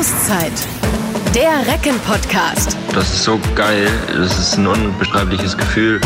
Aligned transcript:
Auszeit. 0.00 0.52
Der 1.34 1.70
Recken-Podcast. 1.70 2.74
Das 2.94 3.12
ist 3.12 3.24
so 3.24 3.38
geil. 3.54 3.86
Das 4.08 4.38
ist 4.38 4.56
ein 4.56 4.66
unbeschreibliches 4.66 5.58
Gefühl. 5.58 6.00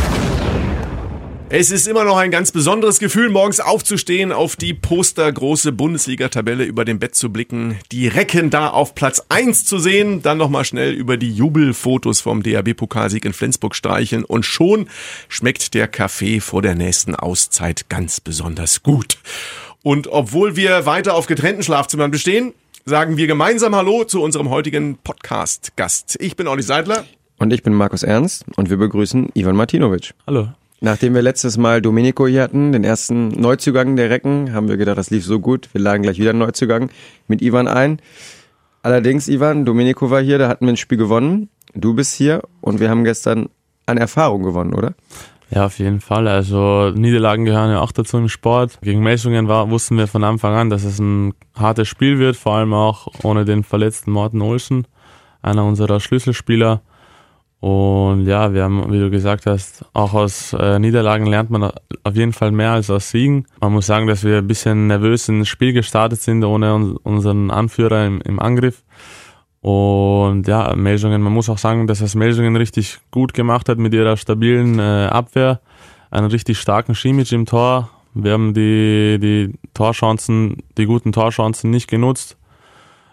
Es 1.48 1.70
ist 1.70 1.86
immer 1.86 2.02
noch 2.02 2.16
ein 2.16 2.32
ganz 2.32 2.50
besonderes 2.50 2.98
Gefühl, 2.98 3.30
morgens 3.30 3.60
aufzustehen, 3.60 4.32
auf 4.32 4.56
die 4.56 4.74
postergroße 4.74 5.70
Bundesliga-Tabelle 5.70 6.64
über 6.64 6.84
dem 6.84 6.98
Bett 6.98 7.14
zu 7.14 7.30
blicken, 7.30 7.78
die 7.92 8.08
Recken 8.08 8.50
da 8.50 8.70
auf 8.70 8.96
Platz 8.96 9.22
1 9.28 9.64
zu 9.64 9.78
sehen, 9.78 10.22
dann 10.22 10.38
nochmal 10.38 10.64
schnell 10.64 10.92
über 10.92 11.16
die 11.16 11.32
Jubelfotos 11.32 12.20
vom 12.20 12.42
DAB-Pokalsieg 12.42 13.24
in 13.24 13.32
Flensburg 13.32 13.76
streicheln 13.76 14.24
und 14.24 14.44
schon 14.44 14.88
schmeckt 15.28 15.72
der 15.72 15.86
Kaffee 15.86 16.40
vor 16.40 16.62
der 16.62 16.74
nächsten 16.74 17.14
Auszeit 17.14 17.88
ganz 17.88 18.20
besonders 18.20 18.82
gut. 18.82 19.18
Und 19.84 20.08
obwohl 20.08 20.56
wir 20.56 20.84
weiter 20.84 21.14
auf 21.14 21.26
getrennten 21.26 21.62
Schlafzimmern 21.62 22.10
bestehen, 22.10 22.54
sagen 22.86 23.16
wir 23.16 23.26
gemeinsam 23.26 23.74
Hallo 23.74 24.04
zu 24.04 24.22
unserem 24.22 24.50
heutigen 24.50 24.98
Podcast-Gast. 25.02 26.18
Ich 26.20 26.36
bin 26.36 26.46
Olli 26.46 26.62
Seidler. 26.62 27.04
Und 27.38 27.50
ich 27.50 27.62
bin 27.62 27.72
Markus 27.72 28.02
Ernst 28.02 28.44
und 28.56 28.68
wir 28.68 28.76
begrüßen 28.76 29.30
Ivan 29.32 29.56
Martinovic. 29.56 30.12
Hallo. 30.26 30.48
Nachdem 30.80 31.14
wir 31.14 31.22
letztes 31.22 31.56
Mal 31.56 31.80
Domenico 31.80 32.26
hier 32.26 32.42
hatten, 32.42 32.72
den 32.72 32.84
ersten 32.84 33.28
Neuzugang 33.28 33.96
der 33.96 34.10
Recken, 34.10 34.52
haben 34.52 34.68
wir 34.68 34.76
gedacht, 34.76 34.98
das 34.98 35.08
lief 35.08 35.24
so 35.24 35.40
gut. 35.40 35.70
Wir 35.72 35.80
lagen 35.80 36.02
gleich 36.02 36.18
wieder 36.18 36.30
einen 36.30 36.40
Neuzugang 36.40 36.90
mit 37.26 37.40
Ivan 37.40 37.68
ein. 37.68 38.02
Allerdings, 38.82 39.28
Ivan, 39.28 39.64
Domenico 39.64 40.10
war 40.10 40.20
hier, 40.20 40.36
da 40.36 40.48
hatten 40.48 40.66
wir 40.66 40.74
ein 40.74 40.76
Spiel 40.76 40.98
gewonnen. 40.98 41.48
Du 41.74 41.94
bist 41.94 42.14
hier 42.14 42.42
und 42.60 42.80
wir 42.80 42.90
haben 42.90 43.04
gestern 43.04 43.48
an 43.86 43.96
Erfahrung 43.96 44.42
gewonnen, 44.42 44.74
oder? 44.74 44.94
Ja, 45.54 45.66
auf 45.66 45.78
jeden 45.78 46.00
Fall. 46.00 46.26
Also 46.26 46.90
Niederlagen 46.90 47.44
gehören 47.44 47.70
ja 47.70 47.80
auch 47.80 47.92
dazu 47.92 48.16
im 48.16 48.28
Sport. 48.28 48.80
Gegen 48.82 49.04
Messungen 49.04 49.46
war, 49.46 49.70
wussten 49.70 49.96
wir 49.96 50.08
von 50.08 50.24
Anfang 50.24 50.54
an, 50.54 50.68
dass 50.68 50.82
es 50.82 50.98
ein 50.98 51.32
hartes 51.54 51.86
Spiel 51.86 52.18
wird, 52.18 52.34
vor 52.34 52.56
allem 52.56 52.74
auch 52.74 53.06
ohne 53.22 53.44
den 53.44 53.62
verletzten 53.62 54.10
Morten 54.10 54.42
Olsen, 54.42 54.84
einer 55.42 55.64
unserer 55.64 56.00
Schlüsselspieler. 56.00 56.82
Und 57.60 58.26
ja, 58.26 58.52
wir 58.52 58.64
haben, 58.64 58.92
wie 58.92 58.98
du 58.98 59.10
gesagt 59.10 59.46
hast, 59.46 59.84
auch 59.92 60.12
aus 60.12 60.52
äh, 60.54 60.80
Niederlagen 60.80 61.26
lernt 61.26 61.50
man 61.50 61.70
auf 62.02 62.14
jeden 62.16 62.32
Fall 62.32 62.50
mehr 62.50 62.72
als 62.72 62.90
aus 62.90 63.10
Siegen. 63.10 63.46
Man 63.60 63.72
muss 63.72 63.86
sagen, 63.86 64.08
dass 64.08 64.24
wir 64.24 64.38
ein 64.38 64.48
bisschen 64.48 64.88
nervös 64.88 65.28
ins 65.28 65.48
Spiel 65.48 65.72
gestartet 65.72 66.20
sind, 66.20 66.42
ohne 66.42 66.74
uns, 66.74 66.98
unseren 67.04 67.52
Anführer 67.52 68.06
im, 68.06 68.20
im 68.22 68.40
Angriff. 68.40 68.82
Und 69.64 70.46
ja, 70.46 70.76
Melsungen, 70.76 71.22
man 71.22 71.32
muss 71.32 71.48
auch 71.48 71.56
sagen, 71.56 71.86
dass 71.86 72.00
das 72.00 72.14
Melsungen 72.14 72.54
richtig 72.54 72.98
gut 73.10 73.32
gemacht 73.32 73.70
hat 73.70 73.78
mit 73.78 73.94
ihrer 73.94 74.18
stabilen 74.18 74.78
äh, 74.78 75.08
Abwehr, 75.10 75.58
einen 76.10 76.26
richtig 76.26 76.58
starken 76.58 76.94
Schimic 76.94 77.32
im 77.32 77.46
Tor. 77.46 77.88
Wir 78.12 78.32
haben 78.32 78.52
die, 78.52 79.18
die 79.18 79.54
Torchancen, 79.72 80.58
die 80.76 80.84
guten 80.84 81.12
Torchancen 81.12 81.70
nicht 81.70 81.88
genutzt. 81.88 82.36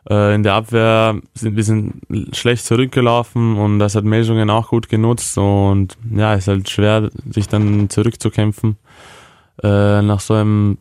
Äh, 0.09 0.35
in 0.35 0.43
der 0.43 0.55
Abwehr 0.55 1.21
sind 1.35 1.55
wir 1.55 1.63
sind 1.63 2.01
schlecht 2.33 2.65
zurückgelaufen 2.65 3.55
und 3.57 3.79
das 3.79 3.95
hat 3.95 4.03
Melsungen 4.03 4.49
auch 4.49 4.67
gut 4.67 4.89
genutzt 4.89 5.37
und 5.37 5.97
ja, 6.13 6.33
ist 6.33 6.49
halt 6.49 6.69
schwer, 6.69 7.11
sich 7.29 7.47
dann 7.47 7.89
zurückzukämpfen 7.89 8.75
äh, 9.63 10.01
nach 10.01 10.19
so 10.19 10.33
einem 10.33 10.79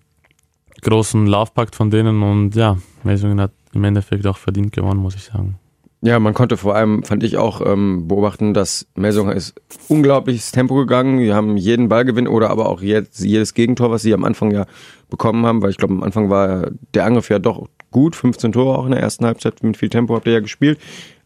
großen 0.83 1.29
Laufpakt 1.29 1.77
von 1.77 1.93
denen 1.93 2.25
und 2.25 2.57
ja, 2.57 2.77
Melsungen 3.05 3.41
hat 3.41 3.53
im 3.73 3.85
Endeffekt 3.85 4.27
auch 4.27 4.39
verdient 4.39 4.73
gewonnen, 4.73 5.01
muss 5.01 5.15
ich 5.15 5.25
sagen. 5.25 5.59
Ja, 6.03 6.19
man 6.19 6.33
konnte 6.33 6.57
vor 6.57 6.75
allem, 6.75 7.03
fand 7.03 7.23
ich 7.23 7.37
auch, 7.37 7.61
ähm, 7.65 8.09
beobachten, 8.09 8.55
dass 8.55 8.87
Melsungen 8.95 9.37
ist 9.37 9.61
unglaubliches 9.89 10.51
Tempo 10.51 10.75
gegangen. 10.77 11.19
Wir 11.19 11.35
haben 11.35 11.59
jeden 11.59 11.91
Ballgewinn 11.91 12.27
oder 12.27 12.49
aber 12.49 12.71
auch 12.71 12.81
jedes, 12.81 13.19
jedes 13.19 13.53
Gegentor, 13.53 13.91
was 13.91 14.01
sie 14.01 14.15
am 14.15 14.25
Anfang 14.25 14.51
ja 14.51 14.65
bekommen 15.11 15.45
haben, 15.45 15.61
weil 15.61 15.71
ich 15.71 15.77
glaube, 15.77 15.93
am 15.93 16.03
Anfang 16.03 16.31
war 16.31 16.71
der 16.95 17.05
Angriff 17.05 17.29
ja 17.29 17.39
doch 17.39 17.69
gut, 17.91 18.17
15 18.17 18.53
Tore 18.53 18.79
auch 18.79 18.87
in 18.87 18.93
der 18.93 19.01
ersten 19.01 19.27
Halbzeit, 19.27 19.63
mit 19.63 19.77
viel 19.77 19.91
Tempo 19.91 20.15
habt 20.15 20.27
ihr 20.27 20.33
ja 20.33 20.41
gespielt. 20.41 20.79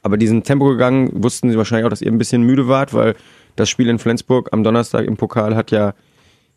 Aber 0.03 0.17
diesen 0.17 0.43
Tempo 0.43 0.67
gegangen, 0.67 1.23
wussten 1.23 1.51
sie 1.51 1.57
wahrscheinlich 1.57 1.87
auch, 1.87 1.91
dass 1.91 2.03
ihr 2.03 2.11
ein 2.11 2.19
bisschen 2.19 2.43
müde 2.43 2.67
wart, 2.67 2.93
weil 2.95 3.15
das 3.55 3.71
Spiel 3.71 3.89
in 3.89 4.01
Flensburg 4.01 4.49
am 4.53 4.65
Donnerstag 4.65 5.07
im 5.07 5.17
Pokal 5.17 5.55
hat 5.55 5.71
ja 5.71 5.95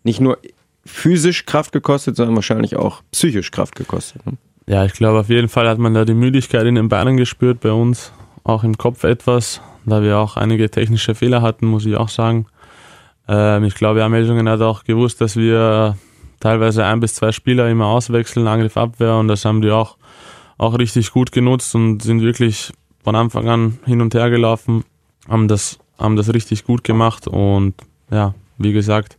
nicht 0.03 0.19
nur 0.19 0.39
physisch 0.85 1.45
Kraft 1.45 1.71
gekostet, 1.71 2.15
sondern 2.15 2.35
wahrscheinlich 2.35 2.77
auch 2.77 3.03
psychisch 3.11 3.51
Kraft 3.51 3.75
gekostet. 3.75 4.25
Ne? 4.25 4.37
Ja, 4.69 4.83
ich 4.83 4.91
glaube, 4.91 5.19
auf 5.19 5.29
jeden 5.29 5.47
Fall 5.47 5.67
hat 5.69 5.77
man 5.77 5.93
da 5.93 6.03
die 6.03 6.13
Müdigkeit 6.13 6.65
in 6.65 6.75
den 6.75 6.89
Beinen 6.89 7.15
gespürt 7.15 7.61
bei 7.61 7.71
uns, 7.71 8.11
auch 8.43 8.65
im 8.65 8.77
Kopf 8.77 9.05
etwas, 9.05 9.61
da 9.85 10.01
wir 10.01 10.17
auch 10.17 10.35
einige 10.35 10.69
technische 10.69 11.15
Fehler 11.15 11.41
hatten, 11.41 11.67
muss 11.67 11.85
ich 11.85 11.95
auch 11.95 12.09
sagen. 12.09 12.47
Ähm, 13.29 13.63
ich 13.63 13.75
glaube, 13.75 14.01
Ermeldungen 14.01 14.49
hat 14.49 14.59
auch 14.59 14.83
gewusst, 14.83 15.21
dass 15.21 15.37
wir 15.37 15.95
teilweise 16.41 16.85
ein 16.85 16.99
bis 16.99 17.15
zwei 17.15 17.31
Spieler 17.31 17.69
immer 17.69 17.85
auswechseln, 17.85 18.45
Angriff, 18.45 18.75
Abwehr 18.75 19.15
und 19.15 19.29
das 19.29 19.45
haben 19.45 19.61
die 19.61 19.71
auch, 19.71 19.95
auch 20.57 20.77
richtig 20.77 21.11
gut 21.11 21.31
genutzt 21.31 21.73
und 21.73 22.03
sind 22.03 22.21
wirklich 22.21 22.73
von 23.05 23.15
Anfang 23.15 23.47
an 23.47 23.79
hin 23.85 24.01
und 24.01 24.13
her 24.15 24.29
gelaufen, 24.29 24.83
haben 25.29 25.47
das, 25.47 25.79
haben 25.97 26.17
das 26.17 26.33
richtig 26.33 26.65
gut 26.65 26.83
gemacht 26.83 27.25
und 27.25 27.73
ja, 28.11 28.35
wie 28.57 28.73
gesagt, 28.73 29.17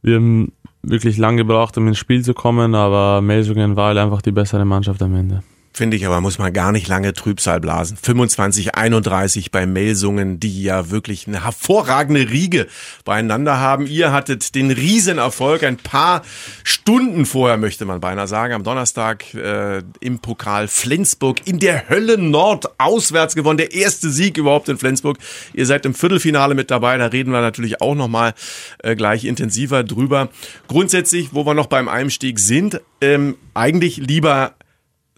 wir 0.00 0.16
haben 0.16 0.52
wirklich 0.82 1.18
lang 1.18 1.36
gebraucht, 1.36 1.76
um 1.78 1.88
ins 1.88 1.98
Spiel 1.98 2.22
zu 2.22 2.34
kommen, 2.34 2.74
aber 2.74 3.20
Melsungen 3.20 3.76
war 3.76 3.88
halt 3.88 3.98
einfach 3.98 4.22
die 4.22 4.32
bessere 4.32 4.64
Mannschaft 4.64 5.02
am 5.02 5.14
Ende. 5.14 5.42
Finde 5.78 5.96
ich 5.96 6.04
aber, 6.04 6.20
muss 6.20 6.38
man 6.38 6.52
gar 6.52 6.72
nicht 6.72 6.88
lange 6.88 7.12
Trübsal 7.12 7.60
blasen. 7.60 7.96
25, 7.96 8.74
31 8.74 9.52
bei 9.52 9.64
Melsungen, 9.64 10.40
die 10.40 10.64
ja 10.64 10.90
wirklich 10.90 11.28
eine 11.28 11.44
hervorragende 11.44 12.30
Riege 12.30 12.66
beieinander 13.04 13.60
haben. 13.60 13.86
Ihr 13.86 14.10
hattet 14.10 14.56
den 14.56 14.72
Riesenerfolg 14.72 15.62
ein 15.62 15.76
paar 15.76 16.22
Stunden 16.64 17.26
vorher, 17.26 17.58
möchte 17.58 17.84
man 17.84 18.00
beinahe 18.00 18.26
sagen, 18.26 18.54
am 18.54 18.64
Donnerstag 18.64 19.32
äh, 19.34 19.84
im 20.00 20.18
Pokal 20.18 20.66
Flensburg 20.66 21.46
in 21.46 21.60
der 21.60 21.88
Hölle 21.88 22.18
Nord 22.18 22.68
auswärts 22.78 23.36
gewonnen. 23.36 23.58
Der 23.58 23.72
erste 23.72 24.10
Sieg 24.10 24.36
überhaupt 24.36 24.68
in 24.68 24.78
Flensburg. 24.78 25.18
Ihr 25.54 25.66
seid 25.66 25.86
im 25.86 25.94
Viertelfinale 25.94 26.56
mit 26.56 26.72
dabei, 26.72 26.98
da 26.98 27.06
reden 27.06 27.30
wir 27.30 27.40
natürlich 27.40 27.80
auch 27.80 27.94
nochmal 27.94 28.34
äh, 28.82 28.96
gleich 28.96 29.24
intensiver 29.24 29.84
drüber. 29.84 30.28
Grundsätzlich, 30.66 31.28
wo 31.34 31.46
wir 31.46 31.54
noch 31.54 31.66
beim 31.66 31.86
Einstieg 31.86 32.40
sind, 32.40 32.80
ähm, 33.00 33.36
eigentlich 33.54 33.98
lieber 33.98 34.54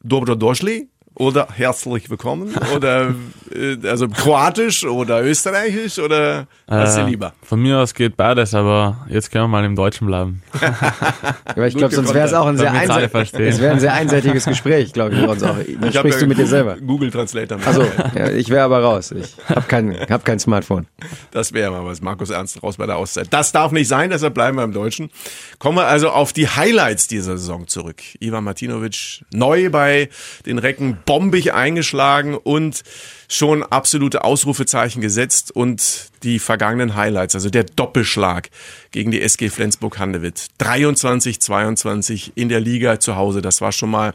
dobrodošli. 0.05 0.88
Oder 1.20 1.48
herzlich 1.54 2.08
willkommen 2.08 2.54
oder 2.75 3.14
äh, 3.54 3.76
also 3.86 4.08
kroatisch 4.08 4.84
oder 4.84 5.22
österreichisch 5.22 5.98
oder 5.98 6.47
was 6.66 6.97
äh, 6.97 7.03
lieber? 7.03 7.34
Von 7.42 7.60
mir 7.60 7.78
aus 7.78 7.92
geht 7.92 8.16
beides, 8.16 8.54
aber 8.54 9.06
jetzt 9.10 9.30
können 9.30 9.44
wir 9.44 9.48
mal 9.48 9.64
im 9.66 9.76
Deutschen 9.76 10.06
bleiben. 10.06 10.42
aber 11.44 11.66
ich 11.66 11.76
glaube, 11.76 11.94
sonst 11.94 12.14
wäre 12.14 12.26
es 12.26 12.32
auch 12.32 12.47
ein 12.47 12.56
sehr, 12.56 12.72
es 12.72 13.60
ein 13.60 13.80
sehr 13.80 13.92
einseitiges 13.92 14.47
Gespräch, 14.47 14.94
glaube 14.94 15.14
ich, 15.14 15.20
sonst 15.20 15.42
auch. 15.42 15.56
Dann 15.56 15.91
ich 15.91 15.94
sprichst 15.94 16.22
du 16.22 16.26
mit 16.26 16.38
dir 16.38 16.47
selber. 16.47 16.76
Google 16.78 17.10
Translator. 17.10 17.59
Also, 17.66 17.84
ja, 18.14 18.30
ich 18.30 18.48
wäre 18.48 18.64
aber 18.64 18.82
raus. 18.82 19.12
Ich 19.12 19.36
habe 19.47 19.62
kein, 19.69 19.94
hab 20.09 20.25
kein 20.25 20.38
Smartphone. 20.38 20.86
Das 21.32 21.53
wäre 21.53 21.70
mal 21.70 21.84
was. 21.84 22.00
Markus 22.00 22.30
Ernst 22.30 22.62
raus 22.62 22.78
bei 22.78 22.86
der 22.86 22.97
Auszeit. 22.97 23.28
Das 23.30 23.53
darf 23.53 23.72
nicht 23.72 23.88
sein, 23.88 24.09
deshalb 24.09 24.32
bleiben 24.32 24.56
wir 24.56 24.64
im 24.64 24.72
Deutschen. 24.72 25.10
Kommen 25.59 25.76
wir 25.76 25.86
also 25.86 26.09
auf 26.09 26.32
die 26.32 26.48
Highlights 26.48 27.09
dieser 27.09 27.36
Saison 27.36 27.66
zurück. 27.66 28.00
Ivan 28.20 28.44
Martinovic 28.44 29.22
neu 29.34 29.69
bei 29.69 30.09
den 30.47 30.56
Recken 30.56 30.97
bombig 31.10 31.53
eingeschlagen 31.54 32.37
und 32.37 32.84
schon 33.26 33.65
absolute 33.65 34.22
Ausrufezeichen 34.22 35.03
gesetzt 35.03 35.50
und 35.50 36.09
die 36.22 36.38
vergangenen 36.38 36.94
Highlights, 36.94 37.34
also 37.34 37.50
der 37.50 37.65
Doppelschlag 37.65 38.48
gegen 38.93 39.10
die 39.10 39.21
SG 39.21 39.48
Flensburg-Handewitt. 39.48 40.47
23-22 40.60 42.31
in 42.37 42.48
der 42.48 42.60
Liga 42.60 43.00
zu 43.00 43.16
Hause, 43.16 43.43
das 43.43 43.60
war 43.60 43.72
schon 43.72 43.91
mal 43.91 44.15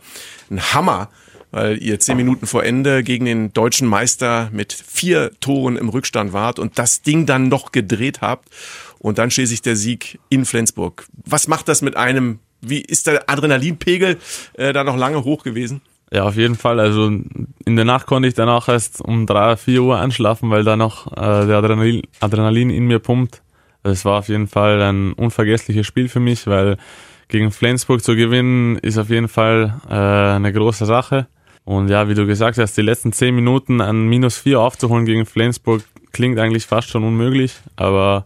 ein 0.49 0.73
Hammer, 0.73 1.09
weil 1.51 1.83
ihr 1.83 1.99
zehn 1.99 2.15
Minuten 2.15 2.47
vor 2.47 2.63
Ende 2.63 3.03
gegen 3.03 3.25
den 3.25 3.51
deutschen 3.51 3.89
Meister 3.89 4.49
mit 4.53 4.71
vier 4.71 5.31
Toren 5.41 5.75
im 5.75 5.89
Rückstand 5.89 6.31
wart 6.31 6.59
und 6.59 6.79
das 6.79 7.01
Ding 7.01 7.25
dann 7.25 7.49
noch 7.49 7.73
gedreht 7.73 8.21
habt 8.21 8.47
und 8.99 9.17
dann 9.17 9.31
schließlich 9.31 9.61
der 9.61 9.75
Sieg 9.75 10.17
in 10.29 10.45
Flensburg. 10.45 11.07
Was 11.25 11.49
macht 11.49 11.67
das 11.67 11.81
mit 11.81 11.97
einem? 11.97 12.39
Wie 12.61 12.79
ist 12.79 13.07
der 13.07 13.29
Adrenalinpegel 13.29 14.17
äh, 14.53 14.71
da 14.71 14.85
noch 14.85 14.95
lange 14.95 15.25
hoch 15.25 15.43
gewesen? 15.43 15.81
Ja, 16.15 16.23
auf 16.23 16.37
jeden 16.37 16.55
Fall. 16.55 16.79
Also 16.79 17.07
in 17.07 17.75
der 17.75 17.83
Nacht 17.83 18.05
konnte 18.05 18.29
ich 18.29 18.35
dann 18.35 18.47
auch 18.47 18.69
erst 18.69 19.01
um 19.01 19.25
drei, 19.25 19.57
vier 19.57 19.83
Uhr 19.83 19.99
einschlafen, 19.99 20.49
weil 20.49 20.63
da 20.63 20.77
noch 20.77 21.11
äh, 21.11 21.45
der 21.45 21.57
Adrenalin, 21.57 22.03
Adrenalin 22.21 22.69
in 22.69 22.85
mir 22.85 22.99
pumpt. 22.99 23.41
Also 23.83 23.91
es 23.91 24.05
war 24.05 24.19
auf 24.19 24.29
jeden 24.29 24.47
Fall 24.47 24.81
ein 24.81 25.11
unvergessliches 25.11 25.85
Spiel 25.85 26.07
für 26.07 26.21
mich, 26.21 26.47
weil 26.47 26.77
gegen 27.27 27.51
Flensburg 27.51 28.01
zu 28.01 28.15
gewinnen 28.15 28.77
ist 28.77 28.97
auf 28.97 29.09
jeden 29.09 29.27
Fall 29.27 29.81
äh, 29.89 29.93
eine 29.93 30.53
große 30.53 30.85
Sache. 30.85 31.27
Und 31.65 31.89
ja, 31.89 32.07
wie 32.07 32.15
du 32.15 32.25
gesagt 32.25 32.59
hast, 32.59 32.77
die 32.77 32.81
letzten 32.81 33.11
zehn 33.11 33.35
Minuten 33.35 33.81
an 33.81 34.07
minus 34.07 34.37
vier 34.37 34.61
aufzuholen 34.61 35.05
gegen 35.05 35.25
Flensburg 35.25 35.83
klingt 36.13 36.39
eigentlich 36.39 36.65
fast 36.65 36.87
schon 36.87 37.03
unmöglich, 37.03 37.55
aber 37.75 38.25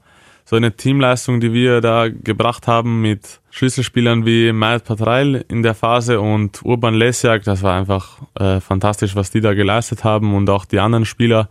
so 0.49 0.55
eine 0.55 0.75
Teamleistung, 0.75 1.39
die 1.39 1.53
wir 1.53 1.79
da 1.79 2.07
gebracht 2.09 2.65
haben 2.65 3.03
mit 3.03 3.39
Schlüsselspielern 3.51 4.25
wie 4.25 4.51
Matt 4.51 4.83
Patreil 4.83 5.45
in 5.47 5.61
der 5.61 5.75
Phase 5.75 6.19
und 6.19 6.65
Urban 6.65 6.95
Lesjak, 6.95 7.43
das 7.43 7.61
war 7.61 7.77
einfach 7.77 8.17
äh, 8.33 8.59
fantastisch, 8.59 9.15
was 9.15 9.29
die 9.29 9.41
da 9.41 9.53
geleistet 9.53 10.03
haben 10.03 10.33
und 10.33 10.49
auch 10.49 10.65
die 10.65 10.79
anderen 10.79 11.05
Spieler 11.05 11.49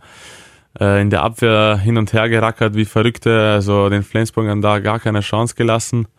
äh, 0.77 1.01
in 1.01 1.09
der 1.09 1.23
Abwehr 1.23 1.77
hin 1.77 1.97
und 1.97 2.11
her 2.11 2.27
gerackert 2.27 2.75
wie 2.75 2.83
Verrückte, 2.83 3.53
also 3.53 3.87
den 3.87 4.03
Flensburgern 4.03 4.61
da 4.61 4.79
gar 4.79 4.99
keine 4.99 5.21
Chance 5.21 5.55
gelassen. 5.55 6.09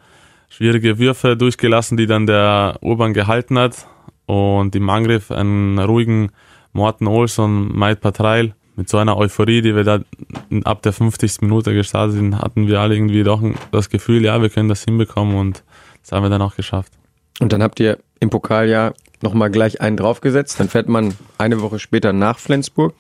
Schwierige 0.48 0.98
Würfe 0.98 1.36
durchgelassen, 1.36 1.98
die 1.98 2.06
dann 2.06 2.24
der 2.24 2.78
Urban 2.80 3.12
gehalten 3.12 3.58
hat 3.58 3.86
und 4.24 4.74
im 4.74 4.88
Angriff 4.88 5.30
einen 5.30 5.78
ruhigen 5.78 6.30
Morten 6.72 7.08
Olsson, 7.08 7.76
Maid 7.76 8.00
Patreil. 8.00 8.54
Mit 8.76 8.88
so 8.88 8.98
einer 8.98 9.16
Euphorie, 9.16 9.62
die 9.62 9.74
wir 9.74 9.84
da 9.84 10.00
ab 10.64 10.82
der 10.82 10.92
50. 10.92 11.42
Minute 11.42 11.74
gestartet 11.74 12.16
sind, 12.16 12.38
hatten 12.38 12.66
wir 12.66 12.80
alle 12.80 12.94
irgendwie 12.94 13.22
doch 13.22 13.42
das 13.72 13.90
Gefühl, 13.90 14.24
ja, 14.24 14.40
wir 14.40 14.48
können 14.48 14.68
das 14.68 14.84
hinbekommen 14.84 15.36
und 15.36 15.62
das 16.02 16.12
haben 16.12 16.22
wir 16.22 16.30
dann 16.30 16.42
auch 16.42 16.56
geschafft. 16.56 16.92
Und 17.40 17.52
dann 17.52 17.62
habt 17.62 17.80
ihr 17.80 17.98
im 18.20 18.30
Pokal 18.30 18.68
ja 18.68 18.92
nochmal 19.22 19.50
gleich 19.50 19.80
einen 19.80 19.96
draufgesetzt. 19.96 20.60
Dann 20.60 20.68
fährt 20.68 20.88
man 20.88 21.14
eine 21.38 21.60
Woche 21.62 21.78
später 21.78 22.12
nach 22.12 22.38
Flensburg 22.38 22.94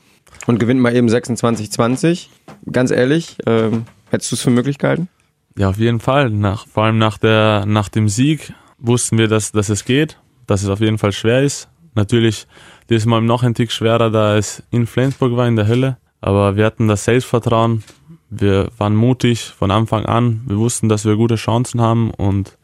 und 0.46 0.58
gewinnt 0.58 0.80
mal 0.80 0.94
eben 0.94 1.08
26-20. 1.08 2.28
Ganz 2.70 2.90
ehrlich, 2.90 3.36
ähm, 3.46 3.84
hättest 4.10 4.32
du 4.32 4.36
es 4.36 4.42
für 4.42 4.50
möglich 4.50 4.78
gehalten? 4.78 5.08
Ja, 5.56 5.68
auf 5.68 5.78
jeden 5.78 6.00
Fall. 6.00 6.30
Nach, 6.30 6.66
vor 6.66 6.84
allem 6.84 6.98
nach, 6.98 7.18
der, 7.18 7.64
nach 7.66 7.88
dem 7.88 8.08
Sieg 8.08 8.52
wussten 8.78 9.18
wir, 9.18 9.28
dass, 9.28 9.52
dass 9.52 9.68
es 9.68 9.84
geht, 9.84 10.18
dass 10.46 10.62
es 10.62 10.68
auf 10.68 10.80
jeden 10.80 10.98
Fall 10.98 11.12
schwer 11.12 11.42
ist. 11.42 11.68
Natürlich 11.94 12.46
diesmal 12.90 13.22
noch 13.22 13.42
ein 13.42 13.54
Tick 13.54 13.72
schwerer, 13.72 14.10
da 14.10 14.36
es 14.36 14.62
in 14.70 14.86
Flensburg 14.86 15.36
war, 15.36 15.46
in 15.48 15.56
der 15.56 15.68
Hölle. 15.68 15.96
Aber 16.20 16.56
wir 16.56 16.66
hatten 16.66 16.88
das 16.88 17.04
Selbstvertrauen. 17.04 17.82
Wir 18.28 18.68
waren 18.76 18.94
mutig 18.94 19.44
von 19.44 19.70
Anfang 19.70 20.04
an. 20.04 20.42
Wir 20.46 20.58
wussten, 20.58 20.88
dass 20.88 21.04
wir 21.04 21.16
gute 21.16 21.36
Chancen 21.36 21.80
haben 21.80 22.10
und 22.10 22.58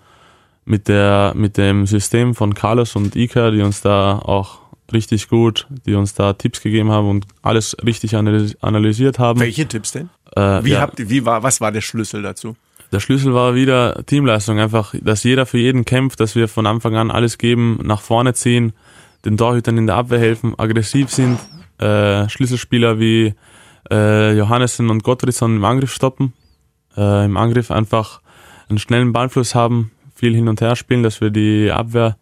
mit, 0.65 0.89
der, 0.89 1.33
mit 1.35 1.57
dem 1.57 1.87
System 1.87 2.35
von 2.35 2.55
Carlos 2.55 2.97
und 2.97 3.17
Ika, 3.17 3.51
die 3.51 3.63
uns 3.63 3.81
da 3.81 4.19
auch 4.19 4.59
richtig 4.93 5.29
gut, 5.29 5.67
die 5.87 5.95
uns 5.95 6.15
da 6.15 6.33
Tipps 6.33 6.61
gegeben 6.61 6.91
haben 6.91 7.09
und 7.09 7.27
alles 7.43 7.77
richtig 7.85 8.15
analysiert 8.17 9.19
haben. 9.19 9.41
Welche 9.41 9.67
Tipps 9.67 9.93
denn? 9.93 10.11
Äh, 10.35 10.65
wie 10.65 10.73
ja. 10.73 10.81
habt 10.81 10.99
ihr, 11.01 11.09
wie 11.09 11.25
war, 11.25 11.43
was 11.43 11.61
war 11.61 11.73
der 11.73 11.81
Schlüssel 11.81 12.23
dazu? 12.23 12.57
Der 12.93 13.01
Schlüssel 13.01 13.35
war 13.35 13.55
wieder 13.55 14.05
Teamleistung, 14.07 14.61
einfach, 14.61 14.95
dass 15.01 15.25
jeder 15.25 15.47
für 15.47 15.59
jeden 15.59 15.85
kämpft, 15.85 16.21
dass 16.21 16.37
wir 16.37 16.47
von 16.47 16.67
Anfang 16.67 16.95
an 16.95 17.11
alles 17.11 17.39
geben, 17.39 17.81
nach 17.83 18.01
vorne 18.01 18.35
ziehen, 18.35 18.73
den 19.27 19.37
Torhütern 19.37 19.77
in 19.77 19.87
der 19.87 19.97
Abwehr 19.97 20.19
helfen, 20.19 20.55
aggressiv 20.57 21.11
sind, 21.11 21.39
äh, 21.79 22.29
Schlüsselspieler 22.29 22.99
wie 22.99 23.35
äh, 23.91 24.37
Johannessen 24.37 24.89
und 24.89 25.03
Gottfriedson 25.03 25.57
im 25.57 25.65
Angriff 25.65 25.93
stoppen, 25.93 26.33
äh, 26.97 27.25
im 27.25 27.37
Angriff 27.37 27.71
einfach 27.71 28.23
einen 28.69 28.79
schnellen 28.79 29.13
Ballfluss 29.13 29.55
haben, 29.55 29.91
viel 30.15 30.35
hin 30.35 30.49
und 30.49 30.61
her 30.61 30.77
spielen, 30.77 31.03
dass 31.03 31.21
wir 31.21 31.31
die 31.31 31.71
Abwehr 31.71 32.17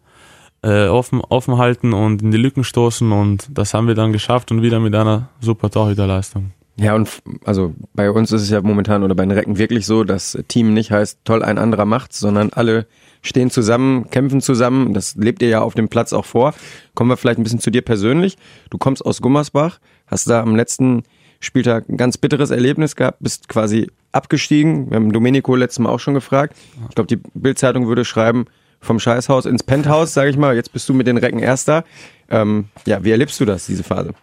äh, 0.63 0.87
offen, 0.87 1.21
offen 1.21 1.57
halten 1.57 1.93
und 1.93 2.21
in 2.21 2.31
die 2.31 2.37
Lücken 2.37 2.63
stoßen 2.63 3.11
und 3.11 3.47
das 3.51 3.73
haben 3.73 3.87
wir 3.87 3.95
dann 3.95 4.11
geschafft 4.11 4.51
und 4.51 4.61
wieder 4.61 4.79
mit 4.79 4.95
einer 4.95 5.29
super 5.39 5.69
Torhüterleistung. 5.69 6.51
Ja, 6.77 6.93
und 6.93 7.09
also 7.45 7.73
bei 7.93 8.11
uns 8.11 8.31
ist 8.33 8.41
es 8.41 8.49
ja 8.49 8.61
momentan 8.61 9.03
oder 9.03 9.15
bei 9.15 9.23
den 9.23 9.31
Recken 9.31 9.57
wirklich 9.57 9.85
so, 9.85 10.03
dass 10.03 10.37
Team 10.49 10.73
nicht 10.73 10.91
heißt, 10.91 11.19
toll, 11.23 11.41
ein 11.41 11.57
anderer 11.57 11.85
macht's, 11.85 12.19
sondern 12.19 12.49
alle 12.51 12.85
stehen 13.25 13.49
zusammen, 13.49 14.09
kämpfen 14.09 14.41
zusammen. 14.41 14.93
Das 14.93 15.15
lebt 15.15 15.41
ihr 15.41 15.49
ja 15.49 15.61
auf 15.61 15.73
dem 15.73 15.89
Platz 15.89 16.13
auch 16.13 16.25
vor. 16.25 16.53
Kommen 16.93 17.09
wir 17.09 17.17
vielleicht 17.17 17.39
ein 17.39 17.43
bisschen 17.43 17.59
zu 17.59 17.71
dir 17.71 17.81
persönlich. 17.81 18.37
Du 18.69 18.77
kommst 18.77 19.05
aus 19.05 19.21
Gummersbach, 19.21 19.79
hast 20.07 20.29
da 20.29 20.41
am 20.41 20.55
letzten 20.55 21.03
Spieltag 21.39 21.89
ein 21.89 21.97
ganz 21.97 22.17
bitteres 22.17 22.51
Erlebnis 22.51 22.95
gehabt, 22.95 23.17
bist 23.19 23.49
quasi 23.49 23.91
abgestiegen. 24.11 24.89
Wir 24.89 24.95
haben 24.95 25.11
Domenico 25.11 25.55
letztes 25.55 25.79
Mal 25.79 25.89
auch 25.89 25.99
schon 25.99 26.13
gefragt. 26.13 26.55
Ich 26.89 26.95
glaube, 26.95 27.07
die 27.07 27.19
Bildzeitung 27.33 27.87
würde 27.87 28.05
schreiben, 28.05 28.45
vom 28.81 28.99
Scheißhaus 28.99 29.45
ins 29.45 29.63
Penthouse, 29.63 30.13
sage 30.13 30.29
ich 30.29 30.37
mal. 30.37 30.55
Jetzt 30.55 30.71
bist 30.71 30.87
du 30.87 30.93
mit 30.93 31.07
den 31.07 31.17
Recken 31.17 31.39
Erster. 31.39 31.83
Ähm, 32.29 32.65
ja, 32.85 33.03
wie 33.03 33.11
erlebst 33.11 33.39
du 33.39 33.45
das, 33.45 33.65
diese 33.65 33.83
Phase? 33.83 34.13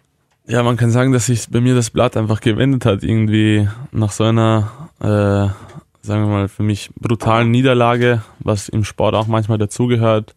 Ja, 0.45 0.63
man 0.63 0.75
kann 0.75 0.91
sagen, 0.91 1.11
dass 1.11 1.27
sich 1.27 1.49
bei 1.49 1.61
mir 1.61 1.75
das 1.75 1.89
Blatt 1.89 2.17
einfach 2.17 2.41
gewendet 2.41 2.85
hat, 2.85 3.03
irgendwie 3.03 3.67
nach 3.91 4.11
so 4.11 4.25
einer, 4.25 4.89
äh, 4.99 5.72
sagen 6.03 6.25
wir 6.25 6.29
mal, 6.29 6.47
für 6.49 6.63
mich 6.63 6.91
brutalen 6.99 7.49
Niederlage, 7.49 8.21
was 8.39 8.69
im 8.69 8.83
Sport 8.83 9.15
auch 9.15 9.27
manchmal 9.27 9.57
dazugehört. 9.57 10.35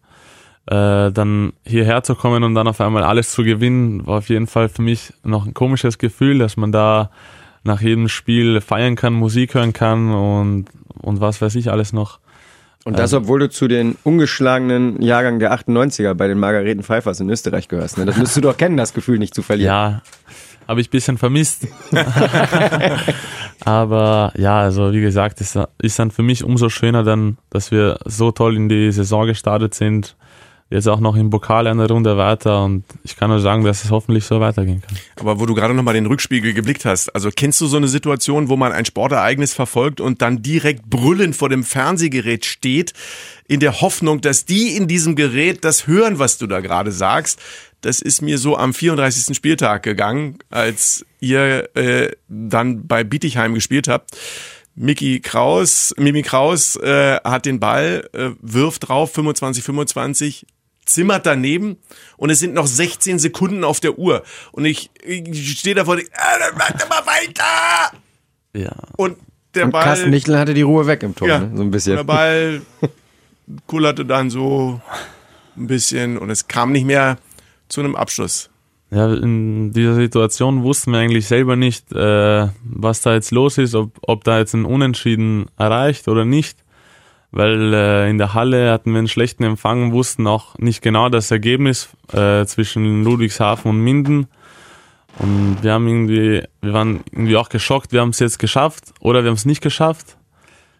Äh, 0.65 1.11
dann 1.11 1.53
hierher 1.65 2.03
zu 2.03 2.15
kommen 2.15 2.43
und 2.43 2.55
dann 2.55 2.67
auf 2.67 2.81
einmal 2.81 3.03
alles 3.03 3.31
zu 3.31 3.43
gewinnen, 3.43 4.05
war 4.05 4.17
auf 4.17 4.29
jeden 4.29 4.47
Fall 4.47 4.67
für 4.67 4.81
mich 4.81 5.13
noch 5.23 5.45
ein 5.45 5.53
komisches 5.53 5.97
Gefühl, 5.97 6.39
dass 6.39 6.57
man 6.57 6.71
da 6.71 7.09
nach 7.63 7.81
jedem 7.81 8.09
Spiel 8.09 8.59
feiern 8.59 8.95
kann, 8.95 9.13
Musik 9.13 9.53
hören 9.53 9.71
kann 9.73 10.11
und, 10.11 10.65
und 11.01 11.21
was 11.21 11.41
weiß 11.41 11.55
ich 11.55 11.71
alles 11.71 11.93
noch. 11.93 12.19
Und 12.83 12.97
das, 12.97 13.13
obwohl 13.13 13.39
du 13.39 13.49
zu 13.49 13.67
den 13.67 13.97
ungeschlagenen 14.03 15.01
Jahrgang 15.01 15.39
der 15.39 15.53
98er 15.53 16.13
bei 16.13 16.27
den 16.29 16.39
Margareten 16.39 16.83
Pfeifers 16.83 17.19
in 17.19 17.29
Österreich 17.29 17.67
gehörst. 17.67 17.97
Ne? 17.97 18.05
Das 18.05 18.15
müsstest 18.15 18.37
du 18.37 18.41
doch 18.41 18.55
kennen, 18.55 18.77
das 18.77 18.93
Gefühl 18.93 19.19
nicht 19.19 19.35
zu 19.35 19.41
verlieren. 19.41 19.67
Ja, 19.67 20.01
habe 20.67 20.81
ich 20.81 20.87
ein 20.87 20.91
bisschen 20.91 21.17
vermisst. 21.17 21.67
Aber 23.65 24.33
ja, 24.37 24.59
also 24.59 24.93
wie 24.93 25.01
gesagt, 25.01 25.41
es 25.41 25.57
ist 25.81 25.99
dann 25.99 26.11
für 26.11 26.23
mich 26.23 26.43
umso 26.43 26.69
schöner 26.69 27.03
dann, 27.03 27.37
dass 27.49 27.71
wir 27.71 27.99
so 28.05 28.31
toll 28.31 28.55
in 28.55 28.69
die 28.69 28.91
Saison 28.91 29.25
gestartet 29.25 29.73
sind 29.73 30.15
jetzt 30.69 30.87
auch 30.87 30.99
noch 30.99 31.15
im 31.15 31.29
Pokal 31.29 31.65
eine 31.67 31.87
Runde 31.87 32.17
weiter 32.17 32.65
und 32.65 32.83
ich 33.03 33.15
kann 33.15 33.29
nur 33.29 33.39
sagen, 33.39 33.63
dass 33.63 33.85
es 33.85 33.91
hoffentlich 33.91 34.25
so 34.25 34.39
weitergehen 34.39 34.81
kann. 34.81 34.97
Aber 35.19 35.39
wo 35.39 35.45
du 35.45 35.53
gerade 35.53 35.73
nochmal 35.73 35.93
den 35.93 36.05
Rückspiegel 36.05 36.53
geblickt 36.53 36.83
hast, 36.83 37.09
also 37.15 37.29
kennst 37.33 37.61
du 37.61 37.67
so 37.67 37.77
eine 37.77 37.87
Situation, 37.87 38.49
wo 38.49 38.57
man 38.57 38.73
ein 38.73 38.83
Sportereignis 38.83 39.53
verfolgt 39.53 40.01
und 40.01 40.21
dann 40.21 40.41
direkt 40.41 40.89
brüllend 40.89 41.35
vor 41.35 41.49
dem 41.49 41.63
Fernsehgerät 41.63 42.45
steht, 42.45 42.93
in 43.47 43.61
der 43.61 43.79
Hoffnung, 43.79 44.19
dass 44.19 44.43
die 44.43 44.75
in 44.75 44.87
diesem 44.87 45.15
Gerät 45.15 45.63
das 45.63 45.87
hören, 45.87 46.19
was 46.19 46.37
du 46.37 46.47
da 46.47 46.59
gerade 46.59 46.91
sagst? 46.91 47.39
Das 47.81 48.01
ist 48.01 48.21
mir 48.21 48.37
so 48.37 48.57
am 48.57 48.73
34. 48.73 49.35
Spieltag 49.35 49.83
gegangen, 49.83 50.39
als 50.49 51.05
ihr 51.19 51.69
äh, 51.75 52.11
dann 52.27 52.87
bei 52.87 53.03
Bietigheim 53.03 53.53
gespielt 53.53 53.87
habt. 53.87 54.17
Mickey 54.75 55.19
Kraus, 55.19 55.93
Mimi 55.97 56.21
Kraus 56.21 56.75
äh, 56.75 57.17
hat 57.23 57.45
den 57.45 57.59
Ball, 57.59 58.07
äh, 58.13 58.29
wirft 58.41 58.87
drauf, 58.87 59.11
25, 59.13 59.63
25, 59.63 60.45
zimmert 60.85 61.25
daneben 61.25 61.77
und 62.15 62.29
es 62.29 62.39
sind 62.39 62.53
noch 62.53 62.67
16 62.67 63.17
Sekunden 63.19 63.63
auf 63.63 63.79
der 63.79 63.97
Uhr. 63.97 64.23
Und 64.51 64.65
ich, 64.65 64.91
ich 65.03 65.59
stehe 65.59 65.75
da 65.75 65.85
vor, 65.85 65.97
dem, 65.97 66.05
ah, 66.13 66.39
dann 66.39 66.57
mach 66.57 66.71
doch 66.71 66.89
mal 66.89 67.05
weiter! 67.05 67.97
Ja. 68.53 68.75
Und 68.97 69.17
der 69.55 69.65
und 69.65 69.71
Ball. 69.71 69.83
Carsten 69.83 70.09
Michel 70.09 70.37
hatte 70.37 70.53
die 70.53 70.61
Ruhe 70.61 70.85
weg 70.87 71.03
im 71.03 71.15
Tor, 71.15 71.27
ja, 71.27 71.39
ne? 71.39 71.51
so 71.55 71.63
ein 71.63 71.71
bisschen. 71.71 71.95
Der 71.95 72.03
Ball 72.03 72.61
kullerte 73.65 74.05
dann 74.05 74.29
so 74.29 74.79
ein 75.55 75.67
bisschen 75.67 76.17
und 76.17 76.29
es 76.29 76.47
kam 76.47 76.71
nicht 76.71 76.85
mehr 76.85 77.17
zu 77.69 77.81
einem 77.81 77.95
Abschluss. 77.95 78.49
Ja, 78.89 79.13
in 79.13 79.73
dieser 79.73 79.95
Situation 79.95 80.63
wussten 80.63 80.91
wir 80.93 80.99
eigentlich 80.99 81.27
selber 81.27 81.55
nicht, 81.57 81.91
äh, 81.91 82.47
was 82.63 83.01
da 83.01 83.13
jetzt 83.13 83.31
los 83.31 83.57
ist, 83.57 83.75
ob, 83.75 83.91
ob 84.01 84.23
da 84.23 84.39
jetzt 84.39 84.53
ein 84.53 84.63
Unentschieden 84.63 85.47
erreicht 85.57 86.07
oder 86.07 86.23
nicht 86.23 86.63
weil 87.31 87.73
äh, 87.73 88.09
in 88.09 88.17
der 88.17 88.33
Halle 88.33 88.71
hatten 88.71 88.91
wir 88.91 88.99
einen 88.99 89.07
schlechten 89.07 89.43
Empfang, 89.43 89.91
wussten 89.91 90.27
auch 90.27 90.57
nicht 90.57 90.81
genau 90.81 91.09
das 91.09 91.31
Ergebnis 91.31 91.89
äh, 92.13 92.45
zwischen 92.45 93.03
Ludwigshafen 93.03 93.69
und 93.69 93.79
Minden. 93.79 94.27
Und 95.19 95.57
wir 95.61 95.73
haben 95.73 95.87
irgendwie, 95.87 96.43
wir 96.61 96.73
waren 96.73 97.01
irgendwie 97.11 97.37
auch 97.37 97.49
geschockt, 97.49 97.91
wir 97.91 98.01
haben 98.01 98.09
es 98.09 98.19
jetzt 98.19 98.39
geschafft 98.39 98.93
oder 98.99 99.23
wir 99.23 99.29
haben 99.29 99.35
es 99.35 99.45
nicht 99.45 99.61
geschafft. 99.61 100.17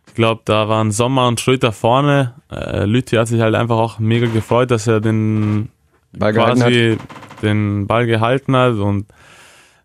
Ich 0.07 0.13
glaube, 0.13 0.41
da 0.45 0.69
waren 0.69 0.91
Sommer 0.91 1.27
und 1.27 1.39
Schröter 1.39 1.71
vorne. 1.71 2.33
Äh, 2.51 2.85
Lüthi 2.85 3.17
hat 3.17 3.27
sich 3.27 3.41
halt 3.41 3.55
einfach 3.55 3.77
auch 3.77 3.99
mega 3.99 4.27
gefreut, 4.27 4.71
dass 4.71 4.87
er 4.87 5.01
den 5.01 5.69
Ball 6.19 6.33
quasi 6.33 6.97
den 7.41 7.87
Ball 7.87 8.05
gehalten 8.07 8.55
hat 8.55 8.73
und 8.73 9.05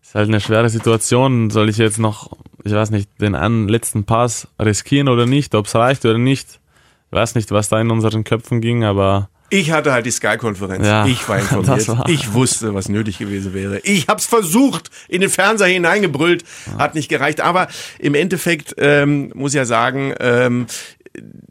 es 0.01 0.09
ist 0.09 0.15
halt 0.15 0.29
eine 0.29 0.41
schwere 0.41 0.69
Situation. 0.69 1.49
Soll 1.49 1.69
ich 1.69 1.77
jetzt 1.77 1.99
noch 1.99 2.31
ich 2.63 2.73
weiß 2.73 2.91
nicht, 2.91 3.09
den 3.21 3.35
einen 3.35 3.67
letzten 3.67 4.05
Pass 4.05 4.47
riskieren 4.59 5.09
oder 5.09 5.25
nicht, 5.25 5.53
ob 5.55 5.65
es 5.65 5.75
reicht 5.75 6.05
oder 6.05 6.17
nicht. 6.17 6.59
Ich 7.07 7.15
weiß 7.15 7.35
nicht, 7.35 7.51
was 7.51 7.69
da 7.69 7.79
in 7.79 7.91
unseren 7.91 8.23
Köpfen 8.23 8.61
ging, 8.61 8.83
aber. 8.83 9.29
Ich 9.49 9.71
hatte 9.71 9.91
halt 9.91 10.05
die 10.05 10.11
Sky-Konferenz. 10.11 10.87
Ja, 10.87 11.05
ich 11.05 11.27
war 11.29 11.37
informiert. 11.37 11.87
War 11.87 12.09
ich 12.09 12.33
wusste, 12.33 12.73
was 12.73 12.89
nötig 12.89 13.19
gewesen 13.19 13.53
wäre. 13.53 13.79
Ich 13.79 14.07
habe 14.07 14.19
es 14.19 14.25
versucht, 14.25 14.89
in 15.09 15.21
den 15.21 15.29
Fernseher 15.29 15.67
hineingebrüllt, 15.67 16.43
hat 16.79 16.95
nicht 16.95 17.09
gereicht. 17.09 17.41
Aber 17.41 17.67
im 17.99 18.15
Endeffekt 18.15 18.73
ähm, 18.77 19.31
muss 19.35 19.53
ich 19.53 19.57
ja 19.57 19.65
sagen, 19.65 20.15
ähm, 20.19 20.65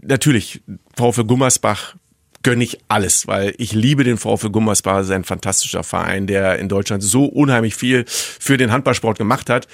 natürlich, 0.00 0.62
VfL 0.96 1.24
Gummersbach 1.24 1.94
gönne 2.42 2.64
ich 2.64 2.78
alles, 2.88 3.26
weil 3.26 3.54
ich 3.58 3.72
liebe 3.72 4.04
den 4.04 4.18
VfL 4.18 4.50
Gummersbach. 4.50 4.98
Es 4.98 5.06
ist 5.06 5.12
ein 5.12 5.24
fantastischer 5.24 5.84
Verein, 5.84 6.26
der 6.26 6.58
in 6.58 6.68
Deutschland 6.68 7.02
so 7.02 7.24
unheimlich 7.24 7.74
viel 7.74 8.04
für 8.06 8.56
den 8.56 8.72
Handballsport 8.72 9.18
gemacht 9.18 9.48
hat. 9.50 9.68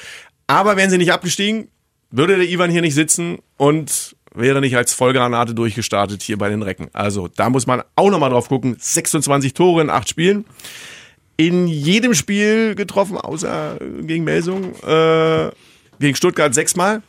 Aber 0.46 0.76
wären 0.76 0.90
sie 0.90 0.98
nicht 0.98 1.12
abgestiegen, 1.12 1.68
würde 2.10 2.36
der 2.36 2.48
Ivan 2.48 2.70
hier 2.70 2.80
nicht 2.80 2.94
sitzen 2.94 3.38
und 3.56 4.16
wäre 4.34 4.60
nicht 4.60 4.76
als 4.76 4.92
Vollgranate 4.92 5.54
durchgestartet 5.54 6.22
hier 6.22 6.38
bei 6.38 6.48
den 6.48 6.62
Recken. 6.62 6.88
Also 6.92 7.28
da 7.28 7.50
muss 7.50 7.66
man 7.66 7.82
auch 7.96 8.10
nochmal 8.10 8.30
drauf 8.30 8.48
gucken. 8.48 8.76
26 8.78 9.54
Tore 9.54 9.82
in 9.82 9.90
acht 9.90 10.08
Spielen. 10.08 10.44
In 11.36 11.68
jedem 11.68 12.14
Spiel 12.14 12.74
getroffen, 12.74 13.16
außer 13.16 13.78
gegen 14.02 14.24
Melsung. 14.24 14.74
Äh, 14.82 15.50
gegen 16.00 16.16
Stuttgart 16.16 16.54
sechsmal. 16.54 17.02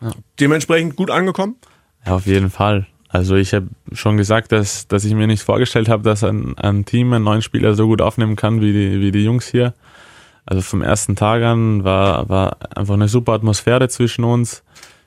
Ja. 0.00 0.12
Dementsprechend 0.40 0.96
gut 0.96 1.10
angekommen. 1.10 1.56
Ja, 2.04 2.14
auf 2.14 2.26
jeden 2.26 2.50
Fall. 2.50 2.86
Also 3.12 3.36
ich 3.36 3.52
habe 3.52 3.68
schon 3.92 4.16
gesagt, 4.16 4.52
dass, 4.52 4.88
dass 4.88 5.04
ich 5.04 5.14
mir 5.14 5.26
nicht 5.26 5.42
vorgestellt 5.42 5.90
habe, 5.90 6.02
dass 6.02 6.24
ein, 6.24 6.56
ein 6.56 6.86
Team 6.86 7.12
einen 7.12 7.24
neuen 7.24 7.42
Spieler 7.42 7.74
so 7.74 7.86
gut 7.86 8.00
aufnehmen 8.00 8.36
kann 8.36 8.62
wie 8.62 8.72
die, 8.72 9.00
wie 9.00 9.12
die 9.12 9.22
Jungs 9.22 9.46
hier. 9.46 9.74
Also 10.46 10.62
vom 10.62 10.80
ersten 10.80 11.14
Tag 11.14 11.42
an 11.42 11.84
war, 11.84 12.30
war 12.30 12.56
einfach 12.74 12.94
eine 12.94 13.08
super 13.08 13.34
Atmosphäre 13.34 13.88
zwischen 13.90 14.24
uns. 14.24 14.64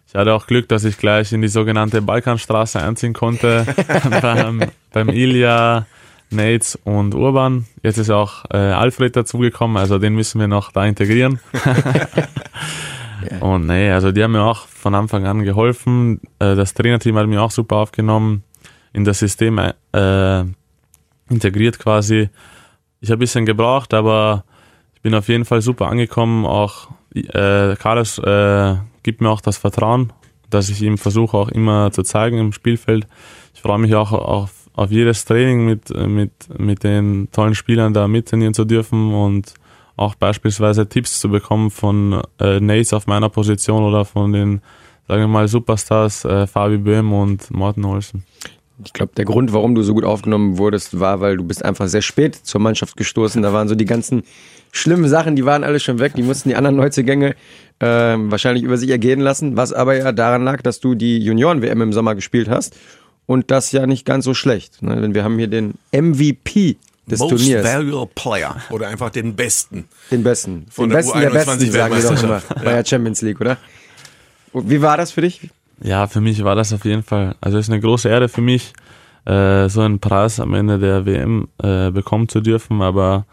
Ich 0.08 0.14
hatte 0.14 0.34
auch 0.36 0.46
Glück, 0.46 0.70
dass 0.70 0.84
ich 0.84 0.98
gleich 0.98 1.34
in 1.34 1.42
die 1.42 1.48
sogenannte 1.48 2.04
Balkanstraße 2.04 2.80
einziehen 2.80 3.14
konnte. 3.14 3.66
beim, 4.22 4.62
beim 4.94 5.10
Ilja, 5.10 5.88
Nates 6.30 6.78
und 6.84 7.16
Urban. 7.16 7.66
Jetzt 7.82 7.98
ist 7.98 8.12
auch 8.12 8.46
äh, 8.52 8.58
Alfred 8.58 9.16
dazugekommen, 9.16 9.78
also 9.78 9.98
den 9.98 10.14
müssen 10.14 10.40
wir 10.40 10.48
noch 10.48 10.72
da 10.72 10.86
integrieren. 10.86 11.40
Und 13.40 13.68
nee, 13.68 13.92
also 13.92 14.12
die 14.12 14.24
haben 14.24 14.34
mir 14.34 14.44
auch 14.44 14.68
von 14.68 14.96
Anfang 14.96 15.26
an 15.26 15.44
geholfen. 15.44 16.22
Äh, 16.40 16.56
das 16.56 16.74
Trainerteam 16.74 17.18
hat 17.18 17.28
mir 17.28 17.42
auch 17.42 17.52
super 17.52 17.78
aufgenommen, 17.78 18.44
in 18.94 19.04
das 19.04 19.20
System 19.20 19.60
äh, 19.60 20.44
integriert 21.30 21.80
quasi. 21.80 22.30
Ich 23.02 23.10
habe 23.10 23.18
ein 23.18 23.20
bisschen 23.20 23.46
gebraucht, 23.46 23.94
aber 23.94 24.46
ich 24.94 25.02
bin 25.02 25.14
auf 25.16 25.28
jeden 25.28 25.46
Fall 25.46 25.62
super 25.62 25.88
angekommen. 25.88 26.46
Auch 26.46 26.90
äh, 27.14 27.76
Carlos 27.76 28.18
äh, 28.20 28.76
gibt 29.04 29.22
mir 29.22 29.30
auch 29.30 29.42
das 29.42 29.58
Vertrauen, 29.58 30.14
dass 30.50 30.70
ich 30.70 30.82
ihm 30.82 30.98
versuche 30.98 31.38
auch 31.38 31.50
immer 31.50 31.92
zu 31.92 32.04
zeigen 32.04 32.38
im 32.38 32.52
Spielfeld. 32.54 33.08
Ich 33.54 33.62
freue 33.62 33.80
mich 33.80 33.96
auch 33.96 34.12
auf, 34.12 34.70
auf 34.74 34.92
jedes 34.92 35.26
Training 35.26 35.66
mit, 35.66 35.90
mit, 35.96 36.32
mit 36.58 36.84
den 36.84 37.30
tollen 37.32 37.56
Spielern 37.56 37.94
da 37.94 38.08
mittrainieren 38.08 38.54
zu 38.54 38.66
dürfen 38.66 39.14
und 39.14 39.54
auch 39.98 40.16
beispielsweise 40.16 40.88
Tipps 40.88 41.20
zu 41.20 41.30
bekommen 41.30 41.72
von 41.72 42.22
äh, 42.40 42.60
Nates 42.60 42.94
auf 42.94 43.08
meiner 43.08 43.30
Position 43.30 43.84
oder 43.84 44.06
von 44.06 44.34
den, 44.34 44.62
sagen 45.08 45.22
wir 45.22 45.28
mal, 45.28 45.48
Superstars 45.48 46.26
äh, 46.26 46.48
Fabi 46.48 46.78
Böhm 46.78 47.14
und 47.14 47.52
Morten 47.52 47.86
Olsen. 47.86 48.24
Ich 48.84 48.92
glaube, 48.92 49.14
der 49.16 49.24
Grund, 49.24 49.54
warum 49.54 49.74
du 49.74 49.84
so 49.84 49.94
gut 49.94 50.04
aufgenommen 50.04 50.58
wurdest, 50.58 51.00
war, 51.00 51.22
weil 51.22 51.38
du 51.38 51.46
bist 51.46 51.64
einfach 51.64 51.88
sehr 51.88 52.02
spät 52.02 52.36
zur 52.36 52.60
Mannschaft 52.60 52.98
gestoßen. 52.98 53.42
Da 53.42 53.54
waren 53.54 53.70
so 53.70 53.76
die 53.76 53.86
ganzen 53.86 54.24
schlimmen 54.74 55.08
Sachen, 55.08 55.38
die 55.38 55.46
waren 55.46 55.64
alle 55.64 55.80
schon 55.80 56.00
weg. 56.00 56.14
Die 56.16 56.24
mussten 56.24 56.50
die 56.50 56.56
anderen 56.56 56.76
Neuzugänge 56.76 57.36
äh, 57.80 57.86
wahrscheinlich 57.88 58.64
über 58.64 58.76
sich 58.76 58.90
ergehen 58.90 59.22
lassen. 59.22 59.56
Was 59.56 59.72
aber 59.72 59.96
ja 59.96 60.12
daran 60.12 60.44
lag, 60.44 60.62
dass 60.62 60.82
du 60.82 60.94
die 60.94 61.20
Junioren-WM 61.20 61.82
im 61.82 61.94
Sommer 61.94 62.16
gespielt 62.16 62.50
hast. 62.50 62.76
Und 63.28 63.50
das 63.50 63.72
ja 63.72 63.88
nicht 63.88 64.06
ganz 64.06 64.26
so 64.26 64.34
schlecht. 64.34 64.84
Ne? 64.84 65.02
Denn 65.02 65.16
wir 65.16 65.24
haben 65.24 65.38
hier 65.38 65.48
den 65.48 65.76
MVP 65.92 66.76
des 67.08 67.20
Most 67.20 67.38
Turniers. 67.38 67.64
Valuable 67.64 68.10
Player 68.16 68.56
oder 68.70 68.88
einfach 68.88 69.10
den 69.10 69.36
Besten. 69.36 69.88
Den 70.12 70.24
Besten. 70.24 70.66
Von 70.70 70.90
den 70.90 70.92
der 70.92 70.98
Besten 70.98 71.20
der 71.20 71.30
Besten, 71.30 71.72
sagen 71.72 71.96
wir 71.96 72.04
doch 72.04 72.24
immer 72.24 72.38
U21 72.38 72.64
bei 72.64 72.72
der 72.74 72.86
Champions 72.86 73.22
League, 73.22 73.42
oder? 73.42 73.58
Und 74.52 74.70
wie 74.70 74.82
war 74.82 74.98
das 74.98 75.12
für 75.12 75.22
dich? 75.22 75.50
Ja, 75.82 76.08
für 76.08 76.22
mich 76.22 76.44
war 76.44 76.56
das 76.56 76.74
auf 76.74 76.86
jeden 76.86 77.04
Fall, 77.04 77.36
also 77.42 77.58
es 77.58 77.68
ist 77.68 77.72
eine 77.72 77.82
große 77.82 78.08
Ehre 78.08 78.30
für 78.30 78.42
mich, 78.42 78.74
äh, 79.26 79.68
so 79.70 79.82
einen 79.82 80.00
Preis 80.00 80.40
am 80.40 80.54
Ende 80.54 80.80
der 80.80 81.06
WM 81.06 81.48
äh, 81.62 81.92
bekommen 81.92 82.30
zu 82.30 82.42
dürfen. 82.42 82.82
Aber 82.82 83.26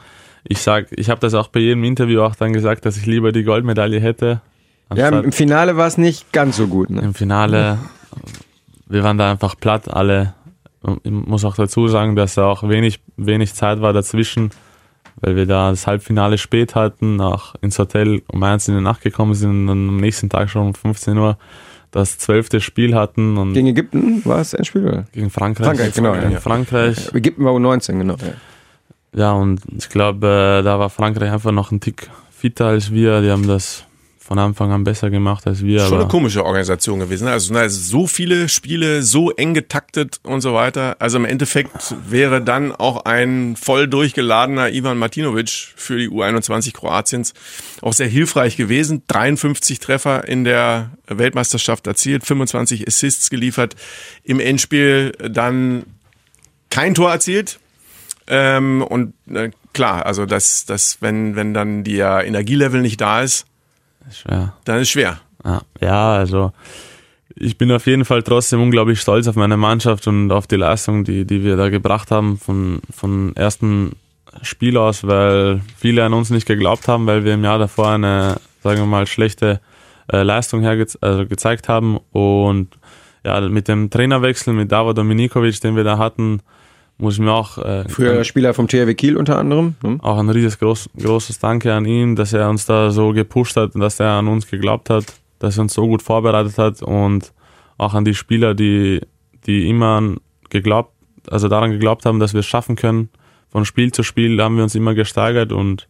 ich 0.45 0.59
sag, 0.59 0.87
ich 0.91 1.11
habe 1.11 1.21
das 1.21 1.35
auch 1.35 1.49
bei 1.49 1.61
jedem 1.61 1.85
Interview 1.85 2.23
auch 2.23 2.35
dann 2.35 2.53
gesagt, 2.53 2.85
dass 2.85 2.97
ich 2.97 3.07
lieber 3.07 3.33
die 3.33 3.45
Goldmedaille 3.45 4.01
hätte. 4.01 4.41
Ja, 4.95 5.09
im 5.09 5.33
Finale 5.33 5.77
war 5.77 5.87
es 5.87 5.97
nicht 5.97 6.33
ganz 6.33 6.57
so 6.57 6.67
gut. 6.67 6.91
Ne? 6.91 7.01
im 7.01 7.15
Finale, 7.15 7.79
wir 8.87 9.03
waren 9.03 9.17
da 9.17 9.31
einfach 9.31 9.57
platt 9.59 9.89
alle. 9.89 10.35
Ich 11.05 11.11
muss 11.11 11.45
auch 11.45 11.55
dazu 11.55 11.89
sagen, 11.89 12.17
dass 12.17 12.35
da 12.35 12.47
auch 12.47 12.69
wenig, 12.69 13.01
wenig 13.17 13.55
Zeit 13.55 13.81
war 13.81 13.93
dazwischen, 13.93 14.51
weil 15.21 15.37
wir 15.37 15.47
da 15.47 15.71
das 15.71 15.87
Halbfinale 15.87 16.39
spät 16.39 16.75
hatten, 16.75 17.21
auch 17.21 17.55
ins 17.61 17.79
Hotel 17.79 18.23
um 18.29 18.43
eins 18.43 18.69
in 18.69 18.77
die 18.77 18.83
Nacht 18.83 19.03
gekommen 19.03 19.35
sind 19.35 19.51
und 19.51 19.67
dann 19.69 19.89
am 19.89 19.97
nächsten 19.99 20.29
Tag 20.29 20.51
schon 20.51 20.69
um 20.69 20.75
15 20.75 21.17
Uhr 21.19 21.39
das 21.93 22.19
zwölfte 22.19 22.61
Spiel 22.61 22.95
hatten 22.95 23.37
und 23.37 23.53
Gegen 23.53 23.67
Ägypten 23.67 24.25
war 24.25 24.41
es 24.41 24.55
Endspiel, 24.55 24.89
oder? 24.89 25.05
gegen 25.13 25.29
Frankreich. 25.31 25.67
Frankreich, 25.67 25.95
genau, 25.95 26.15
Gegen 26.15 26.33
ja. 26.33 26.41
Frankreich. 26.41 27.15
Ägypten 27.15 27.45
war 27.45 27.53
U19, 27.53 27.99
genau. 27.99 28.15
Ja. 28.15 28.33
Ja, 29.15 29.33
und 29.33 29.61
ich 29.77 29.91
glaube, 29.91 30.59
äh, 30.61 30.63
da 30.63 30.79
war 30.79 30.89
Frankreich 30.89 31.31
einfach 31.31 31.53
noch 31.53 31.71
ein 31.71 31.81
Tick 31.81 32.09
fitter 32.31 32.67
als 32.67 32.93
wir. 32.93 33.21
Die 33.21 33.31
haben 33.31 33.47
das 33.47 33.85
von 34.33 34.39
Anfang 34.39 34.73
an 34.73 34.83
besser 34.83 35.11
gemacht 35.11 35.47
als 35.47 35.63
wir. 35.63 35.81
Schon 35.81 35.99
eine 35.99 36.09
komische 36.09 36.43
Organisation 36.43 37.01
gewesen. 37.01 37.27
ne? 37.27 37.33
Also, 37.33 37.53
also 37.55 37.79
so 37.79 38.07
viele 38.07 38.49
Spiele, 38.49 39.03
so 39.03 39.31
eng 39.31 39.53
getaktet 39.53 40.21
und 40.23 40.41
so 40.41 40.55
weiter. 40.55 40.97
Also 41.01 41.19
im 41.19 41.27
Endeffekt 41.27 41.95
wäre 42.09 42.41
dann 42.41 42.73
auch 42.73 43.05
ein 43.05 43.57
voll 43.57 43.89
durchgeladener 43.89 44.73
Ivan 44.73 44.97
Martinovic 44.97 45.51
für 45.77 45.99
die 45.99 46.09
U21 46.09 46.73
Kroatiens 46.73 47.35
auch 47.83 47.93
sehr 47.93 48.09
hilfreich 48.09 48.57
gewesen. 48.57 49.03
53 49.07 49.81
Treffer 49.81 50.27
in 50.27 50.45
der 50.45 50.93
Weltmeisterschaft 51.09 51.87
erzielt, 51.87 52.25
25 52.25 52.89
Assists 52.89 53.29
geliefert. 53.29 53.77
Im 54.25 54.41
Endspiel 54.41 55.13
dann 55.29 55.83
kein 56.71 56.95
Tor 56.95 57.11
erzielt. 57.11 57.61
Ähm, 58.29 58.81
und 58.81 59.13
äh, 59.31 59.51
klar, 59.75 60.07
also 60.07 60.25
das, 60.25 60.65
das, 60.65 61.03
wenn, 61.03 61.37
wenn 61.37 61.53
dann 61.53 61.85
der 61.85 62.25
Energielevel 62.25 62.81
nicht 62.81 62.99
da 63.03 63.21
ist, 63.21 63.45
schwer. 64.11 64.55
dann 64.65 64.81
ist 64.81 64.91
schwer. 64.91 65.21
Ja, 65.81 66.13
also 66.15 66.53
ich 67.35 67.59
bin 67.59 67.73
auf 67.73 67.87
jeden 67.87 68.05
Fall 68.05 68.23
trotzdem 68.23 68.61
unglaublich 68.61 69.01
stolz 69.01 69.27
auf 69.27 69.37
meine 69.37 69.57
Mannschaft 69.57 70.07
und 70.07 70.31
auf 70.31 70.47
die 70.47 70.57
Leistung, 70.57 71.05
die, 71.05 71.25
die 71.25 71.43
wir 71.43 71.57
da 71.57 71.69
gebracht 71.69 72.11
haben 72.11 72.39
von, 72.39 72.81
von 72.91 73.35
ersten 73.37 73.97
Spiel 74.43 74.77
aus, 74.77 75.07
weil 75.07 75.61
viele 75.77 76.05
an 76.05 76.15
uns 76.15 76.31
nicht 76.31 76.47
geglaubt 76.47 76.89
haben, 76.89 77.07
weil 77.07 77.25
wir 77.25 77.35
im 77.35 77.45
Jahr 77.45 77.59
davor 77.59 77.91
eine, 77.91 78.37
sagen 78.63 78.79
wir 78.79 78.87
mal, 78.87 79.07
schlechte 79.07 79.61
äh, 80.11 80.23
Leistung 80.23 80.63
herge 80.63 80.87
also 81.01 81.27
gezeigt 81.27 81.69
haben. 81.69 81.99
Und 82.13 82.69
ja, 83.25 83.41
mit 83.41 83.69
dem 83.69 83.91
Trainerwechsel 83.91 84.55
mit 84.55 84.73
Davo 84.73 84.93
Dominikovic, 84.93 85.61
den 85.61 85.77
wir 85.77 85.85
da 85.85 85.99
hatten, 85.99 86.41
muss 87.03 87.15
ich 87.15 87.21
mir 87.21 87.33
auch 87.33 87.59
äh, 87.59 87.89
Früher 87.89 88.23
Spieler 88.25 88.55
vom 88.55 88.69
THW 88.69 88.95
Kiel 88.95 89.17
unter 89.17 89.39
anderem. 89.39 89.75
Ne? 89.83 89.99
auch 90.03 90.19
ein 90.19 90.29
riesiges 90.29 90.59
groß, 90.59 90.91
großes 90.99 91.39
Danke 91.39 91.75
an 91.75 91.85
ihn, 91.85 92.17
dass 92.17 92.33
er 92.33 92.49
uns 92.49 92.65
da 92.65 92.91
so 92.91 93.13
gepusht 93.13 93.57
hat 93.57 93.75
und 93.75 93.81
dass 93.81 94.01
er 94.01 94.11
an 94.11 94.29
uns 94.29 94.49
geglaubt 94.49 94.89
hat, 94.89 95.05
dass 95.39 95.59
er 95.59 95.63
uns 95.63 95.75
so 95.75 95.87
gut 95.87 96.03
vorbereitet 96.03 96.57
hat 96.59 96.81
und 96.83 97.33
auch 97.77 97.95
an 97.95 98.05
die 98.05 98.15
Spieler, 98.15 98.55
die, 98.55 99.01
die 99.47 99.69
immer 99.69 100.15
geglaubt, 100.51 100.93
also 101.29 101.49
daran 101.49 101.73
geglaubt 101.73 102.07
haben, 102.07 102.21
dass 102.21 102.33
wir 102.33 102.41
es 102.41 102.47
schaffen 102.47 102.77
können. 102.77 103.09
Von 103.51 103.65
Spiel 103.65 103.93
zu 103.93 104.03
Spiel 104.03 104.41
haben 104.41 104.57
wir 104.57 104.63
uns 104.63 104.75
immer 104.75 104.95
gesteigert 104.95 105.53
und 105.53 105.89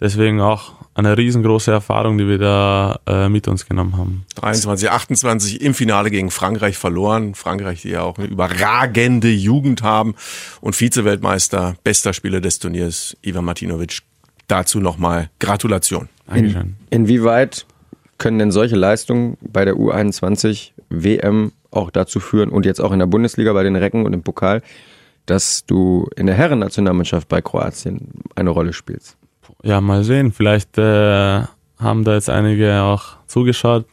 deswegen 0.00 0.40
auch 0.40 0.74
eine 0.94 1.16
riesengroße 1.16 1.70
Erfahrung, 1.70 2.16
die 2.16 2.26
wir 2.26 2.38
da 2.38 3.00
äh, 3.06 3.28
mit 3.28 3.48
uns 3.48 3.66
genommen 3.66 3.98
haben. 3.98 4.24
23, 4.36 4.90
28 4.90 5.60
im 5.60 5.74
Finale 5.74 6.10
gegen 6.10 6.30
Frankreich 6.30 6.78
verloren. 6.78 7.34
Frankreich, 7.34 7.82
die 7.82 7.90
ja 7.90 8.02
auch 8.02 8.16
eine 8.18 8.26
überragende 8.26 9.28
Jugend 9.28 9.82
haben 9.82 10.14
und 10.62 10.74
Vize-Weltmeister, 10.74 11.76
bester 11.84 12.14
Spieler 12.14 12.40
des 12.40 12.58
Turniers, 12.58 13.16
Ivan 13.20 13.44
Martinovic. 13.44 14.00
Dazu 14.48 14.80
nochmal 14.80 15.28
Gratulation. 15.38 16.08
Dankeschön. 16.26 16.76
Inwieweit 16.88 17.66
können 18.16 18.38
denn 18.38 18.50
solche 18.50 18.76
Leistungen 18.76 19.36
bei 19.40 19.64
der 19.64 19.74
U21 19.74 20.70
WM 20.88 21.52
auch 21.70 21.90
dazu 21.90 22.20
führen 22.20 22.48
und 22.48 22.64
jetzt 22.64 22.80
auch 22.80 22.92
in 22.92 23.00
der 23.00 23.06
Bundesliga 23.06 23.52
bei 23.52 23.64
den 23.64 23.76
Recken 23.76 24.06
und 24.06 24.12
im 24.12 24.22
Pokal, 24.22 24.62
dass 25.26 25.66
du 25.66 26.08
in 26.16 26.26
der 26.26 26.36
Herrennationalmannschaft 26.36 27.28
bei 27.28 27.42
Kroatien 27.42 28.12
eine 28.34 28.50
Rolle 28.50 28.72
spielst? 28.72 29.16
Ja, 29.62 29.80
mal 29.80 30.04
sehen. 30.04 30.32
Vielleicht 30.32 30.78
äh, 30.78 31.42
haben 31.78 32.04
da 32.04 32.14
jetzt 32.14 32.30
einige 32.30 32.82
auch 32.82 33.16
zugeschaut, 33.26 33.86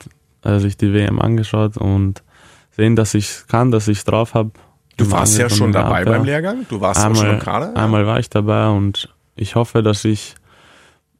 äh, 0.43 0.59
sich 0.59 0.77
die 0.77 0.93
WM 0.93 1.19
angeschaut 1.19 1.77
und 1.77 2.23
sehen, 2.71 2.95
dass 2.95 3.13
ich 3.13 3.47
kann, 3.47 3.71
dass 3.71 3.87
ich 3.87 4.03
drauf 4.03 4.33
habe. 4.33 4.51
Du 4.97 5.09
warst 5.09 5.37
ja 5.37 5.49
schon 5.49 5.71
dabei 5.71 6.05
beim 6.05 6.23
Lehrgang. 6.23 6.65
Du 6.69 6.79
warst 6.79 7.03
auch 7.03 7.15
schon 7.15 7.29
im 7.29 7.39
Kader. 7.39 7.75
Einmal 7.75 8.05
war 8.05 8.19
ich 8.19 8.29
dabei 8.29 8.67
und 8.69 9.09
ich 9.35 9.55
hoffe, 9.55 9.81
dass 9.81 10.05
ich 10.05 10.35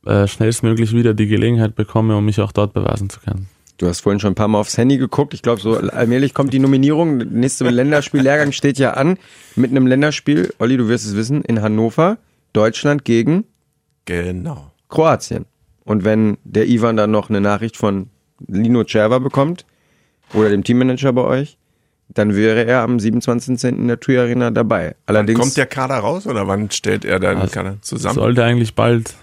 äh, 0.05 0.27
schnellstmöglich 0.27 0.93
wieder 0.93 1.13
die 1.13 1.27
Gelegenheit 1.27 1.75
bekomme, 1.75 2.15
um 2.15 2.25
mich 2.25 2.39
auch 2.39 2.51
dort 2.51 2.73
beweisen 2.73 3.09
zu 3.09 3.19
können. 3.21 3.47
Du 3.77 3.87
hast 3.87 4.01
vorhin 4.01 4.19
schon 4.19 4.33
ein 4.33 4.35
paar 4.35 4.47
Mal 4.47 4.59
aufs 4.59 4.77
Handy 4.77 4.97
geguckt. 4.97 5.33
Ich 5.33 5.41
glaube, 5.41 5.59
so 5.59 5.75
allmählich 5.75 6.33
kommt 6.33 6.53
die 6.53 6.59
Nominierung. 6.59 7.17
Nächste 7.17 7.67
Länderspiel-Lehrgang 7.67 8.51
steht 8.53 8.77
ja 8.77 8.91
an. 8.91 9.17
Mit 9.55 9.71
einem 9.71 9.87
Länderspiel, 9.87 10.53
Olli, 10.59 10.77
du 10.77 10.87
wirst 10.87 11.05
es 11.05 11.15
wissen, 11.15 11.41
in 11.41 11.61
Hannover, 11.61 12.17
Deutschland 12.53 13.03
gegen 13.03 13.45
Genau. 14.05 14.71
Kroatien. 14.89 15.45
Und 15.85 16.03
wenn 16.03 16.37
der 16.43 16.67
Ivan 16.67 16.97
dann 16.97 17.11
noch 17.11 17.29
eine 17.29 17.41
Nachricht 17.41 17.77
von 17.77 18.09
Lino 18.47 18.83
Cerva 18.83 19.19
bekommt 19.19 19.65
oder 20.33 20.49
dem 20.49 20.63
Teammanager 20.63 21.13
bei 21.13 21.23
euch, 21.23 21.57
dann 22.09 22.35
wäre 22.35 22.65
er 22.65 22.81
am 22.81 22.99
27. 22.99 23.63
in 23.63 23.87
der 23.87 23.99
TUI 23.99 24.17
Arena 24.19 24.51
dabei. 24.51 24.95
Allerdings 25.05 25.39
Kommt 25.39 25.57
der 25.57 25.65
Kader 25.65 25.95
raus 25.95 26.27
oder 26.27 26.47
wann 26.47 26.69
stellt 26.69 27.05
er 27.05 27.19
deinen 27.19 27.41
Also, 27.41 27.53
Kader 27.53 27.77
zusammen? 27.81 28.15
Sollte 28.15 28.43
eigentlich 28.43 28.75
bald, 28.75 29.15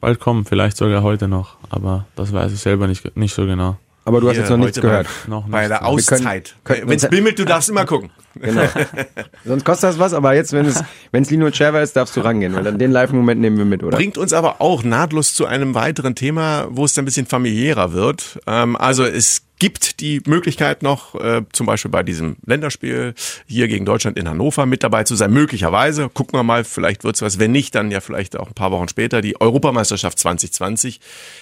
bald 0.00 0.20
kommen, 0.20 0.44
vielleicht 0.44 0.76
sogar 0.76 1.02
heute 1.02 1.28
noch, 1.28 1.56
aber 1.70 2.06
das 2.16 2.32
weiß 2.32 2.52
ich 2.52 2.60
selber 2.60 2.86
nicht, 2.86 3.16
nicht 3.16 3.34
so 3.34 3.46
genau. 3.46 3.78
Aber 4.10 4.20
du 4.20 4.28
hast 4.28 4.36
jetzt 4.36 4.50
noch 4.50 4.56
nichts 4.56 4.80
gehört. 4.80 5.06
Noch 5.26 5.48
Bei 5.48 5.68
der 5.68 5.86
Auszeit. 5.86 6.56
Wenn 6.64 6.90
es 6.90 7.08
bimmelt, 7.08 7.38
du 7.38 7.44
darfst 7.44 7.68
immer 7.68 7.84
gucken. 7.84 8.10
Genau. 8.34 8.62
Sonst 9.44 9.64
kostet 9.64 9.90
das 9.90 9.98
was, 9.98 10.14
aber 10.14 10.34
jetzt, 10.34 10.52
wenn 10.52 10.66
es, 10.66 10.82
wenn 11.12 11.22
es 11.22 11.30
Lino 11.30 11.50
Cerva 11.50 11.80
ist, 11.80 11.96
darfst 11.96 12.16
du 12.16 12.20
rangehen, 12.20 12.54
weil 12.54 12.64
dann 12.64 12.78
den 12.78 12.90
Live-Moment 12.90 13.40
nehmen 13.40 13.58
wir 13.58 13.64
mit, 13.64 13.82
oder? 13.82 13.96
Bringt 13.96 14.18
uns 14.18 14.32
aber 14.32 14.60
auch 14.60 14.82
nahtlos 14.82 15.34
zu 15.34 15.46
einem 15.46 15.74
weiteren 15.74 16.14
Thema, 16.14 16.66
wo 16.70 16.84
es 16.84 16.94
dann 16.94 17.02
ein 17.02 17.06
bisschen 17.06 17.26
familiärer 17.26 17.92
wird. 17.92 18.40
Ähm, 18.46 18.76
also 18.76 19.04
es 19.04 19.42
gibt 19.60 20.00
die 20.00 20.20
Möglichkeit 20.26 20.82
noch, 20.82 21.14
äh, 21.14 21.42
zum 21.52 21.66
Beispiel 21.66 21.90
bei 21.90 22.02
diesem 22.02 22.36
Länderspiel 22.44 23.14
hier 23.46 23.68
gegen 23.68 23.84
Deutschland 23.84 24.18
in 24.18 24.28
Hannover 24.28 24.66
mit 24.66 24.82
dabei 24.82 25.04
zu 25.04 25.14
sein. 25.14 25.32
Möglicherweise. 25.32 26.08
Gucken 26.08 26.36
wir 26.36 26.42
mal, 26.42 26.64
vielleicht 26.64 27.04
wird's 27.04 27.22
was. 27.22 27.38
Wenn 27.38 27.52
nicht, 27.52 27.74
dann 27.76 27.92
ja 27.92 28.00
vielleicht 28.00 28.36
auch 28.36 28.48
ein 28.48 28.54
paar 28.54 28.72
Wochen 28.72 28.88
später. 28.88 29.20
Die 29.20 29.40
Europameisterschaft 29.40 30.18
2020 30.18 31.00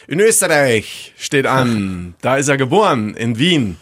in 0.08 0.20
Österreich 0.20 1.14
steht 1.16 1.46
an. 1.46 2.14
Da 2.20 2.36
ist 2.36 2.48
er 2.48 2.58
geboren, 2.58 3.14
in 3.14 3.38
Wien. 3.38 3.78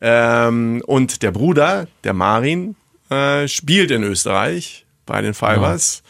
Ähm, 0.00 0.82
und 0.86 1.22
der 1.22 1.30
Bruder, 1.30 1.86
der 2.04 2.12
Marin, 2.12 2.76
äh, 3.10 3.48
spielt 3.48 3.90
in 3.90 4.02
Österreich 4.02 4.84
bei 5.06 5.22
den 5.22 5.34
Fibers. 5.34 6.02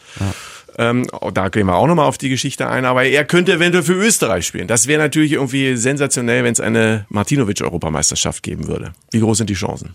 Ähm, 0.79 1.07
oh, 1.19 1.29
da 1.29 1.49
gehen 1.49 1.67
wir 1.67 1.75
auch 1.75 1.87
nochmal 1.87 2.05
auf 2.05 2.17
die 2.17 2.29
Geschichte 2.29 2.69
ein, 2.69 2.85
aber 2.85 3.03
er 3.03 3.25
könnte 3.25 3.51
eventuell 3.51 3.83
für 3.83 3.95
Österreich 3.95 4.47
spielen. 4.47 4.65
Das 4.65 4.87
wäre 4.87 5.01
natürlich 5.01 5.33
irgendwie 5.33 5.75
sensationell, 5.75 6.45
wenn 6.45 6.53
es 6.53 6.61
eine 6.61 7.05
Martinovic-Europameisterschaft 7.09 8.43
geben 8.43 8.69
würde. 8.69 8.93
Wie 9.11 9.19
groß 9.19 9.39
sind 9.39 9.49
die 9.49 9.55
Chancen? 9.55 9.91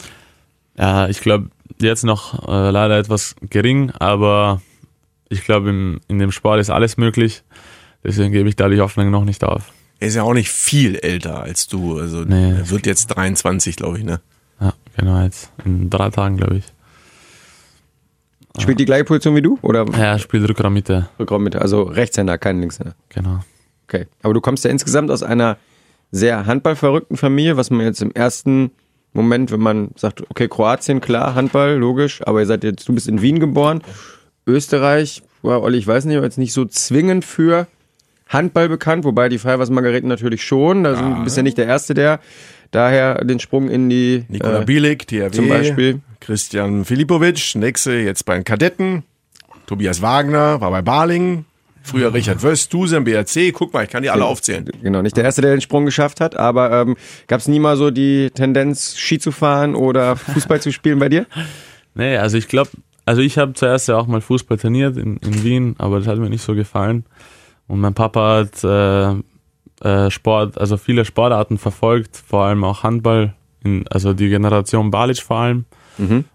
Ja, 0.77 1.09
ich 1.09 1.23
glaube, 1.23 1.49
jetzt 1.81 2.05
noch 2.05 2.47
äh, 2.47 2.69
leider 2.71 2.99
etwas 2.99 3.35
gering, 3.49 3.93
aber 3.93 4.61
ich 5.31 5.45
glaube, 5.45 5.71
in, 6.07 6.19
dem 6.19 6.33
Sport 6.33 6.61
ist 6.61 6.69
alles 6.69 6.99
möglich. 6.99 7.45
Deswegen 8.05 8.33
gebe 8.33 8.51
ich 8.51 8.57
da 8.57 8.69
die 8.69 8.83
Hoffnung 8.83 9.11
noch 9.11 9.25
nicht 9.25 9.43
auf. 9.43 9.73
Er 10.01 10.09
ist 10.09 10.17
ja 10.17 10.23
auch 10.23 10.35
nicht 10.35 10.51
viel 10.51 10.97
älter 10.97 11.41
als 11.41 11.67
du. 11.67 11.99
Also 11.99 12.25
Nee, 12.25 12.51
er 12.51 12.69
wird 12.69 12.85
jetzt 12.85 13.07
23, 13.07 13.77
glaube 13.77 13.97
ich, 13.97 14.05
ne? 14.05 14.21
Ja, 14.61 14.75
genau, 14.99 15.23
jetzt 15.23 15.51
in 15.65 15.89
drei 15.89 16.11
Tagen, 16.11 16.37
glaube 16.37 16.57
ich. 16.59 16.65
Spielt 18.59 18.79
die 18.79 18.85
gleiche 18.85 19.05
Position 19.05 19.35
wie 19.35 19.43
du? 19.43 19.59
Oder 19.63 19.85
Ja, 19.99 20.19
spielt 20.19 20.49
Rückraummitte, 20.49 21.09
Rückraummitte? 21.19 21.61
Also 21.61 21.83
Rechtshänder, 21.83 22.39
kein 22.39 22.61
Linkshänder. 22.61 22.95
genau. 23.09 23.41
Okay. 23.89 24.07
Aber 24.23 24.33
du 24.33 24.41
kommst 24.41 24.65
ja 24.65 24.71
insgesamt 24.71 25.11
aus 25.11 25.23
einer 25.23 25.59
sehr 26.11 26.47
handballverrückten 26.47 27.17
Familie, 27.17 27.57
was 27.57 27.71
man 27.71 27.81
jetzt 27.81 28.01
im 28.01 28.13
ersten 28.13 28.71
Moment, 29.13 29.51
wenn 29.53 29.61
man 29.61 29.91
sagt, 29.97 30.23
okay, 30.31 30.49
Kroatien, 30.49 31.01
klar, 31.01 31.35
Handball, 31.35 31.75
logisch, 31.77 32.23
aber 32.27 32.41
ihr 32.41 32.47
seid 32.47 32.65
jetzt, 32.65 32.89
du 32.89 32.95
bist 32.95 33.09
in 33.09 33.21
Wien 33.21 33.41
geboren. 33.41 33.83
Österreich, 34.47 35.23
ja, 35.43 35.59
Olli, 35.59 35.79
ich 35.79 35.87
weiß 35.87 36.05
nicht, 36.07 36.17
aber 36.17 36.27
jetzt 36.27 36.39
nicht 36.39 36.53
so 36.53 36.65
zwingend 36.65 37.25
für 37.25 37.67
Handball 38.29 38.69
bekannt, 38.69 39.05
wobei 39.05 39.29
die 39.29 39.39
Freiwas 39.39 39.71
Margareten 39.71 40.09
natürlich 40.09 40.43
schon. 40.43 40.85
Da 40.85 40.97
sind, 40.97 41.25
bist 41.25 41.37
ja 41.37 41.43
nicht 41.43 41.59
der 41.59 41.67
Erste, 41.67 41.95
der 41.95 42.21
daher 42.71 43.25
den 43.25 43.39
Sprung 43.39 43.69
in 43.69 43.89
die 43.89 44.25
Nikola 44.29 44.63
äh, 44.63 44.65
Bielik, 44.65 45.07
THW, 45.07 45.31
zum 45.31 45.49
Beispiel. 45.49 46.01
Christian 46.25 46.87
Filipovic, 46.87 47.55
Nexe 47.55 47.97
jetzt 47.97 48.25
bei 48.25 48.35
den 48.35 48.45
Kadetten, 48.45 49.03
Tobias 49.67 50.01
Wagner 50.01 50.59
war 50.61 50.71
bei 50.71 50.81
Baling, 50.81 51.45
früher 51.83 52.15
Richard 52.15 52.43
Wöst, 52.43 52.73
Duse 52.73 52.97
im 52.97 53.05
BRC, 53.05 53.53
guck 53.53 53.75
mal, 53.75 53.85
ich 53.85 53.91
kann 53.91 54.03
die 54.03 54.09
alle 54.09 54.25
aufzählen. 54.25 54.69
Genau, 54.83 55.03
nicht 55.03 55.17
der 55.19 55.25
Erste, 55.25 55.43
der 55.43 55.51
den 55.51 55.61
Sprung 55.61 55.85
geschafft 55.85 56.21
hat, 56.21 56.35
aber 56.35 56.73
ähm, 56.73 56.97
gab 57.27 57.41
es 57.41 57.49
nie 57.49 57.59
mal 57.59 57.77
so 57.77 57.91
die 57.91 58.31
Tendenz, 58.31 58.97
Ski 58.97 59.19
zu 59.19 59.33
fahren 59.33 59.75
oder 59.75 60.17
Fußball 60.17 60.63
zu 60.63 60.73
spielen 60.73 60.99
bei 60.99 61.09
dir? 61.09 61.27
Nee, 61.97 62.17
also 62.17 62.37
ich 62.37 62.49
glaube, 62.49 62.71
also 63.05 63.23
ich 63.23 63.39
habe 63.39 63.53
zuerst 63.53 63.87
ja 63.87 63.97
auch 63.97 64.09
mal 64.09 64.21
Fußball 64.21 64.59
trainiert 64.59 64.97
in, 64.97 65.19
in 65.19 65.45
Wien, 65.45 65.77
aber 65.79 66.01
das 66.01 66.09
hat 66.09 66.19
mir 66.19 66.29
nicht 66.29 66.43
so 66.43 66.57
gefallen. 66.57 67.05
Und 67.69 67.79
mein 67.79 67.95
Papa 67.95 68.39
hat 68.39 68.65
äh, 68.65 69.89
äh, 69.89 70.11
Sport, 70.11 70.59
also 70.59 70.77
viele 70.77 71.05
Sportarten 71.05 71.57
verfolgt, 71.57 72.17
vor 72.17 72.47
allem 72.47 72.65
auch 72.65 72.83
Handball, 72.83 73.35
in, 73.63 73.87
also 73.87 74.13
die 74.13 74.29
Generation 74.29 74.91
Balic 74.91 75.19
vor 75.19 75.37
allem. 75.37 75.67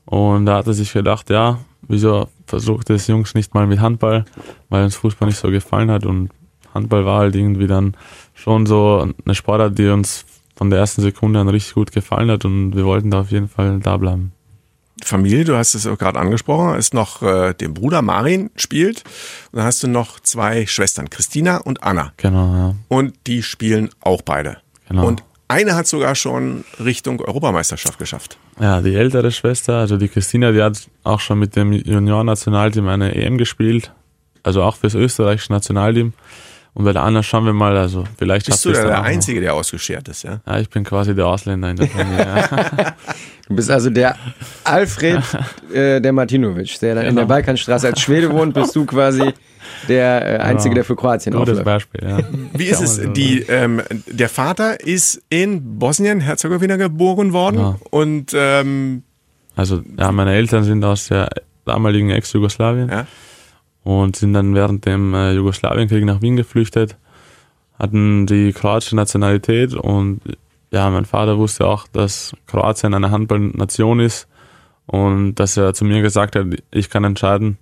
Und 0.06 0.46
da 0.46 0.58
hat 0.58 0.68
er 0.68 0.74
sich 0.74 0.94
gedacht, 0.94 1.30
ja, 1.30 1.60
wieso 1.88 2.30
versucht 2.46 2.90
es 2.90 3.08
Jungs 3.08 3.36
nicht 3.36 3.54
mal 3.54 3.68
mit 3.68 3.80
Handball, 3.80 4.26
weil 4.70 4.84
uns 4.84 4.96
Fußball 4.96 5.28
nicht 5.28 5.40
so 5.40 5.50
gefallen 5.50 5.92
hat. 5.92 6.06
Und 6.06 6.30
Handball 6.74 7.06
war 7.06 7.20
halt 7.20 7.36
irgendwie 7.36 7.68
dann 7.68 7.96
schon 8.34 8.66
so 8.66 9.08
eine 9.26 9.36
Sportart, 9.36 9.78
die 9.78 9.90
uns 9.90 10.26
von 10.56 10.70
der 10.70 10.80
ersten 10.80 11.02
Sekunde 11.02 11.40
an 11.40 11.50
richtig 11.50 11.74
gut 11.74 11.92
gefallen 11.92 12.30
hat 12.30 12.44
und 12.44 12.76
wir 12.76 12.86
wollten 12.86 13.12
da 13.12 13.22
auf 13.22 13.32
jeden 13.32 13.48
Fall 13.48 13.80
da 13.80 13.96
bleiben. 13.98 14.34
Familie, 15.02 15.46
du 15.46 15.56
hast 15.56 15.76
es 15.76 15.88
auch 15.88 15.98
gerade 15.98 16.20
angesprochen, 16.20 16.76
ist 16.76 16.94
noch 16.94 17.22
äh, 17.22 17.54
der 17.54 17.70
Bruder 17.70 18.02
Marin 18.02 18.50
spielt. 18.58 19.04
Und 19.52 19.58
dann 19.58 19.66
hast 19.66 19.82
du 19.84 19.88
noch 19.88 20.20
zwei 20.20 20.66
Schwestern, 20.66 21.10
Christina 21.10 21.58
und 21.58 21.84
Anna. 21.84 22.12
Genau, 22.18 22.54
ja. 22.54 22.76
Und 22.90 23.16
die 23.26 23.44
spielen 23.44 23.90
auch 24.02 24.22
beide. 24.22 24.58
Genau. 24.90 25.08
Und 25.08 25.24
eine 25.50 25.76
hat 25.76 25.88
sogar 25.88 26.16
schon 26.16 26.64
Richtung 26.84 27.20
Europameisterschaft 27.20 28.00
geschafft. 28.00 28.38
Ja, 28.60 28.82
die 28.82 28.96
ältere 28.96 29.32
Schwester, 29.32 29.76
also 29.80 29.98
die 29.98 30.08
Christina, 30.08 30.52
die 30.54 30.62
hat 30.62 30.88
auch 31.04 31.20
schon 31.20 31.40
mit 31.40 31.56
dem 31.58 31.74
Juniorennationalteam 31.74 32.88
eine 32.88 33.14
EM 33.16 33.38
gespielt. 33.38 33.92
Also 34.44 34.64
auch 34.64 34.78
fürs 34.78 34.96
österreichische 34.96 35.52
Nationalteam. 35.52 36.14
Und 36.76 36.86
bei 36.86 36.94
der 36.94 37.02
Anna 37.02 37.24
schauen 37.24 37.46
wir 37.46 37.52
mal, 37.52 37.76
also 37.76 38.06
vielleicht 38.18 38.46
Bist 38.46 38.64
du 38.64 38.72
da 38.72 38.84
der 38.84 38.98
noch. 38.98 39.04
Einzige, 39.04 39.42
der 39.42 39.54
ausgeschert 39.56 40.08
ist, 40.08 40.24
ja? 40.24 40.40
Ja, 40.46 40.60
ich 40.60 40.70
bin 40.70 40.84
quasi 40.86 41.14
der 41.14 41.26
Ausländer 41.28 41.72
in 41.72 41.76
der 41.76 41.88
Familie. 41.88 42.20
ja. 42.26 42.96
Du 43.50 43.56
bist 43.56 43.72
also 43.72 43.90
der 43.90 44.16
Alfred 44.64 45.24
äh, 45.74 46.00
der 46.00 46.14
Martinovic, 46.14 46.80
der 46.82 46.94
dann 46.94 47.06
in 47.08 47.16
der 47.16 47.24
Genau. 47.24 47.34
Balkanstraße 47.34 47.88
als 47.88 48.00
Schwede 48.00 48.32
wohnt, 48.32 48.54
bist 48.54 48.76
du 48.76 48.86
quasi 48.86 49.34
der 49.88 50.40
äh, 50.40 50.44
Einzige, 50.44 50.76
der 50.76 50.84
für 50.84 50.96
Kroatien 50.96 51.34
Gutes 51.36 51.60
aufläuft. 51.60 51.92
Beispiel, 51.92 52.10
ja. 52.10 52.20
Wie 52.54 52.66
ist 52.66 52.82
es? 52.82 53.02
Die, 53.14 53.42
ähm, 53.48 53.82
der 54.08 54.30
Vater 54.30 54.80
ist 54.86 55.22
in 55.30 55.80
Bosnien-Herzegowina 55.80 56.76
geboren 56.78 57.34
worden 57.34 57.60
Ja. 57.60 57.76
und 57.92 58.32
ähm, 58.36 59.04
Also, 59.56 59.82
ja, 59.98 60.12
meine 60.12 60.34
Eltern 60.34 60.64
sind 60.64 60.84
aus 60.84 61.08
der 61.08 61.30
damaligen 61.66 62.10
Ex-Jugoslawien 62.10 62.90
ja, 62.90 63.06
und 63.84 64.16
sind 64.16 64.34
dann 64.34 64.56
während 64.56 64.86
dem 64.86 65.14
äh, 65.14 65.34
Jugoslawienkrieg 65.34 66.04
nach 66.06 66.22
Wien 66.22 66.36
geflüchtet, 66.36 66.96
hatten 67.78 68.26
die 68.26 68.54
kroatische 68.54 68.96
Nationalität 68.96 69.74
und 69.74 70.22
ja, 70.72 70.90
mein 70.90 71.06
Vater 71.06 71.38
wusste 71.38 71.66
auch, 71.66 71.88
dass 71.88 72.34
Kroatien 72.46 72.94
eine 72.94 73.10
Handballnation 73.12 74.00
ist 74.00 74.28
und 74.86 75.36
dass 75.36 75.58
er 75.58 75.74
zu 75.74 75.84
mir 75.86 76.02
gesagt 76.02 76.36
hat, 76.36 76.46
ich 76.72 76.90
kann 76.90 77.04
entscheiden, 77.04 77.58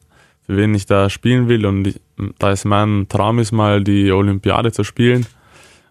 für 0.47 0.57
wen 0.57 0.73
ich 0.73 0.85
da 0.85 1.09
spielen 1.09 1.49
will 1.49 1.65
und 1.65 1.85
ich, 1.87 1.99
da 2.39 2.51
es 2.51 2.65
mein 2.65 3.07
Traum 3.09 3.37
ist, 3.39 3.51
mal 3.51 3.83
die 3.83 4.11
Olympiade 4.11 4.71
zu 4.71 4.83
spielen 4.83 5.25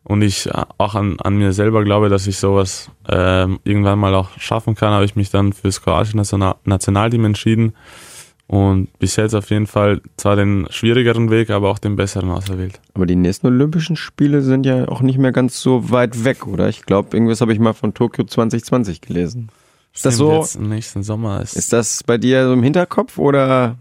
und 0.03 0.23
ich 0.23 0.49
auch 0.79 0.95
an, 0.95 1.19
an 1.21 1.37
mir 1.37 1.53
selber 1.53 1.85
glaube, 1.85 2.09
dass 2.09 2.27
ich 2.27 2.39
sowas 2.39 2.91
ähm, 3.09 3.61
irgendwann 3.65 3.99
mal 3.99 4.15
auch 4.15 4.31
schaffen 4.39 4.75
kann, 4.75 4.93
habe 4.93 5.05
ich 5.05 5.15
mich 5.15 5.31
dann 5.31 5.53
fürs 5.53 5.83
kroatische 5.83 6.17
National 6.17 6.57
Nationalteam 6.65 7.27
entschieden 7.27 7.75
und 8.47 8.97
bis 8.99 9.17
jetzt 9.17 9.35
auf 9.35 9.51
jeden 9.51 9.67
Fall 9.67 10.01
zwar 10.17 10.37
den 10.37 10.67
schwierigeren 10.71 11.31
Weg, 11.31 11.51
aber 11.51 11.69
auch 11.69 11.79
den 11.79 11.97
besseren 11.97 12.31
auserwählt. 12.31 12.81
Aber 12.95 13.05
die 13.05 13.17
nächsten 13.17 13.49
Olympischen 13.49 13.97
Spiele 13.97 14.41
sind 14.41 14.65
ja 14.65 14.89
auch 14.89 15.03
nicht 15.03 15.19
mehr 15.19 15.33
ganz 15.33 15.61
so 15.61 15.91
weit 15.91 16.25
weg, 16.25 16.47
oder? 16.47 16.69
Ich 16.69 16.83
glaube, 16.83 17.15
irgendwas 17.15 17.41
habe 17.41 17.53
ich 17.53 17.59
mal 17.59 17.75
von 17.75 17.93
Tokio 17.93 18.25
2020 18.25 19.01
gelesen. 19.01 19.49
Ist 19.93 20.07
das 20.07 20.17
so? 20.17 20.33
Jetzt 20.33 20.57
im 20.57 20.69
nächsten 20.69 21.03
Sommer 21.03 21.41
ist, 21.43 21.57
Ist 21.57 21.73
das 21.73 22.05
bei 22.05 22.19
dir 22.19 22.47
so 22.47 22.53
im 22.53 22.63
Hinterkopf 22.63 23.19
oder 23.19 23.77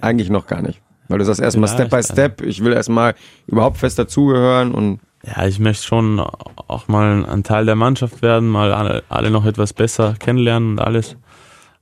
eigentlich 0.00 0.30
noch 0.30 0.46
gar 0.46 0.62
nicht? 0.62 0.80
Weil 1.08 1.18
du 1.18 1.24
sagst 1.24 1.40
erstmal 1.40 1.68
Step 1.68 1.90
by 1.90 2.02
Step, 2.02 2.42
ich 2.42 2.64
will 2.64 2.72
erstmal 2.72 3.14
überhaupt 3.46 3.78
fest 3.78 3.98
dazugehören 3.98 4.72
und 4.72 5.00
ja, 5.24 5.46
ich 5.46 5.58
möchte 5.58 5.84
schon 5.84 6.20
auch 6.20 6.88
mal 6.88 7.26
ein 7.26 7.42
Teil 7.42 7.66
der 7.66 7.74
Mannschaft 7.74 8.22
werden, 8.22 8.48
mal 8.48 8.72
alle, 8.72 9.02
alle 9.08 9.30
noch 9.30 9.44
etwas 9.44 9.72
besser 9.72 10.14
kennenlernen 10.18 10.72
und 10.72 10.78
alles. 10.78 11.16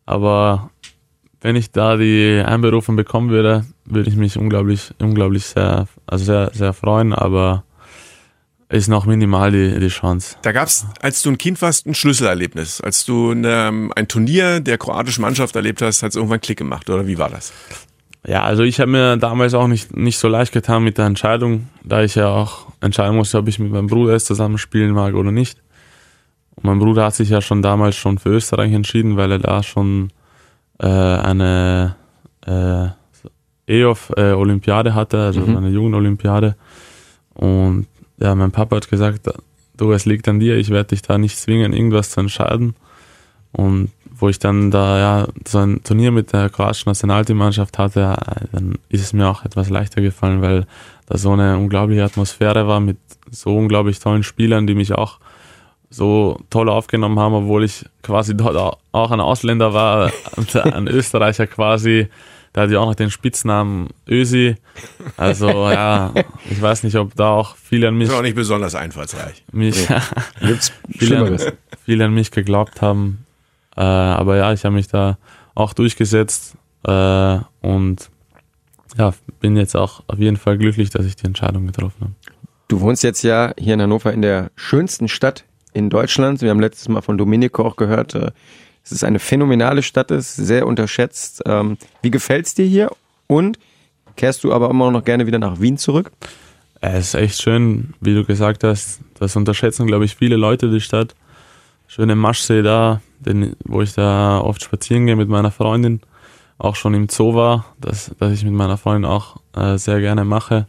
Aber 0.06 0.70
wenn 1.42 1.56
ich 1.56 1.70
da 1.70 1.96
die 1.96 2.42
Einberufung 2.44 2.96
bekommen 2.96 3.28
würde, 3.28 3.66
würde 3.84 4.08
ich 4.08 4.16
mich 4.16 4.38
unglaublich, 4.38 4.92
unglaublich 4.98 5.44
sehr, 5.44 5.88
also 6.06 6.24
sehr, 6.24 6.50
sehr 6.54 6.72
freuen, 6.72 7.12
aber 7.12 7.64
ist 8.70 8.88
noch 8.88 9.04
minimal 9.04 9.52
die, 9.52 9.78
die 9.78 9.88
Chance. 9.88 10.36
da 10.40 10.52
gab's, 10.52 10.86
als 11.00 11.22
du 11.22 11.30
ein 11.30 11.38
Kind 11.38 11.60
warst, 11.60 11.86
ein 11.86 11.94
Schlüsselerlebnis. 11.94 12.80
Als 12.80 13.04
du 13.04 13.30
eine, 13.30 13.90
ein 13.94 14.08
Turnier 14.08 14.60
der 14.60 14.78
kroatischen 14.78 15.20
Mannschaft 15.20 15.54
erlebt 15.54 15.82
hast, 15.82 16.02
hat's 16.02 16.16
irgendwann 16.16 16.40
Klick 16.40 16.58
gemacht, 16.58 16.88
oder 16.88 17.06
wie 17.06 17.18
war 17.18 17.28
das? 17.28 17.52
Ja, 18.26 18.42
also 18.42 18.62
ich 18.62 18.80
habe 18.80 18.90
mir 18.90 19.16
damals 19.18 19.52
auch 19.54 19.66
nicht, 19.66 19.94
nicht 19.96 20.18
so 20.18 20.28
leicht 20.28 20.52
getan 20.52 20.82
mit 20.82 20.96
der 20.96 21.06
Entscheidung, 21.06 21.68
da 21.82 22.02
ich 22.02 22.14
ja 22.14 22.28
auch 22.28 22.66
entscheiden 22.80 23.16
musste, 23.16 23.38
ob 23.38 23.48
ich 23.48 23.58
mit 23.58 23.70
meinem 23.70 23.86
Bruder 23.86 24.14
es 24.14 24.24
zusammen 24.24 24.56
spielen 24.56 24.92
mag 24.92 25.14
oder 25.14 25.30
nicht. 25.30 25.62
Und 26.54 26.64
mein 26.64 26.78
Bruder 26.78 27.04
hat 27.04 27.14
sich 27.14 27.28
ja 27.28 27.42
schon 27.42 27.60
damals 27.60 27.96
schon 27.96 28.18
für 28.18 28.30
Österreich 28.30 28.72
entschieden, 28.72 29.16
weil 29.16 29.32
er 29.32 29.40
da 29.40 29.62
schon 29.62 30.10
äh, 30.78 30.86
eine 30.86 31.96
äh, 32.46 32.88
EOF-Olympiade 33.66 34.94
hatte, 34.94 35.20
also 35.20 35.44
eine 35.44 35.68
Jugendolympiade. 35.68 36.56
Und 37.34 37.86
ja, 38.18 38.34
mein 38.34 38.52
Papa 38.52 38.76
hat 38.76 38.88
gesagt, 38.88 39.28
du, 39.76 39.92
es 39.92 40.06
liegt 40.06 40.28
an 40.28 40.40
dir, 40.40 40.56
ich 40.56 40.70
werde 40.70 40.88
dich 40.88 41.02
da 41.02 41.18
nicht 41.18 41.38
zwingen, 41.38 41.72
irgendwas 41.72 42.10
zu 42.10 42.20
entscheiden. 42.20 42.74
Und 43.52 43.90
wo 44.24 44.30
ich 44.30 44.38
dann 44.38 44.70
da 44.70 44.98
ja 44.98 45.28
so 45.46 45.58
ein 45.58 45.82
Turnier 45.84 46.10
mit 46.10 46.32
der 46.32 46.48
kroatischen 46.48 46.88
Nationalteammannschaft 46.88 47.76
hatte, 47.76 48.16
dann 48.52 48.78
ist 48.88 49.02
es 49.02 49.12
mir 49.12 49.28
auch 49.28 49.44
etwas 49.44 49.68
leichter 49.68 50.00
gefallen, 50.00 50.40
weil 50.40 50.66
da 51.06 51.18
so 51.18 51.32
eine 51.32 51.58
unglaubliche 51.58 52.04
Atmosphäre 52.04 52.66
war 52.66 52.80
mit 52.80 52.96
so 53.30 53.54
unglaublich 53.54 53.98
tollen 53.98 54.22
Spielern, 54.22 54.66
die 54.66 54.74
mich 54.74 54.94
auch 54.94 55.18
so 55.90 56.38
toll 56.48 56.70
aufgenommen 56.70 57.18
haben, 57.18 57.34
obwohl 57.34 57.64
ich 57.64 57.84
quasi 58.02 58.34
dort 58.34 58.56
au- 58.56 58.78
auch 58.92 59.10
ein 59.10 59.20
Ausländer 59.20 59.74
war, 59.74 60.10
und 60.36 60.56
ein 60.56 60.88
Österreicher 60.88 61.46
quasi. 61.46 62.08
Der 62.54 62.62
hat 62.62 62.70
ja 62.70 62.78
auch 62.78 62.86
noch 62.86 62.94
den 62.94 63.10
Spitznamen 63.10 63.88
Ösi. 64.08 64.56
Also 65.18 65.48
ja, 65.50 66.14
ich 66.50 66.62
weiß 66.62 66.84
nicht, 66.84 66.96
ob 66.96 67.14
da 67.14 67.28
auch 67.28 67.56
viele 67.56 67.88
an 67.88 67.96
mich, 67.96 68.08
Ist 68.08 68.14
auch 68.14 68.22
nicht 68.22 68.36
besonders 68.36 68.74
einfallsreich. 68.74 69.42
mich 69.52 69.86
gibt's 70.40 70.72
viele, 70.96 71.18
an, 71.18 71.38
viele 71.84 72.04
an 72.06 72.14
mich 72.14 72.30
geglaubt 72.30 72.80
haben. 72.80 73.23
Äh, 73.76 73.80
aber 73.80 74.36
ja, 74.36 74.52
ich 74.52 74.64
habe 74.64 74.74
mich 74.74 74.88
da 74.88 75.18
auch 75.54 75.72
durchgesetzt 75.72 76.56
äh, 76.84 77.38
und 77.60 78.10
ja, 78.96 79.12
bin 79.40 79.56
jetzt 79.56 79.74
auch 79.74 80.02
auf 80.06 80.18
jeden 80.18 80.36
Fall 80.36 80.58
glücklich, 80.58 80.90
dass 80.90 81.04
ich 81.06 81.16
die 81.16 81.26
Entscheidung 81.26 81.66
getroffen 81.66 82.00
habe. 82.00 82.12
Du 82.68 82.80
wohnst 82.80 83.02
jetzt 83.02 83.22
ja 83.22 83.52
hier 83.58 83.74
in 83.74 83.82
Hannover 83.82 84.12
in 84.12 84.22
der 84.22 84.50
schönsten 84.56 85.08
Stadt 85.08 85.44
in 85.72 85.90
Deutschland. 85.90 86.40
Wir 86.40 86.50
haben 86.50 86.60
letztes 86.60 86.88
Mal 86.88 87.02
von 87.02 87.18
Domenico 87.18 87.64
auch 87.64 87.76
gehört, 87.76 88.14
äh, 88.14 88.30
es 88.84 88.92
ist 88.92 89.02
eine 89.02 89.18
phänomenale 89.18 89.82
Stadt, 89.82 90.10
ist 90.10 90.36
sehr 90.36 90.66
unterschätzt. 90.66 91.42
Ähm, 91.46 91.78
wie 92.02 92.10
gefällt's 92.10 92.54
dir 92.54 92.66
hier? 92.66 92.90
Und 93.26 93.58
kehrst 94.16 94.44
du 94.44 94.52
aber 94.52 94.68
immer 94.68 94.90
noch 94.90 95.04
gerne 95.04 95.26
wieder 95.26 95.38
nach 95.38 95.58
Wien 95.58 95.78
zurück? 95.78 96.12
Es 96.82 97.08
ist 97.08 97.14
echt 97.14 97.40
schön, 97.40 97.94
wie 98.00 98.14
du 98.14 98.24
gesagt 98.24 98.62
hast. 98.62 99.00
Das 99.18 99.36
unterschätzen, 99.36 99.86
glaube 99.86 100.04
ich, 100.04 100.16
viele 100.16 100.36
Leute 100.36 100.70
die 100.70 100.82
Stadt. 100.82 101.14
Schöne 101.86 102.14
Maschsee 102.14 102.60
da, 102.60 103.00
den, 103.26 103.56
wo 103.64 103.82
ich 103.82 103.94
da 103.94 104.40
oft 104.40 104.62
spazieren 104.62 105.06
gehe 105.06 105.16
mit 105.16 105.28
meiner 105.28 105.50
Freundin. 105.50 106.00
Auch 106.58 106.76
schon 106.76 106.94
im 106.94 107.08
Zoo 107.08 107.34
war, 107.34 107.64
das, 107.80 108.14
das 108.18 108.32
ich 108.32 108.44
mit 108.44 108.52
meiner 108.52 108.78
Freundin 108.78 109.10
auch 109.10 109.36
äh, 109.56 109.76
sehr 109.76 110.00
gerne 110.00 110.24
mache. 110.24 110.66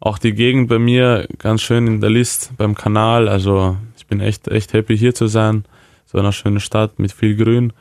Auch 0.00 0.18
die 0.18 0.32
Gegend 0.32 0.68
bei 0.68 0.78
mir 0.78 1.26
ganz 1.38 1.62
schön 1.62 1.86
in 1.88 2.00
der 2.00 2.10
List 2.10 2.52
beim 2.56 2.74
Kanal. 2.74 3.28
Also 3.28 3.76
ich 3.96 4.06
bin 4.06 4.20
echt, 4.20 4.46
echt 4.46 4.72
happy 4.72 4.96
hier 4.96 5.14
zu 5.14 5.26
sein. 5.26 5.64
So 6.06 6.18
eine 6.18 6.32
schöne 6.32 6.60
Stadt 6.60 6.98
mit 6.98 7.12
viel 7.12 7.36
Grün. 7.36 7.72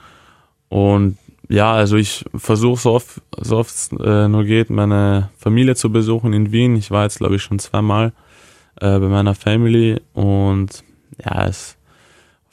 Und 0.69 1.17
ja, 1.47 1.73
also 1.73 1.95
ich 1.95 2.25
versuche 2.35 2.81
so 2.81 2.93
oft, 2.93 3.21
so 3.39 3.57
oft 3.57 3.69
es 3.69 3.91
äh, 4.03 4.27
nur 4.27 4.43
geht, 4.43 4.69
meine 4.69 5.29
Familie 5.37 5.75
zu 5.75 5.91
besuchen 5.91 6.33
in 6.33 6.51
Wien. 6.51 6.75
Ich 6.75 6.91
war 6.91 7.03
jetzt, 7.03 7.19
glaube 7.19 7.35
ich, 7.35 7.43
schon 7.43 7.59
zweimal 7.59 8.11
äh, 8.81 8.99
bei 8.99 9.07
meiner 9.07 9.35
Family 9.35 10.01
und 10.13 10.83
ja, 11.23 11.45
es 11.45 11.76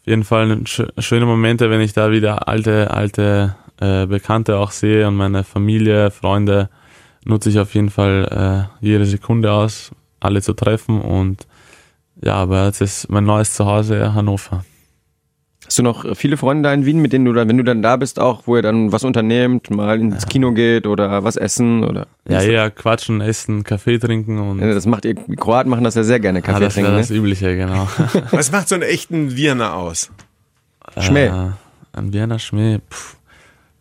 auf 0.05 0.09
jeden 0.09 0.25
Fall 0.25 0.67
sch 0.67 0.83
schöne 0.99 1.25
Momente, 1.25 1.71
wenn 1.71 1.81
ich 1.81 1.95
da 1.95 2.11
wieder 2.11 2.47
alte, 2.47 2.91
alte 2.91 3.57
äh, 3.81 4.05
Bekannte 4.05 4.59
auch 4.59 4.71
sehe 4.71 5.09
und 5.09 5.17
meine 5.17 5.45
Familie, 5.45 6.11
Freunde, 6.11 6.69
nutze 7.25 7.49
ich 7.49 7.59
auf 7.59 7.75
jeden 7.75 7.89
Fall 7.89 8.69
äh, 8.83 8.85
jede 8.85 9.07
Sekunde 9.07 9.51
aus, 9.51 9.93
alle 10.21 10.43
zu 10.43 10.53
treffen 10.53 11.01
und 11.01 11.47
ja, 12.23 12.35
aber 12.35 12.67
jetzt 12.67 12.83
ist 12.83 13.09
mein 13.09 13.25
neues 13.25 13.55
Zuhause 13.55 14.13
Hannover. 14.13 14.63
Hast 15.75 15.81
du 15.81 15.83
noch 15.83 16.17
viele 16.17 16.37
Freunde 16.37 16.69
da 16.69 16.73
in 16.73 16.87
Wien, 16.87 17.01
mit 17.01 17.13
denen 17.13 17.25
du 17.25 17.33
dann, 17.33 17.49
wenn 17.49 17.57
du 17.57 17.65
dann 17.65 17.83
da 17.83 17.97
bist, 17.97 18.21
auch, 18.21 18.47
wo 18.47 18.55
ihr 18.55 18.63
dann 18.63 18.93
was 18.93 19.03
unternehmt, 19.03 19.71
mal 19.71 19.99
ins 19.99 20.25
Kino 20.27 20.53
geht 20.53 20.87
oder 20.87 21.25
was 21.25 21.35
essen 21.35 21.83
oder? 21.83 22.07
Ja, 22.29 22.43
eher 22.43 22.71
quatschen, 22.71 23.21
essen, 23.21 23.65
Kaffee 23.65 23.99
trinken 23.99 24.39
und. 24.39 24.61
Ja, 24.61 24.73
das 24.73 24.87
macht 24.87 25.05
ihr, 25.05 25.15
die 25.15 25.35
Kroaten 25.35 25.69
machen 25.69 25.83
das 25.83 25.97
ja 25.97 26.05
sehr 26.05 26.21
gerne, 26.21 26.43
Kaffee 26.43 26.59
ah, 26.59 26.61
das 26.61 26.75
trinken. 26.75 26.93
Das 26.93 27.11
ne? 27.11 27.17
Übliche, 27.17 27.57
genau. 27.57 27.89
Was 28.31 28.53
macht 28.53 28.69
so 28.69 28.77
einen 28.77 28.85
echten 28.85 29.35
Wiener 29.35 29.75
aus? 29.75 30.13
Schmäh. 30.97 31.27
Äh, 31.27 31.51
ein 31.93 32.13
Wiener 32.13 32.39
Schmäh, 32.39 32.79
Puh. 32.79 33.17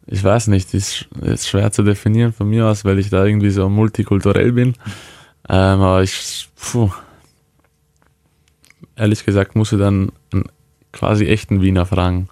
ich 0.08 0.24
weiß 0.24 0.48
nicht, 0.48 0.74
ist, 0.74 1.08
ist 1.22 1.48
schwer 1.48 1.72
zu 1.72 1.84
definieren 1.84 2.34
von 2.34 2.50
mir 2.50 2.66
aus, 2.66 2.86
weil 2.86 2.98
ich 2.98 3.12
da 3.12 3.24
irgendwie 3.24 3.52
so 3.52 3.70
multikulturell 3.70 4.52
bin. 4.54 4.70
Ähm, 5.48 5.80
aber 5.80 6.02
ich, 6.02 6.50
puh, 6.56 6.90
ehrlich 8.96 9.24
gesagt, 9.24 9.56
muss 9.56 9.72
ich 9.72 9.78
dann 9.78 10.12
einen 10.32 10.46
quasi 10.94 11.28
echten 11.28 11.62
Wiener 11.62 11.86
fragen. 11.86 12.30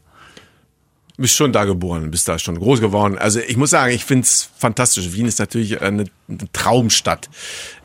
Du 1.18 1.24
bist 1.24 1.36
schon 1.36 1.52
da 1.52 1.66
geboren, 1.66 2.10
bist 2.10 2.28
da 2.28 2.40
schon 2.40 2.58
groß 2.58 2.80
geworden. 2.80 3.18
Also 3.18 3.42
ich 3.42 3.58
muss 3.58 3.72
sagen, 3.72 3.94
ich 3.94 4.06
find's 4.06 4.50
fantastisch. 4.58 5.12
Wien 5.14 5.28
ist 5.28 5.40
natürlich 5.40 5.82
eine, 5.82 6.06
eine 6.28 6.52
Traumstadt. 6.54 7.30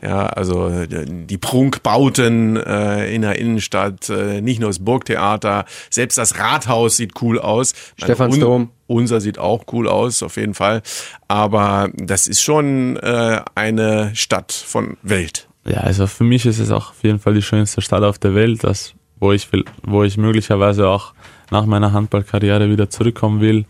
Ja, 0.01 0.27
also 0.27 0.71
die 0.87 1.37
Prunkbauten 1.37 2.55
äh, 2.55 3.13
in 3.13 3.21
der 3.23 3.37
Innenstadt, 3.37 4.09
äh, 4.09 4.41
nicht 4.41 4.59
nur 4.59 4.69
das 4.69 4.79
Burgtheater, 4.79 5.65
selbst 5.89 6.17
das 6.17 6.39
Rathaus 6.39 6.97
sieht 6.97 7.21
cool 7.21 7.37
aus. 7.37 7.73
Stephansdom. 7.97 8.61
Un 8.61 8.69
unser 8.87 9.19
sieht 9.19 9.37
auch 9.37 9.65
cool 9.73 9.89
aus, 9.89 10.23
auf 10.23 10.37
jeden 10.37 10.53
Fall. 10.53 10.81
Aber 11.27 11.89
das 11.93 12.25
ist 12.25 12.41
schon 12.41 12.95
äh, 12.97 13.41
eine 13.53 14.15
Stadt 14.15 14.53
von 14.53 14.97
Welt. 15.03 15.47
Ja, 15.67 15.81
also 15.81 16.07
für 16.07 16.23
mich 16.23 16.45
ist 16.45 16.59
es 16.59 16.71
auch 16.71 16.91
auf 16.91 17.03
jeden 17.03 17.19
Fall 17.19 17.33
die 17.33 17.41
schönste 17.41 17.81
Stadt 17.81 18.03
auf 18.03 18.17
der 18.17 18.33
Welt, 18.33 18.63
das, 18.63 18.93
wo 19.19 19.31
ich 19.31 19.49
wo 19.83 20.03
ich 20.03 20.17
möglicherweise 20.17 20.87
auch 20.87 21.13
nach 21.51 21.65
meiner 21.65 21.93
Handballkarriere 21.93 22.69
wieder 22.69 22.89
zurückkommen 22.89 23.41
will. 23.41 23.65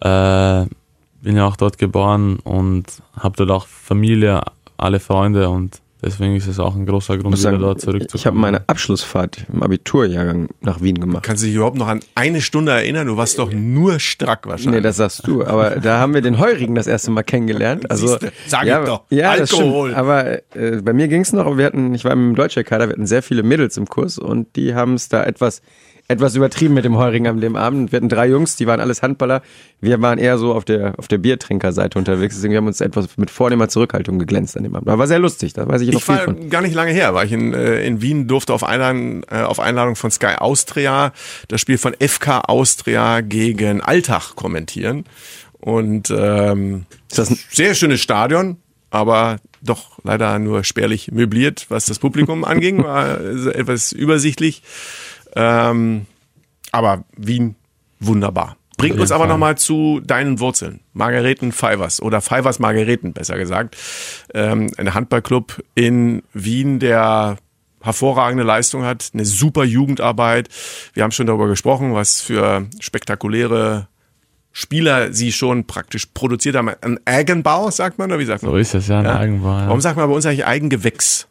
Äh, 0.00 0.66
bin 1.22 1.36
ja 1.36 1.46
auch 1.46 1.56
dort 1.56 1.78
geboren 1.78 2.38
und 2.40 2.84
habe 3.18 3.36
dort 3.36 3.50
auch 3.50 3.66
Familie, 3.66 4.42
alle 4.76 5.00
Freunde 5.00 5.48
und 5.48 5.80
deswegen 6.04 6.36
ist 6.36 6.46
es 6.46 6.58
auch 6.58 6.74
ein 6.74 6.86
großer 6.86 7.18
Grund, 7.18 7.34
wieder 7.34 7.42
sagen, 7.42 7.58
dort 7.58 7.80
zurückzukommen. 7.80 8.20
Ich 8.20 8.26
habe 8.26 8.36
meine 8.36 8.68
Abschlussfahrt 8.68 9.46
im 9.52 9.62
Abiturjahrgang 9.62 10.48
nach 10.60 10.80
Wien 10.82 11.00
gemacht. 11.00 11.24
Kannst 11.24 11.42
du 11.42 11.46
dich 11.46 11.56
überhaupt 11.56 11.76
noch 11.76 11.88
an 11.88 12.00
eine 12.14 12.40
Stunde 12.40 12.72
erinnern? 12.72 13.06
Du 13.06 13.16
warst 13.16 13.38
doch 13.38 13.52
nur 13.52 13.98
strack 14.00 14.46
wahrscheinlich. 14.46 14.76
Nee, 14.76 14.80
das 14.82 14.96
sagst 14.96 15.26
du. 15.26 15.44
Aber 15.44 15.70
da 15.76 15.98
haben 15.98 16.14
wir 16.14 16.20
den 16.20 16.38
Heurigen 16.38 16.74
das 16.74 16.86
erste 16.86 17.10
Mal 17.10 17.22
kennengelernt. 17.22 17.90
Also, 17.90 18.08
Siehste, 18.08 18.32
sag 18.46 18.66
ja, 18.66 18.80
ich 18.80 18.86
doch. 18.86 19.02
Ja, 19.10 19.36
das 19.36 19.52
Alkohol. 19.52 19.90
stimmt. 19.90 19.98
Aber 19.98 20.56
äh, 20.56 20.82
bei 20.82 20.92
mir 20.92 21.08
ging 21.08 21.22
es 21.22 21.32
noch. 21.32 21.56
Wir 21.56 21.66
hatten, 21.66 21.94
ich 21.94 22.04
war 22.04 22.12
im 22.12 22.34
Deutschkader, 22.34 22.88
wir 22.88 22.92
hatten 22.92 23.06
sehr 23.06 23.22
viele 23.22 23.42
Mädels 23.42 23.76
im 23.76 23.86
Kurs 23.86 24.18
und 24.18 24.56
die 24.56 24.74
haben 24.74 24.94
es 24.94 25.08
da 25.08 25.24
etwas 25.24 25.62
etwas 26.06 26.34
übertrieben 26.36 26.74
mit 26.74 26.84
dem 26.84 26.96
Heurigen 26.98 27.26
an 27.26 27.40
dem 27.40 27.56
Abend. 27.56 27.90
Wir 27.90 27.96
hatten 27.96 28.10
drei 28.10 28.28
Jungs, 28.28 28.56
die 28.56 28.66
waren 28.66 28.78
alles 28.80 29.02
Handballer. 29.02 29.40
Wir 29.80 30.02
waren 30.02 30.18
eher 30.18 30.36
so 30.36 30.52
auf 30.54 30.64
der, 30.66 30.92
auf 30.98 31.08
der 31.08 31.16
Biertrinkerseite 31.18 31.98
unterwegs. 31.98 32.34
Deswegen 32.34 32.54
haben 32.56 32.64
wir 32.64 32.68
uns 32.68 32.82
etwas 32.82 33.16
mit 33.16 33.30
vornehmer 33.30 33.68
Zurückhaltung 33.68 34.18
geglänzt 34.18 34.54
an 34.56 34.64
dem 34.64 34.74
Abend. 34.76 34.88
Aber 34.88 34.98
war 34.98 35.06
sehr 35.06 35.18
lustig, 35.18 35.54
da 35.54 35.66
weiß 35.66 35.80
ich 35.80 35.90
noch 35.92 36.00
Ich 36.00 36.04
viel 36.04 36.14
war 36.16 36.24
von. 36.24 36.50
gar 36.50 36.60
nicht 36.60 36.74
lange 36.74 36.92
her, 36.92 37.14
war 37.14 37.24
ich 37.24 37.32
in, 37.32 37.54
äh, 37.54 37.84
in 37.86 38.02
Wien, 38.02 38.28
durfte 38.28 38.52
auf 38.52 38.64
Einladung, 38.64 39.22
äh, 39.30 39.42
auf 39.42 39.60
Einladung 39.60 39.96
von 39.96 40.10
Sky 40.10 40.34
Austria 40.36 41.12
das 41.48 41.60
Spiel 41.62 41.78
von 41.78 41.94
FK 41.98 42.40
Austria 42.48 43.22
gegen 43.22 43.80
Alltag 43.80 44.34
kommentieren. 44.36 45.04
Und 45.60 46.12
ähm, 46.14 46.84
Ist 47.10 47.18
das 47.18 47.30
ein- 47.30 47.38
sehr 47.50 47.74
schönes 47.74 48.00
Stadion, 48.02 48.58
aber 48.90 49.38
doch 49.62 49.98
leider 50.04 50.38
nur 50.38 50.62
spärlich 50.64 51.10
möbliert, 51.10 51.64
was 51.70 51.86
das 51.86 51.98
Publikum 51.98 52.44
anging, 52.44 52.84
war 52.84 53.18
äh, 53.18 53.48
etwas 53.54 53.92
übersichtlich. 53.92 54.62
Ähm, 55.36 56.06
aber 56.72 57.04
Wien, 57.16 57.56
wunderbar. 58.00 58.56
Bringt 58.76 58.98
uns 58.98 59.12
aber 59.12 59.26
nochmal 59.26 59.56
zu 59.56 60.00
deinen 60.04 60.40
Wurzeln. 60.40 60.80
Margareten 60.92 61.52
Fivers 61.52 62.02
oder 62.02 62.20
Fivers 62.20 62.58
Margareten, 62.58 63.12
besser 63.12 63.36
gesagt. 63.38 63.76
Ähm, 64.34 64.70
ein 64.76 64.94
Handballclub 64.94 65.62
in 65.74 66.22
Wien, 66.32 66.80
der 66.80 67.36
hervorragende 67.80 68.42
Leistung 68.42 68.82
hat, 68.84 69.10
eine 69.14 69.24
super 69.24 69.62
Jugendarbeit. 69.64 70.48
Wir 70.92 71.04
haben 71.04 71.12
schon 71.12 71.26
darüber 71.26 71.46
gesprochen, 71.48 71.94
was 71.94 72.20
für 72.20 72.66
spektakuläre 72.80 73.88
Spieler 74.52 75.12
sie 75.12 75.32
schon 75.32 75.66
praktisch 75.66 76.06
produziert 76.06 76.56
haben. 76.56 76.70
Ein 76.80 76.98
Eigenbau, 77.04 77.70
sagt 77.70 77.98
man, 77.98 78.10
oder 78.10 78.18
wie 78.20 78.24
sagt 78.24 78.42
man? 78.42 78.52
so 78.52 78.56
ist 78.56 78.74
es 78.74 78.88
ja, 78.88 79.00
ein 79.00 79.04
Ja. 79.04 79.18
Eigenbau. 79.18 79.58
Ja. 79.58 79.66
Warum 79.66 79.80
sagt 79.80 79.96
man 79.96 80.08
bei 80.08 80.14
uns 80.14 80.26
eigentlich 80.26 80.46
Eigengewächs? 80.46 81.26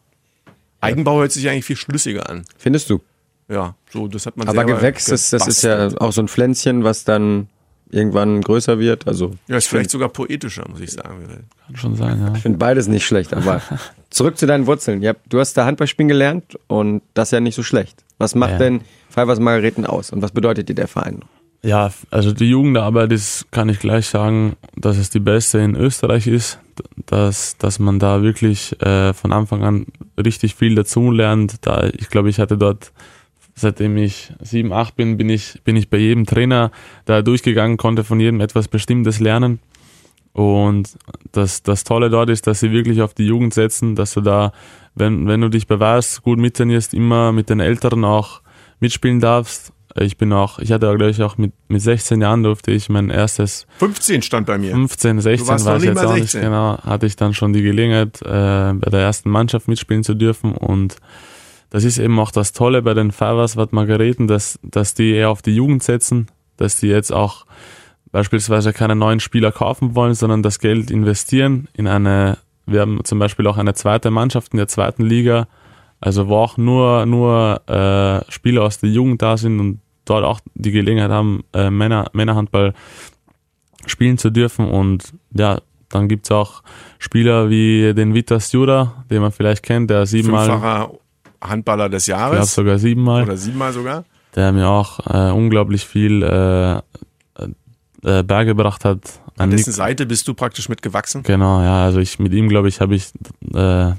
Eigenbau 0.82 1.20
hört 1.20 1.32
sich 1.32 1.48
eigentlich 1.50 1.66
viel 1.66 1.78
schlüssiger 1.78 2.30
an. 2.30 2.44
Findest 2.58 2.90
du? 2.90 3.02
Ja, 3.50 3.76
so, 3.94 4.08
das 4.08 4.26
hat 4.26 4.36
man 4.38 4.48
Aber 4.50 4.66
Gewächs, 4.66 5.06
das, 5.06 5.30
das 5.30 5.48
ist 5.48 5.62
ja 5.64 5.90
auch 6.02 6.12
so 6.12 6.22
ein 6.22 6.28
Pflänzchen, 6.28 6.84
was 6.84 7.04
dann 7.04 7.48
irgendwann 7.92 8.42
größer 8.42 8.80
wird. 8.80 9.08
Also 9.08 9.32
Ja, 9.48 9.58
ist 9.58 9.68
vielleicht 9.68 9.92
sogar 9.92 10.10
poetischer, 10.10 10.66
muss 10.68 10.82
ich 10.82 10.92
sagen. 10.92 11.28
Kann 11.68 11.76
schon 11.76 11.96
sein, 11.96 12.20
ja. 12.20 12.34
ich 12.36 12.42
finde 12.42 12.58
beides 12.58 12.88
nicht 12.88 13.06
schlecht. 13.06 13.34
Aber 13.34 13.62
zurück 14.10 14.38
zu 14.38 14.48
deinen 14.48 14.66
Wurzeln. 14.66 15.02
Ja, 15.04 15.14
du 15.30 15.40
hast 15.40 15.54
da 15.54 15.66
Handball 15.66 15.88
spielen 15.88 16.08
gelernt 16.10 16.58
und 16.68 17.04
das 17.14 17.32
ja 17.32 17.40
nicht 17.40 17.56
so 17.56 17.62
schlecht. 17.64 18.04
Was 18.18 18.34
macht 18.36 18.54
Ja. 18.54 18.58
denn 18.58 18.82
Fivers 19.10 19.40
Margareten 19.40 19.86
aus 19.86 20.12
und 20.12 20.22
was 20.24 20.32
bedeutet 20.32 20.70
dir 20.70 20.76
der 20.76 20.88
Verein? 20.88 21.20
Ja, 21.62 21.94
also 22.12 22.34
die 22.34 22.50
Jugendarbeit 22.50 23.12
ist, 23.14 23.46
kann 23.52 23.70
ich 23.70 23.80
gleich 23.80 24.08
sagen, 24.08 24.58
dass 24.76 24.98
es 24.98 25.10
die 25.12 25.22
beste 25.22 25.60
in 25.60 25.76
Österreich 25.76 26.28
ist, 26.28 26.60
dass, 27.06 27.58
dass 27.58 27.80
man 27.80 28.00
da 28.00 28.22
wirklich 28.22 28.82
äh, 28.82 29.14
von 29.14 29.32
Anfang 29.32 29.64
an 29.64 29.86
richtig 30.18 30.56
viel 30.56 30.76
dazu 30.76 31.10
lernt. 31.12 31.66
Da, 31.66 31.88
ich 31.98 32.10
glaube, 32.10 32.30
ich 32.30 32.40
hatte 32.40 32.58
dort, 32.58 32.92
seitdem 33.56 33.98
ich 33.98 34.34
sieben, 34.42 34.74
acht 34.74 34.96
bin, 34.96 35.18
bin 35.18 35.30
ich, 35.30 35.62
bin 35.64 35.76
ich 35.76 35.90
bei 35.90 35.98
jedem 35.98 36.26
Trainer 36.26 36.72
da 37.06 37.22
durchgegangen, 37.22 37.78
konnte 37.78 38.04
von 38.04 38.20
jedem 38.20 38.42
etwas 38.42 38.68
Bestimmtes 38.68 39.20
lernen. 39.20 39.60
Und 40.34 40.98
das, 41.32 41.62
das 41.62 41.84
Tolle 41.84 42.10
dort 42.10 42.30
ist, 42.30 42.48
dass 42.48 42.60
sie 42.60 42.72
wirklich 42.72 43.02
auf 43.02 43.14
die 43.14 43.28
Jugend 43.28 43.54
setzen, 43.54 43.96
dass 43.96 44.14
du 44.14 44.22
da, 44.22 44.52
wenn, 44.96 45.28
wenn 45.28 45.42
du 45.42 45.50
dich 45.50 45.68
beweist, 45.68 46.24
gut 46.24 46.40
mittrainierst, 46.40 46.94
immer 46.96 47.32
mit 47.32 47.50
den 47.50 47.60
Älteren 47.60 48.04
auch 48.04 48.42
mitspielen 48.80 49.20
darfst. 49.20 49.72
Ich 49.96 50.18
bin 50.18 50.34
auch, 50.34 50.58
ich 50.58 50.72
hatte 50.72 50.88
glaube 50.96 51.12
ich 51.12 51.22
auch 51.22 51.38
mit, 51.38 51.54
mit 51.68 51.80
16 51.80 52.20
Jahren 52.20 52.42
durfte 52.42 52.72
ich 52.72 52.90
mein 52.90 53.12
erstes 53.12 53.68
15 53.78 54.24
stand 54.24 54.48
bei 54.48 54.58
mir. 54.58 54.72
15, 54.72 55.22
16 55.22 55.48
warst 55.48 55.66
war 55.66 55.74
noch 55.76 55.82
ich 55.82 55.88
jetzt 55.88 55.98
auch 56.00 56.16
16. 56.16 56.42
nicht 56.42 56.50
genau, 56.50 56.80
hatte 56.80 57.06
ich 57.06 57.16
dann 57.16 57.36
schon 57.36 57.54
die 57.54 57.62
Gelegenheit, 57.62 58.20
äh, 58.24 58.74
bei 58.74 58.90
der 58.90 59.02
ersten 59.02 59.30
Mannschaft 59.30 59.68
mitspielen 59.68 60.04
zu 60.04 60.16
dürfen 60.16 60.54
und 60.54 60.96
das 61.74 61.86
ist 61.86 61.98
eben 61.98 62.20
auch 62.20 62.30
das 62.30 62.54
Tolle 62.54 62.84
bei 62.84 62.94
den 62.94 63.12
Fivers 63.12 63.58
Watt 63.58 63.74
Margareten, 63.74 64.28
dass, 64.28 64.60
dass 64.62 64.94
die 64.94 65.14
eher 65.14 65.32
auf 65.32 65.42
die 65.42 65.56
Jugend 65.56 65.82
setzen, 65.82 66.28
dass 66.56 66.80
die 66.80 66.86
jetzt 66.86 67.12
auch 67.12 67.48
beispielsweise 68.12 68.74
keine 68.74 68.96
neuen 68.96 69.20
Spieler 69.20 69.52
kaufen 69.52 69.96
wollen, 69.96 70.14
sondern 70.14 70.44
das 70.44 70.60
Geld 70.60 70.92
investieren 70.92 71.68
in 71.74 71.88
eine, 71.88 72.38
wir 72.68 72.82
haben 72.82 73.04
zum 73.04 73.18
Beispiel 73.18 73.48
auch 73.48 73.58
eine 73.58 73.74
zweite 73.74 74.12
Mannschaft 74.12 74.54
in 74.54 74.58
der 74.58 74.68
zweiten 74.68 75.02
Liga, 75.02 75.48
also 76.00 76.28
wo 76.28 76.36
auch 76.36 76.58
nur, 76.58 77.08
nur 77.08 77.68
äh, 77.68 78.32
Spieler 78.32 78.62
aus 78.62 78.78
der 78.78 78.92
Jugend 78.92 79.24
da 79.24 79.36
sind 79.36 79.60
und 79.60 79.80
dort 80.06 80.26
auch 80.26 80.42
die 80.54 80.72
Gelegenheit 80.72 81.10
haben, 81.10 81.44
äh, 81.54 81.72
Männer, 81.72 82.12
Männerhandball 82.14 82.76
spielen 83.88 84.20
zu 84.20 84.30
dürfen. 84.30 84.70
Und 84.70 85.12
ja, 85.32 85.60
dann 85.90 86.08
gibt's 86.08 86.30
auch 86.30 86.62
Spieler 87.00 87.50
wie 87.50 87.96
den 87.96 88.14
Vitas 88.14 88.52
Jura, 88.52 89.06
den 89.10 89.24
man 89.24 89.32
vielleicht 89.32 89.64
kennt, 89.64 89.90
der 89.90 90.06
siebenmal, 90.06 90.46
Fünffacher 90.46 90.92
Handballer 91.44 91.90
des 91.90 92.08
ich 92.08 92.14
glaube 92.14 92.36
Jahres. 92.36 92.54
sogar 92.56 92.78
siebenmal, 92.80 93.24
Oder 93.24 93.38
siebenmal 93.38 93.74
sogar. 93.74 94.06
der 94.36 94.52
mir 94.52 94.68
auch 94.70 95.00
äh, 95.08 95.32
unglaublich 95.32 95.86
viel 95.86 96.24
äh, 96.24 96.78
äh, 98.04 98.24
beigebracht 98.24 98.86
hat. 98.86 99.00
An 99.38 99.50
Nick- 99.50 99.60
dessen 99.60 99.74
Seite 99.74 100.06
bist 100.06 100.28
du 100.28 100.34
praktisch 100.34 100.70
mitgewachsen? 100.70 101.24
Genau, 101.24 101.62
ja, 101.62 101.84
also 101.84 102.00
ich 102.00 102.20
mit 102.20 102.34
ihm, 102.34 102.50
glaube 102.50 102.68
ich, 102.68 102.82
habe 102.82 102.96
ich 102.96 103.12
äh, 103.54 103.92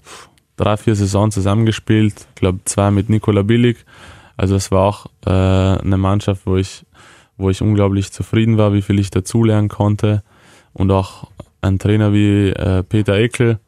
drei, 0.57 0.77
vier 0.77 0.95
Saisons 0.95 1.35
zusammengespielt. 1.35 2.15
Ich 2.35 2.41
glaube, 2.41 2.61
zwei 2.65 2.91
mit 2.91 3.09
Nikola 3.09 3.43
Billig. 3.43 3.79
Also 4.37 4.57
es 4.57 4.71
war 4.71 4.83
auch 4.83 5.07
äh, 5.27 5.31
eine 5.31 5.97
Mannschaft, 5.97 6.43
wo 6.45 6.57
ich, 6.57 6.85
wo 7.37 7.51
ich 7.51 7.63
unglaublich 7.63 8.13
zufrieden 8.13 8.59
war, 8.59 8.73
wie 8.73 8.83
viel 8.83 8.99
ich 8.99 9.11
dazulernen 9.11 9.69
konnte. 9.69 10.23
Und 10.73 10.91
auch 10.91 11.29
ein 11.63 11.79
Trainer 11.79 12.13
wie 12.13 12.49
äh, 12.51 12.83
Peter 12.83 13.15
Eckel, 13.15 13.59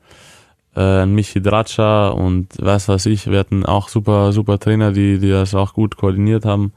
äh, 0.76 1.06
Michi 1.06 1.40
Dratscha 1.40 2.08
und 2.08 2.48
weiß 2.58 2.88
was 2.88 3.06
ich. 3.06 3.30
Wir 3.30 3.38
hatten 3.38 3.64
auch 3.64 3.88
super, 3.88 4.32
super 4.32 4.58
Trainer, 4.58 4.92
die, 4.92 5.18
die 5.18 5.30
das 5.30 5.54
auch 5.54 5.74
gut 5.74 5.96
koordiniert 5.96 6.44
haben. 6.44 6.72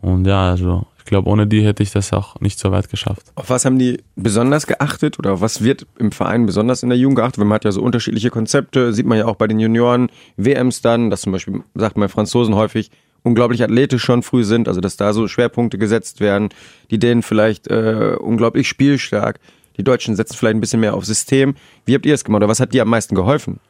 Und 0.00 0.26
ja, 0.26 0.50
also 0.50 0.86
ich 1.04 1.04
glaube, 1.04 1.28
ohne 1.28 1.46
die 1.46 1.62
hätte 1.62 1.82
ich 1.82 1.90
das 1.90 2.14
auch 2.14 2.40
nicht 2.40 2.58
so 2.58 2.70
weit 2.70 2.88
geschafft. 2.88 3.26
Auf 3.34 3.50
was 3.50 3.66
haben 3.66 3.78
die 3.78 4.02
besonders 4.16 4.66
geachtet 4.66 5.18
oder 5.18 5.40
was 5.42 5.62
wird 5.62 5.86
im 5.98 6.12
Verein 6.12 6.46
besonders 6.46 6.82
in 6.82 6.88
der 6.88 6.96
Jugend 6.96 7.16
geachtet? 7.16 7.38
Weil 7.38 7.46
man 7.46 7.56
hat 7.56 7.64
ja 7.64 7.72
so 7.72 7.82
unterschiedliche 7.82 8.30
Konzepte, 8.30 8.92
sieht 8.94 9.04
man 9.04 9.18
ja 9.18 9.26
auch 9.26 9.36
bei 9.36 9.46
den 9.46 9.60
Junioren, 9.60 10.08
WMs 10.38 10.80
dann, 10.80 11.10
dass 11.10 11.20
zum 11.20 11.32
Beispiel, 11.32 11.62
sagt 11.74 11.98
man 11.98 12.08
Franzosen 12.08 12.54
häufig, 12.54 12.90
unglaublich 13.22 13.62
athletisch 13.62 14.02
schon 14.02 14.22
früh 14.22 14.44
sind, 14.44 14.68
also 14.68 14.80
dass 14.80 14.96
da 14.96 15.12
so 15.12 15.28
Schwerpunkte 15.28 15.76
gesetzt 15.76 16.20
werden, 16.20 16.50
die 16.90 16.98
denen 16.98 17.22
vielleicht 17.22 17.66
äh, 17.68 18.16
unglaublich 18.18 18.68
spielstark. 18.68 19.40
Die 19.76 19.84
Deutschen 19.84 20.16
setzen 20.16 20.36
vielleicht 20.36 20.56
ein 20.56 20.60
bisschen 20.60 20.80
mehr 20.80 20.94
auf 20.94 21.04
System. 21.04 21.54
Wie 21.84 21.94
habt 21.94 22.06
ihr 22.06 22.14
es 22.14 22.24
gemacht 22.24 22.38
oder 22.38 22.48
was 22.48 22.60
hat 22.60 22.72
dir 22.72 22.82
am 22.82 22.88
meisten 22.88 23.14
geholfen? 23.14 23.60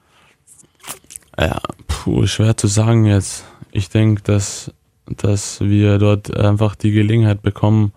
Ja, 1.38 1.60
puh, 1.88 2.26
schwer 2.26 2.56
zu 2.56 2.66
sagen 2.66 3.06
jetzt. 3.06 3.44
Ich 3.72 3.88
denke, 3.88 4.22
dass, 4.22 4.72
dass 5.06 5.60
wir 5.60 5.98
dort 5.98 6.36
einfach 6.36 6.76
die 6.76 6.92
Gelegenheit 6.92 7.42
bekommen, 7.42 7.92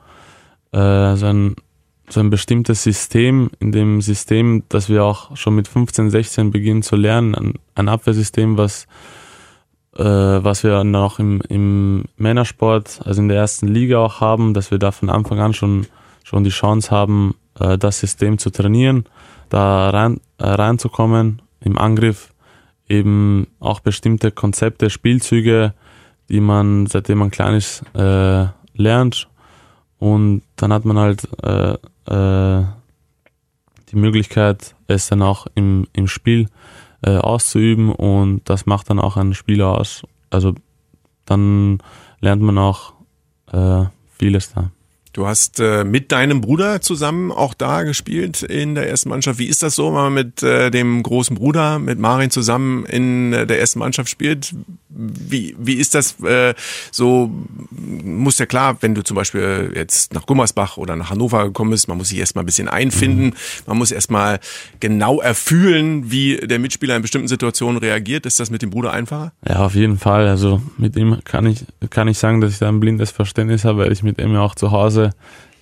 äh, 0.72 1.16
so, 1.16 1.28
ein, 1.28 1.56
so 2.10 2.20
ein 2.20 2.30
bestimmtes 2.30 2.84
System, 2.84 3.52
in 3.60 3.72
dem 3.72 4.02
System, 4.02 4.64
das 4.70 4.90
wir 4.90 5.04
auch 5.04 5.36
schon 5.38 5.56
mit 5.56 5.68
15, 5.68 6.10
16 6.10 6.52
beginnen 6.52 6.82
zu 6.82 6.96
lernen, 6.96 7.36
ein, 7.36 7.54
ein 7.76 7.90
Abwehrsystem, 7.90 8.58
was, 8.58 8.88
äh, 9.96 10.04
was 10.04 10.64
wir 10.64 10.80
auch 10.80 11.20
im, 11.20 11.42
im 11.48 12.06
Männersport, 12.18 13.02
also 13.06 13.22
in 13.22 13.28
der 13.28 13.38
ersten 13.38 13.68
Liga 13.68 14.00
auch 14.00 14.20
haben, 14.20 14.54
dass 14.54 14.72
wir 14.72 14.80
da 14.80 14.92
von 14.92 15.10
Anfang 15.10 15.40
an 15.40 15.54
schon, 15.54 15.86
schon 16.24 16.44
die 16.44 16.50
Chance 16.50 16.90
haben, 16.90 17.36
äh, 17.60 17.78
das 17.78 18.00
System 18.00 18.38
zu 18.38 18.50
trainieren, 18.50 19.06
da 19.50 19.90
rein, 19.90 20.20
äh, 20.38 20.46
reinzukommen 20.48 21.42
im 21.60 21.78
Angriff 21.78 22.34
eben 22.88 23.48
auch 23.60 23.80
bestimmte 23.80 24.32
Konzepte, 24.32 24.90
Spielzüge, 24.90 25.74
die 26.30 26.40
man, 26.40 26.88
seitdem 26.88 27.20
man 27.20 27.32
klein 27.32 27.56
ist, 27.56 27.84
äh, 27.94 28.48
lernt. 28.74 29.28
Und 30.00 30.44
dann 30.56 30.72
hat 30.72 30.86
man 30.86 30.98
halt 30.98 31.28
äh, 31.44 31.74
äh, 32.06 32.66
die 33.90 33.96
Möglichkeit, 33.96 34.76
es 34.88 35.08
dann 35.08 35.22
auch 35.22 35.48
im, 35.56 35.88
im 35.94 36.08
Spiel 36.08 36.48
äh, 37.02 37.18
auszuüben 37.18 37.92
und 37.92 38.42
das 38.46 38.66
macht 38.66 38.90
dann 38.90 39.00
auch 39.00 39.18
einen 39.18 39.34
Spieler 39.34 39.70
aus. 39.70 40.04
Also 40.30 40.54
dann 41.26 41.80
lernt 42.20 42.42
man 42.42 42.58
auch 42.58 42.94
vieles 44.18 44.54
da. 44.54 44.72
Du 45.18 45.26
hast 45.26 45.60
äh, 45.60 45.84
mit 45.84 46.12
deinem 46.12 46.42
Bruder 46.42 46.80
zusammen 46.80 47.32
auch 47.32 47.56
da 47.56 47.82
gespielt 47.82 48.44
in 48.44 48.76
der 48.76 48.88
ersten 48.88 49.10
Mannschaft. 49.10 49.40
Wie 49.40 49.48
ist 49.48 49.64
das 49.64 49.74
so, 49.74 49.88
wenn 49.88 49.94
man 49.94 50.14
mit 50.14 50.44
äh, 50.44 50.70
dem 50.70 51.02
großen 51.02 51.36
Bruder, 51.36 51.80
mit 51.80 51.98
Marin 51.98 52.30
zusammen 52.30 52.86
in 52.86 53.34
äh, 53.34 53.48
der 53.48 53.60
ersten 53.60 53.80
Mannschaft 53.80 54.10
spielt? 54.10 54.54
Wie, 54.90 55.56
wie 55.58 55.74
ist 55.74 55.96
das 55.96 56.20
äh, 56.22 56.54
so? 56.92 57.32
Muss 57.72 58.38
ja 58.38 58.46
klar, 58.46 58.78
wenn 58.82 58.94
du 58.94 59.04
zum 59.04 59.16
Beispiel 59.16 59.72
jetzt 59.74 60.14
nach 60.14 60.28
Gummersbach 60.28 60.78
oder 60.78 60.96
nach 60.96 61.10
Hannover 61.10 61.46
gekommen 61.46 61.72
bist, 61.72 61.88
man 61.88 61.98
muss 61.98 62.10
sich 62.10 62.20
erstmal 62.20 62.44
ein 62.44 62.46
bisschen 62.46 62.68
einfinden. 62.68 63.34
Man 63.66 63.80
muss 63.80 63.90
erstmal 63.90 64.40
genau 64.80 65.20
erfühlen, 65.20 66.12
wie 66.12 66.38
der 66.38 66.60
Mitspieler 66.60 66.96
in 66.96 67.02
bestimmten 67.02 67.28
Situationen 67.28 67.80
reagiert. 67.80 68.28
Ist 68.28 68.40
das 68.40 68.52
mit 68.52 68.62
dem 68.62 68.70
Bruder 68.70 68.94
einfacher? 68.94 69.34
Ja, 69.50 69.66
auf 69.66 69.74
jeden 69.74 69.98
Fall. 69.98 70.28
Also 70.28 70.62
mit 70.78 70.96
ihm 70.96 71.18
kann 71.24 71.48
ich, 71.48 71.66
kann 71.90 72.08
ich 72.08 72.20
sagen, 72.20 72.40
dass 72.40 72.52
ich 72.52 72.60
da 72.60 72.70
ein 72.70 72.80
blindes 72.80 73.10
Verständnis 73.10 73.66
habe, 73.66 73.80
weil 73.80 73.92
ich 73.92 74.04
mit 74.04 74.22
ihm 74.22 74.34
ja 74.34 74.42
auch 74.42 74.54
zu 74.54 74.70
Hause 74.70 75.07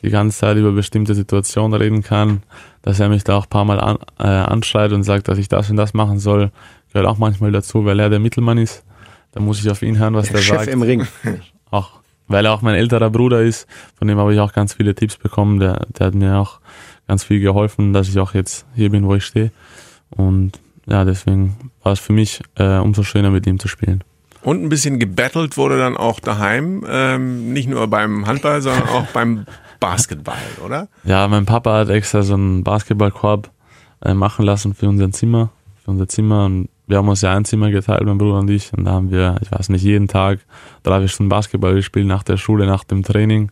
die 0.03 0.09
ganze 0.09 0.37
Zeit 0.39 0.57
über 0.57 0.71
bestimmte 0.71 1.15
Situationen 1.15 1.73
reden 1.73 2.03
kann, 2.03 2.43
dass 2.81 2.99
er 2.99 3.09
mich 3.09 3.23
da 3.23 3.35
auch 3.37 3.45
ein 3.45 3.49
paar 3.49 3.65
Mal 3.65 3.79
an, 3.79 3.97
äh, 4.19 4.23
anschreit 4.23 4.91
und 4.91 5.03
sagt, 5.03 5.27
dass 5.27 5.37
ich 5.37 5.47
das 5.47 5.69
und 5.69 5.77
das 5.77 5.93
machen 5.93 6.19
soll, 6.19 6.51
gehört 6.91 7.07
auch 7.07 7.17
manchmal 7.17 7.51
dazu, 7.51 7.85
weil 7.85 7.99
er 7.99 8.09
der 8.09 8.19
Mittelmann 8.19 8.57
ist. 8.57 8.83
Da 9.31 9.41
muss 9.41 9.59
ich 9.59 9.69
auf 9.69 9.81
ihn 9.81 9.97
hören, 9.97 10.13
was 10.13 10.29
der, 10.29 10.37
Chef 10.37 10.57
sagt. 10.59 10.67
im 10.67 10.81
Ring. 10.81 11.05
Auch 11.71 11.99
weil 12.27 12.45
er 12.45 12.53
auch 12.53 12.61
mein 12.61 12.75
älterer 12.75 13.09
Bruder 13.09 13.41
ist, 13.41 13.67
von 13.95 14.07
dem 14.07 14.17
habe 14.17 14.33
ich 14.33 14.39
auch 14.39 14.53
ganz 14.53 14.73
viele 14.73 14.95
Tipps 14.95 15.17
bekommen. 15.17 15.59
Der, 15.59 15.85
der 15.89 16.07
hat 16.07 16.15
mir 16.15 16.37
auch 16.37 16.59
ganz 17.07 17.23
viel 17.23 17.39
geholfen, 17.39 17.93
dass 17.93 18.09
ich 18.09 18.19
auch 18.19 18.33
jetzt 18.33 18.65
hier 18.75 18.89
bin, 18.89 19.05
wo 19.05 19.15
ich 19.15 19.25
stehe. 19.25 19.51
Und 20.09 20.59
ja, 20.87 21.05
deswegen 21.05 21.71
war 21.83 21.93
es 21.93 21.99
für 21.99 22.13
mich 22.13 22.41
äh, 22.55 22.77
umso 22.77 23.03
schöner, 23.03 23.29
mit 23.29 23.45
ihm 23.47 23.59
zu 23.59 23.67
spielen. 23.67 24.03
Und 24.45 24.63
ein 24.63 24.69
bisschen 24.69 24.99
gebettelt 24.99 25.57
wurde 25.57 25.79
dann 25.79 25.97
auch 25.97 26.19
daheim, 26.19 26.85
ähm, 26.87 27.51
nicht 27.51 27.67
nur 27.67 27.87
beim 27.87 28.27
Handball, 28.27 28.61
sondern 28.61 28.87
auch 28.89 29.07
beim 29.07 29.45
Basketball, 29.79 30.37
oder? 30.63 30.87
Ja, 31.03 31.27
mein 31.27 31.45
Papa 31.45 31.79
hat 31.79 31.89
extra 31.89 32.21
so 32.21 32.35
einen 32.35 32.63
Basketballkorb 32.63 33.49
äh, 34.03 34.13
machen 34.13 34.45
lassen 34.45 34.75
für 34.75 34.87
unser 34.87 35.11
Zimmer, 35.11 35.49
für 35.83 35.89
unser 35.89 36.07
Zimmer 36.07 36.45
und 36.45 36.69
wir 36.85 36.97
haben 36.97 37.09
uns 37.09 37.21
ja 37.21 37.33
ein 37.33 37.43
Zimmer 37.43 37.71
geteilt, 37.71 38.03
mein 38.05 38.19
Bruder 38.19 38.37
und 38.37 38.49
ich, 38.51 38.71
und 38.71 38.85
da 38.85 38.91
haben 38.91 39.09
wir, 39.09 39.37
ich 39.41 39.51
weiß 39.51 39.69
nicht, 39.69 39.81
jeden 39.81 40.07
Tag 40.07 40.37
drei 40.83 40.99
vier 40.99 41.07
Stunden 41.07 41.29
Basketball 41.29 41.73
gespielt 41.73 42.05
nach 42.05 42.21
der 42.21 42.37
Schule, 42.37 42.67
nach 42.67 42.83
dem 42.83 43.01
Training. 43.01 43.49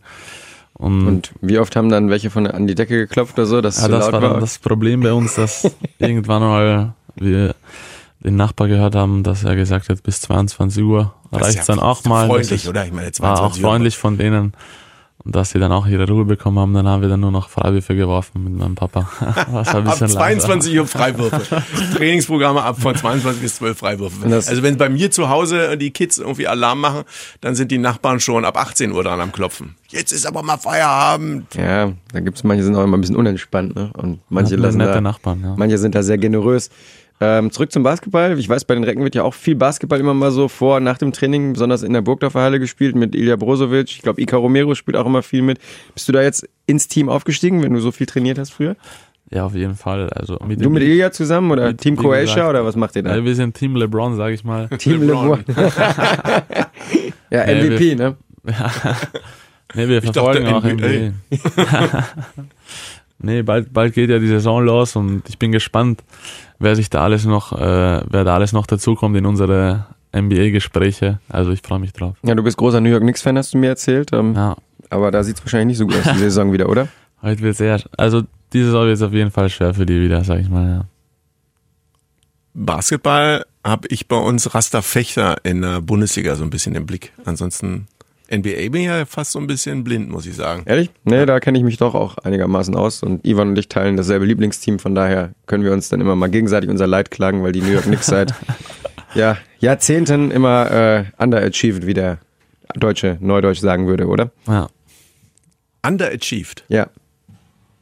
Und, 0.74 1.06
Und 1.08 1.32
wie 1.40 1.58
oft 1.58 1.74
haben 1.74 1.88
dann 1.88 2.08
welche 2.08 2.30
von 2.30 2.46
an 2.46 2.68
die 2.68 2.76
Decke 2.76 2.98
geklopft 2.98 3.34
oder 3.34 3.46
so, 3.46 3.60
dass 3.60 3.78
ja, 3.78 3.86
zu 3.86 3.90
das 3.90 4.04
laut 4.04 4.12
war 4.12 4.22
war? 4.22 4.30
dann 4.30 4.40
das 4.40 4.60
Problem 4.60 5.00
bei 5.00 5.12
uns, 5.12 5.34
dass 5.34 5.68
irgendwann 5.98 6.42
mal 6.42 6.94
wir 7.16 7.56
den 8.24 8.36
Nachbar 8.36 8.68
gehört 8.68 8.94
haben, 8.94 9.22
dass 9.22 9.44
er 9.44 9.54
gesagt 9.56 9.88
hat, 9.88 10.02
bis 10.02 10.20
22 10.22 10.82
Uhr 10.82 11.14
Das 11.30 11.40
ist 11.42 11.46
reicht's 11.48 11.66
dann 11.66 11.78
auch 11.80 12.04
mal. 12.04 12.26
Freundlich, 12.26 12.68
oder? 12.68 12.84
Ich 12.86 12.92
meine, 12.92 13.06
jetzt 13.06 13.20
war 13.20 13.32
auch 13.34 13.38
22 13.52 13.62
Uhr. 13.64 13.70
freundlich 13.70 13.98
von 13.98 14.18
denen. 14.18 14.52
Und 15.26 15.34
dass 15.34 15.50
sie 15.50 15.58
dann 15.58 15.72
auch 15.72 15.86
ihre 15.86 16.06
Ruhe 16.06 16.26
bekommen 16.26 16.58
haben, 16.58 16.74
dann 16.74 16.86
haben 16.86 17.00
wir 17.00 17.08
dann 17.08 17.20
nur 17.20 17.30
noch 17.30 17.48
Freiwürfe 17.48 17.94
geworfen 17.96 18.44
mit 18.44 18.52
meinem 18.58 18.74
Papa. 18.74 19.08
Was 19.50 19.68
ein 19.74 19.86
Ab 19.86 19.98
bisschen 19.98 20.08
leiser. 20.08 20.18
22 20.18 20.78
Uhr 20.78 20.86
Freiwürfe. 20.86 21.62
Trainingsprogramme 21.96 22.62
ab 22.62 22.78
von 22.80 22.94
22 22.94 23.40
bis 23.42 23.56
12 23.56 23.78
Freiwürfe. 23.78 24.28
das- 24.28 24.48
Also 24.48 24.62
wenn 24.62 24.76
bei 24.76 24.88
mir 24.90 25.10
zu 25.10 25.30
Hause 25.30 25.78
die 25.78 25.92
Kids 25.92 26.18
irgendwie 26.18 26.46
Alarm 26.46 26.80
machen, 26.80 27.04
dann 27.40 27.54
sind 27.54 27.70
die 27.70 27.78
Nachbarn 27.78 28.20
schon 28.20 28.44
ab 28.44 28.58
18 28.58 28.92
Uhr 28.92 29.02
dran 29.02 29.20
am 29.20 29.32
Klopfen. 29.32 29.76
Jetzt 29.88 30.12
ist 30.12 30.26
aber 30.26 30.42
mal 30.42 30.58
Feierabend. 30.58 31.54
Ja, 31.54 31.92
da 32.12 32.20
gibt's 32.20 32.44
manche 32.44 32.64
sind 32.64 32.76
auch 32.76 32.84
immer 32.84 32.98
ein 32.98 33.00
bisschen 33.00 33.16
unentspannt, 33.16 33.74
ne? 33.76 33.90
Und 33.96 34.20
manche 34.28 34.56
Ja, 34.56 34.60
lassen 34.60 34.78
nette 34.78 34.92
da, 34.94 35.00
Nachbarn, 35.00 35.40
ja. 35.42 35.54
manche 35.56 35.78
sind 35.78 35.94
da 35.94 36.02
sehr 36.02 36.18
generös. 36.18 36.68
Ähm, 37.20 37.50
zurück 37.52 37.70
zum 37.70 37.82
Basketball. 37.84 38.38
Ich 38.38 38.48
weiß, 38.48 38.64
bei 38.64 38.74
den 38.74 38.82
Recken 38.84 39.04
wird 39.04 39.14
ja 39.14 39.22
auch 39.22 39.34
viel 39.34 39.54
Basketball 39.54 40.00
immer 40.00 40.14
mal 40.14 40.30
so 40.32 40.48
vor, 40.48 40.80
nach 40.80 40.98
dem 40.98 41.12
Training, 41.12 41.52
besonders 41.52 41.82
in 41.82 41.92
der 41.92 42.02
Burgdorfer 42.02 42.40
Halle 42.40 42.58
gespielt 42.58 42.96
mit 42.96 43.14
Ilja 43.14 43.36
Brozovic. 43.36 43.88
Ich 43.90 44.02
glaube, 44.02 44.20
Ika 44.20 44.36
Romero 44.36 44.74
spielt 44.74 44.96
auch 44.96 45.06
immer 45.06 45.22
viel 45.22 45.42
mit. 45.42 45.58
Bist 45.94 46.08
du 46.08 46.12
da 46.12 46.22
jetzt 46.22 46.48
ins 46.66 46.88
Team 46.88 47.08
aufgestiegen, 47.08 47.62
wenn 47.62 47.72
du 47.72 47.80
so 47.80 47.92
viel 47.92 48.06
trainiert 48.06 48.38
hast 48.38 48.50
früher? 48.50 48.74
Ja, 49.30 49.46
auf 49.46 49.54
jeden 49.54 49.74
Fall. 49.76 50.10
Also 50.10 50.38
mit 50.46 50.62
Du 50.62 50.68
mit 50.70 50.82
Ilja 50.82 51.10
zusammen 51.12 51.50
oder 51.50 51.68
Mit- 51.68 51.80
Team 51.80 51.96
Croatia 51.96 52.24
gesagt. 52.34 52.48
oder 52.50 52.64
was 52.64 52.76
macht 52.76 52.94
ihr 52.96 53.02
da? 53.04 53.16
Ja, 53.16 53.24
wir 53.24 53.34
sind 53.34 53.54
Team 53.56 53.74
LeBron, 53.76 54.16
sag 54.16 54.32
ich 54.32 54.44
mal. 54.44 54.68
Team 54.78 55.00
LeBron. 55.02 55.44
LeBron. 55.46 55.64
ja, 57.30 57.46
Nee, 57.46 57.62
MVP, 57.70 57.78
wir- 57.80 57.96
ne? 57.96 58.16
Nee, 59.76 59.88
wir 59.88 60.00
dachte, 60.02 60.12
verfolgen 60.12 60.46
auch 60.48 60.62
NBA. 60.62 60.86
NBA. 60.86 62.04
nee, 63.18 63.42
bald, 63.42 63.72
bald 63.72 63.94
geht 63.94 64.10
ja 64.10 64.18
die 64.18 64.26
Saison 64.28 64.64
los 64.64 64.94
und 64.96 65.28
ich 65.28 65.38
bin 65.38 65.52
gespannt, 65.52 66.02
wer 66.58 66.76
sich 66.76 66.90
da 66.90 67.02
alles 67.04 67.24
noch, 67.24 67.52
äh, 67.52 68.02
wer 68.08 68.24
da 68.24 68.34
alles 68.34 68.52
noch 68.52 68.66
dazukommt 68.66 69.16
in 69.16 69.26
unsere 69.26 69.86
NBA-Gespräche. 70.14 71.18
Also 71.28 71.50
ich 71.52 71.60
freue 71.62 71.78
mich 71.80 71.92
drauf. 71.92 72.16
Ja, 72.22 72.34
du 72.34 72.42
bist 72.42 72.56
großer 72.56 72.80
New 72.80 72.90
York 72.90 73.02
Knicks-Fan, 73.02 73.36
hast 73.36 73.54
du 73.54 73.58
mir 73.58 73.68
erzählt. 73.68 74.10
Ähm, 74.12 74.34
Ja, 74.34 74.56
Aber 74.90 75.10
da 75.10 75.22
sieht's 75.24 75.42
wahrscheinlich 75.42 75.78
nicht 75.78 75.78
so 75.78 75.86
gut 75.86 75.96
aus, 75.96 76.12
die 76.14 76.18
Saison 76.24 76.52
wieder, 76.52 76.68
oder? 76.68 76.88
heute 77.22 77.40
wird 77.42 77.56
sehr, 77.56 77.80
also 77.96 78.22
diese 78.52 78.66
Saison 78.66 78.84
wird 78.84 78.96
es 78.96 79.02
auf 79.02 79.12
jeden 79.12 79.30
Fall 79.30 79.48
schwer 79.48 79.72
für 79.74 79.86
die 79.86 80.00
wieder, 80.00 80.22
sag 80.24 80.40
ich 80.40 80.48
mal, 80.50 80.68
ja. 80.68 80.84
Basketball 82.52 83.44
habe 83.64 83.88
ich 83.88 84.06
bei 84.08 84.16
uns 84.16 84.54
Rasta 84.54 84.82
Fechter 84.82 85.38
in 85.44 85.62
der 85.62 85.80
Bundesliga 85.80 86.36
so 86.36 86.44
ein 86.44 86.50
bisschen 86.50 86.74
im 86.76 86.86
Blick. 86.86 87.12
Ansonsten 87.24 87.88
NBA 88.30 88.70
bin 88.70 88.82
ich 88.82 88.86
ja 88.86 89.04
fast 89.04 89.32
so 89.32 89.38
ein 89.38 89.46
bisschen 89.46 89.84
blind, 89.84 90.08
muss 90.08 90.26
ich 90.26 90.34
sagen. 90.34 90.62
Ehrlich? 90.66 90.90
Nee, 91.04 91.26
da 91.26 91.40
kenne 91.40 91.58
ich 91.58 91.64
mich 91.64 91.76
doch 91.76 91.94
auch 91.94 92.18
einigermaßen 92.18 92.74
aus. 92.74 93.02
Und 93.02 93.24
Ivan 93.26 93.48
und 93.48 93.58
ich 93.58 93.68
teilen 93.68 93.96
dasselbe 93.96 94.24
Lieblingsteam, 94.24 94.78
von 94.78 94.94
daher 94.94 95.32
können 95.46 95.64
wir 95.64 95.72
uns 95.72 95.88
dann 95.88 96.00
immer 96.00 96.16
mal 96.16 96.30
gegenseitig 96.30 96.70
unser 96.70 96.86
Leid 96.86 97.10
klagen, 97.10 97.42
weil 97.42 97.52
die 97.52 97.60
New 97.60 97.72
York 97.72 97.84
Knicks 97.84 98.06
seit 98.06 98.34
ja, 99.14 99.36
Jahrzehnten 99.58 100.30
immer 100.30 100.70
äh, 100.70 101.04
underachieved, 101.18 101.86
wie 101.86 101.94
der 101.94 102.18
Deutsche 102.74 103.18
Neudeutsch 103.20 103.60
sagen 103.60 103.86
würde, 103.86 104.06
oder? 104.06 104.30
Ja, 104.46 104.68
Underachieved. 105.84 106.64
Ja. 106.68 106.88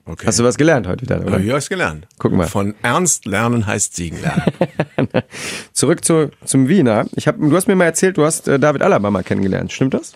Okay. 0.04 0.26
Hast 0.26 0.38
du 0.40 0.44
was 0.44 0.58
gelernt 0.58 0.88
heute 0.88 1.02
wieder, 1.02 1.20
oder? 1.20 1.38
ja, 1.38 1.52
ja, 1.52 1.56
ist 1.56 1.68
gelernt. 1.68 2.08
Guck 2.18 2.32
mal. 2.32 2.46
Von 2.46 2.74
Ernst 2.82 3.24
lernen 3.24 3.66
heißt 3.66 3.94
Siegen 3.94 4.20
lernen. 4.20 4.42
Zurück 5.72 6.04
zu, 6.04 6.30
zum 6.44 6.68
Wiener. 6.68 7.06
Ich 7.14 7.28
hab, 7.28 7.38
du 7.38 7.54
hast 7.54 7.68
mir 7.68 7.76
mal 7.76 7.84
erzählt, 7.84 8.16
du 8.16 8.24
hast 8.24 8.48
äh, 8.48 8.58
David 8.58 8.82
Alaba 8.82 9.10
mal 9.10 9.22
kennengelernt. 9.22 9.72
Stimmt 9.72 9.94
das? 9.94 10.14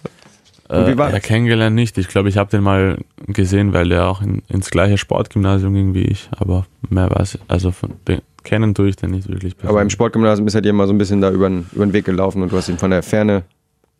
Und 0.68 0.88
wie 0.88 0.98
war 0.98 1.08
äh, 1.08 1.12
ja, 1.12 1.18
das? 1.18 1.26
kennengelernt 1.26 1.76
nicht. 1.76 1.96
Ich 1.98 2.08
glaube, 2.08 2.28
ich 2.28 2.36
habe 2.36 2.50
den 2.50 2.62
mal 2.62 2.98
gesehen, 3.28 3.72
weil 3.72 3.88
der 3.88 4.08
auch 4.08 4.22
in, 4.22 4.42
ins 4.48 4.70
gleiche 4.70 4.98
Sportgymnasium 4.98 5.72
ging 5.72 5.94
wie 5.94 6.04
ich. 6.04 6.28
Aber 6.36 6.66
mehr 6.88 7.08
weiß 7.08 7.36
ich. 7.36 7.40
Also 7.46 7.70
von 7.70 7.92
den, 8.08 8.22
kennen 8.42 8.74
tue 8.74 8.88
ich 8.88 8.96
den 8.96 9.12
nicht 9.12 9.28
wirklich. 9.28 9.54
Aber 9.60 9.68
im 9.68 9.74
persönlich. 9.74 9.92
Sportgymnasium 9.92 10.48
ist 10.48 10.54
er 10.54 10.62
dir 10.62 10.72
mal 10.72 10.88
so 10.88 10.92
ein 10.92 10.98
bisschen 10.98 11.20
da 11.20 11.30
über 11.30 11.48
den, 11.48 11.66
über 11.72 11.86
den 11.86 11.92
Weg 11.92 12.04
gelaufen 12.04 12.42
und 12.42 12.50
du 12.50 12.56
hast 12.56 12.68
ihn 12.68 12.78
von 12.78 12.90
der 12.90 13.04
Ferne 13.04 13.44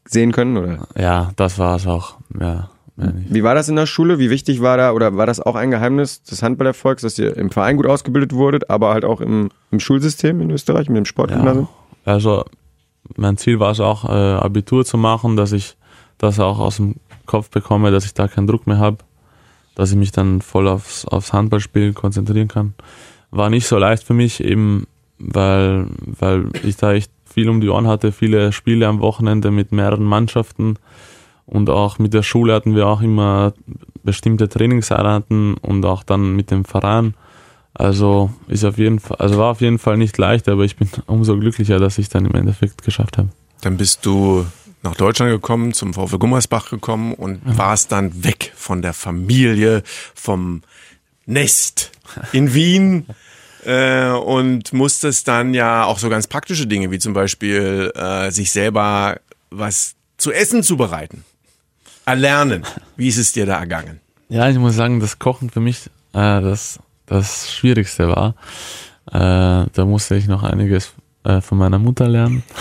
sehen 0.05 0.33
können, 0.33 0.57
oder? 0.57 0.89
Ja, 0.99 1.33
das 1.37 1.59
war 1.59 1.77
es 1.77 1.87
auch. 1.87 2.17
Ja, 2.41 2.71
mehr 2.97 3.13
nicht. 3.13 3.33
Wie 3.33 3.43
war 3.43 3.55
das 3.55 3.69
in 3.69 3.77
der 3.77 3.87
Schule? 3.87 4.19
Wie 4.19 4.31
wichtig 4.31 4.61
war 4.61 4.77
da, 4.77 4.93
oder 4.93 5.17
war 5.17 5.27
das 5.27 5.41
auch 5.41 5.55
ein 5.55 5.71
Geheimnis 5.71 6.23
des 6.23 6.43
Handballerfolgs, 6.43 7.03
dass 7.03 7.19
ihr 7.19 7.37
im 7.37 7.51
Verein 7.51 7.77
gut 7.77 7.87
ausgebildet 7.87 8.33
wurdet, 8.33 8.71
aber 8.71 8.93
halt 8.93 9.05
auch 9.05 9.21
im, 9.21 9.51
im 9.71 9.81
Schulsystem 9.81 10.41
in 10.41 10.51
Österreich, 10.51 10.89
mit 10.89 10.97
dem 10.97 11.05
Sportgymnasium? 11.05 11.69
Ja, 12.05 12.13
also 12.13 12.45
mein 13.17 13.37
Ziel 13.37 13.61
war 13.61 13.71
es 13.71 13.81
auch, 13.81 14.05
äh, 14.05 14.13
Abitur 14.13 14.85
zu 14.85 14.99
machen, 14.99 15.37
dass 15.37 15.53
ich 15.53 15.77
das 16.19 16.41
auch 16.41 16.59
aus 16.59 16.77
dem 16.77 16.97
Kopf 17.27 17.51
bekomme, 17.51 17.91
dass 17.91 18.05
ich 18.05 18.15
da 18.15 18.29
keinen 18.29 18.47
Druck 18.47 18.67
mehr 18.67 18.79
habe, 18.79 18.99
dass 19.75 19.91
ich 19.91 19.97
mich 19.97 20.13
dann 20.13 20.41
voll 20.41 20.69
aufs, 20.69 21.05
aufs 21.05 21.33
Handballspiel 21.33 21.93
konzentrieren 21.93 22.49
kann. 22.49 22.75
War 23.31 23.51
nicht 23.51 23.67
so 23.67 23.77
leicht 23.79 24.05
für 24.05 24.15
mich, 24.15 24.43
eben 24.43 24.87
weil, 25.19 25.87
weil 26.19 26.51
ich 26.63 26.77
da 26.77 26.93
echt 26.93 27.11
viel 27.25 27.49
um 27.49 27.61
die 27.61 27.69
Ohren 27.69 27.87
hatte, 27.87 28.13
viele 28.13 28.53
Spiele 28.53 28.87
am 28.87 29.01
Wochenende 29.01 29.51
mit 29.51 29.73
mehreren 29.73 30.05
Mannschaften 30.05 30.77
und 31.47 31.71
auch 31.71 31.99
mit 31.99 32.13
der 32.13 32.23
Schule 32.23 32.53
hatten 32.53 32.75
wir 32.75 32.87
auch 32.87 33.01
immer 33.01 33.55
bestimmte 34.03 34.49
Trainingseinheiten 34.49 35.55
und 35.55 35.85
auch 35.85 36.03
dann 36.03 36.35
mit 36.35 36.51
dem 36.51 36.65
Verein. 36.65 37.15
Also 37.75 38.31
ist 38.49 38.65
auf 38.65 38.79
jeden 38.79 39.01
Fall, 39.01 39.19
also 39.19 39.39
war 39.39 39.51
auf 39.51 39.61
jeden 39.61 39.79
Fall 39.79 39.97
nicht 39.97 40.17
leicht, 40.19 40.49
aber 40.49 40.65
ich 40.65 40.77
bin 40.77 40.89
umso 41.07 41.39
glücklicher, 41.39 41.79
dass 41.79 41.99
ich 41.99 42.09
dann 42.09 42.25
im 42.25 42.35
Endeffekt 42.35 42.83
geschafft 42.83 43.19
habe. 43.19 43.29
Dann 43.61 43.77
bist 43.77 44.05
du 44.05 44.47
nach 44.83 44.95
Deutschland 44.95 45.31
gekommen, 45.31 45.73
zum 45.73 45.95
VfL 45.95 46.19
Gummersbach 46.19 46.71
gekommen 46.71 47.15
und 47.15 47.41
warst 47.45 47.93
dann 47.93 48.25
weg 48.25 48.53
von 48.55 48.83
der 48.83 48.93
Familie, 48.93 49.83
vom 50.15 50.63
Nest 51.27 51.91
in 52.33 52.55
Wien 52.55 53.07
äh, 53.65 54.11
und 54.11 54.73
musstest 54.73 55.29
dann 55.29 55.55
ja 55.55 55.85
auch 55.85 55.99
so 55.99 56.09
ganz 56.09 56.27
praktische 56.29 56.67
Dinge 56.67 56.91
wie 56.91 56.99
zum 56.99 57.13
Beispiel 57.13 57.93
äh, 57.95 58.31
sich 58.31 58.53
selber 58.53 59.21
was 59.51 59.97
zu 60.17 60.33
essen 60.33 60.63
zubereiten. 60.63 61.25
Erlernen. 62.07 62.63
Wie 62.97 63.09
ist 63.09 63.19
es 63.19 63.33
dir 63.33 63.47
da 63.47 63.59
ergangen? 63.59 64.01
Ja, 64.29 64.49
ich 64.49 64.59
muss 64.59 64.75
sagen, 64.77 65.01
das 65.01 65.19
Kochen 65.19 65.51
für 65.51 65.61
mich 65.61 65.87
äh, 66.15 66.41
das, 66.41 66.79
das 67.07 67.53
Schwierigste 67.53 68.09
war. 68.09 68.35
Äh, 69.13 69.69
da 69.73 69.85
musste 69.85 70.17
ich 70.17 70.27
noch 70.27 70.43
einiges 70.43 70.95
äh, 71.25 71.41
von 71.41 71.59
meiner 71.59 71.79
Mutter 71.79 72.09
lernen. 72.09 72.43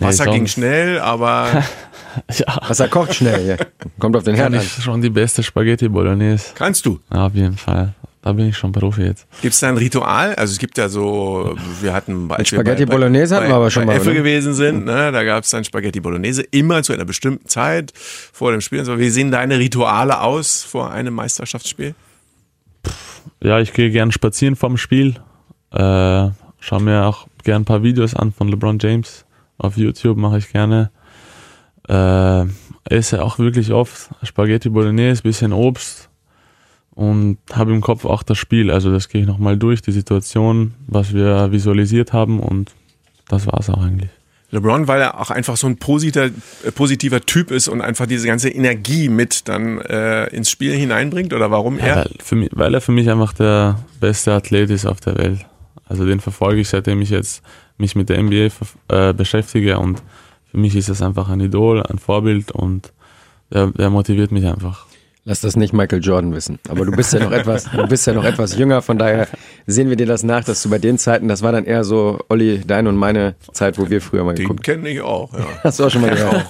Nee, 0.00 0.06
Wasser 0.06 0.26
ging 0.26 0.46
schnell, 0.46 1.00
aber 1.00 1.64
Ja, 2.36 2.60
Wasser 2.68 2.88
kocht 2.88 3.14
schnell 3.14 3.42
hier. 3.42 3.56
Kommt 3.98 4.16
auf 4.16 4.22
den 4.22 4.34
Herd 4.34 4.52
kann 4.52 4.60
an. 4.60 4.64
ich 4.64 4.82
schon 4.82 5.00
die 5.00 5.10
beste 5.10 5.42
Spaghetti 5.42 5.88
Bolognese. 5.88 6.52
kannst 6.54 6.86
du. 6.86 7.00
Ja, 7.12 7.26
auf 7.26 7.34
jeden 7.34 7.56
Fall. 7.56 7.94
Da 8.20 8.32
bin 8.32 8.48
ich 8.48 8.56
schon 8.56 8.72
Profi 8.72 9.02
jetzt. 9.02 9.26
Gibt 9.42 9.54
es 9.54 9.60
da 9.60 9.68
ein 9.68 9.76
Ritual? 9.76 10.34
Also 10.34 10.52
es 10.52 10.58
gibt 10.58 10.76
ja 10.76 10.88
so, 10.88 11.56
wir 11.80 11.92
hatten 11.94 12.30
als 12.32 12.48
Spaghetti 12.48 12.84
bei- 12.84 12.92
Bolognese 12.94 13.36
hatten 13.36 13.44
bei, 13.46 13.50
wir 13.52 13.56
aber 13.56 13.70
schon 13.70 13.82
bei 13.86 13.94
mal, 13.94 13.96
Effe 14.00 14.08
ne? 14.10 14.14
gewesen 14.16 14.54
sind, 14.54 14.84
ne, 14.86 15.12
da 15.12 15.22
gab 15.22 15.44
es 15.44 15.50
dann 15.50 15.62
Spaghetti 15.64 16.00
Bolognese 16.00 16.42
immer 16.42 16.82
zu 16.82 16.92
einer 16.92 17.04
bestimmten 17.04 17.46
Zeit 17.48 17.92
vor 17.94 18.50
dem 18.50 18.60
Spiel. 18.60 18.80
und 18.80 18.84
So, 18.86 18.98
wie 18.98 19.08
sehen 19.10 19.30
deine 19.30 19.58
Rituale 19.58 20.20
aus 20.20 20.64
vor 20.64 20.90
einem 20.90 21.14
Meisterschaftsspiel? 21.14 21.94
Ja, 23.40 23.60
ich 23.60 23.72
gehe 23.72 23.90
gern 23.90 24.10
spazieren 24.10 24.56
vorm 24.56 24.76
Spiel. 24.78 25.14
Äh, 25.72 26.28
schau 26.58 26.80
mir 26.80 27.04
auch 27.06 27.28
gern 27.44 27.62
ein 27.62 27.64
paar 27.66 27.82
Videos 27.84 28.14
an 28.16 28.32
von 28.32 28.48
LeBron 28.48 28.78
James. 28.80 29.24
Auf 29.58 29.76
YouTube 29.76 30.16
mache 30.18 30.38
ich 30.38 30.50
gerne. 30.50 30.90
Äh, 31.88 32.44
esse 32.90 33.22
auch 33.22 33.38
wirklich 33.38 33.72
oft 33.72 34.10
Spaghetti 34.22 34.68
Bolognese, 34.70 35.22
bisschen 35.22 35.52
Obst 35.52 36.07
und 36.98 37.38
habe 37.52 37.72
im 37.72 37.80
Kopf 37.80 38.04
auch 38.04 38.24
das 38.24 38.38
Spiel. 38.38 38.72
Also 38.72 38.90
das 38.90 39.08
gehe 39.08 39.20
ich 39.20 39.26
nochmal 39.28 39.56
durch, 39.56 39.82
die 39.82 39.92
Situation, 39.92 40.74
was 40.88 41.14
wir 41.14 41.52
visualisiert 41.52 42.12
haben 42.12 42.40
und 42.40 42.72
das 43.28 43.46
war's 43.46 43.70
auch 43.70 43.80
eigentlich. 43.80 44.10
LeBron, 44.50 44.88
weil 44.88 45.02
er 45.02 45.20
auch 45.20 45.30
einfach 45.30 45.56
so 45.56 45.68
ein 45.68 45.76
positiver, 45.76 46.24
äh, 46.64 46.72
positiver 46.72 47.20
Typ 47.20 47.52
ist 47.52 47.68
und 47.68 47.82
einfach 47.82 48.06
diese 48.06 48.26
ganze 48.26 48.48
Energie 48.48 49.08
mit 49.08 49.46
dann 49.46 49.80
äh, 49.82 50.26
ins 50.34 50.50
Spiel 50.50 50.74
hineinbringt 50.74 51.32
oder 51.32 51.52
warum 51.52 51.78
Ja, 51.78 51.84
er? 51.84 51.96
weil, 52.30 52.38
mich, 52.38 52.50
weil 52.52 52.74
er 52.74 52.80
für 52.80 52.90
mich 52.90 53.08
einfach 53.08 53.32
der 53.32 53.78
beste 54.00 54.32
Athlet 54.32 54.68
ist 54.70 54.84
auf 54.84 54.98
der 54.98 55.16
Welt. 55.18 55.46
Also 55.84 56.04
den 56.04 56.18
verfolge 56.18 56.62
ich, 56.62 56.68
seitdem 56.68 57.00
ich 57.00 57.10
jetzt 57.10 57.42
mich 57.76 57.94
mit 57.94 58.08
der 58.08 58.20
NBA 58.20 58.48
äh, 58.88 59.12
beschäftige 59.12 59.78
und 59.78 60.02
für 60.50 60.58
mich 60.58 60.74
ist 60.74 60.88
das 60.88 61.00
einfach 61.00 61.28
ein 61.28 61.38
Idol, 61.38 61.80
ein 61.84 61.98
Vorbild 61.98 62.50
und 62.50 62.92
der, 63.52 63.68
der 63.68 63.88
motiviert 63.88 64.32
mich 64.32 64.46
einfach. 64.46 64.87
Lass 65.28 65.42
das 65.42 65.56
nicht 65.56 65.74
Michael 65.74 66.02
Jordan 66.02 66.34
wissen. 66.34 66.58
Aber 66.70 66.86
du 66.86 66.92
bist 66.92 67.12
ja 67.12 67.20
noch 67.22 67.32
etwas, 67.32 67.70
du 67.70 67.86
bist 67.86 68.06
ja 68.06 68.14
noch 68.14 68.24
etwas 68.24 68.56
jünger, 68.56 68.80
von 68.80 68.96
daher 68.96 69.28
sehen 69.66 69.90
wir 69.90 69.96
dir 69.96 70.06
das 70.06 70.22
nach, 70.22 70.42
dass 70.42 70.62
du 70.62 70.70
bei 70.70 70.78
den 70.78 70.96
Zeiten, 70.96 71.28
das 71.28 71.42
war 71.42 71.52
dann 71.52 71.66
eher 71.66 71.84
so, 71.84 72.18
Olli, 72.30 72.62
deine 72.66 72.88
und 72.88 72.96
meine 72.96 73.34
Zeit, 73.52 73.78
wo 73.78 73.90
wir 73.90 74.00
früher 74.00 74.24
mal 74.24 74.34
Den 74.34 74.44
geguckt 74.44 74.64
kenne 74.64 74.88
ich 74.88 75.02
auch, 75.02 75.34
ja. 75.34 75.44
Hast 75.64 75.80
du 75.80 75.84
auch 75.84 75.90
schon 75.90 76.00
mal 76.00 76.12
gehört? 76.12 76.46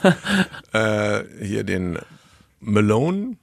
äh, 1.40 1.44
hier 1.44 1.64
den 1.64 1.98
Malone, 2.60 3.34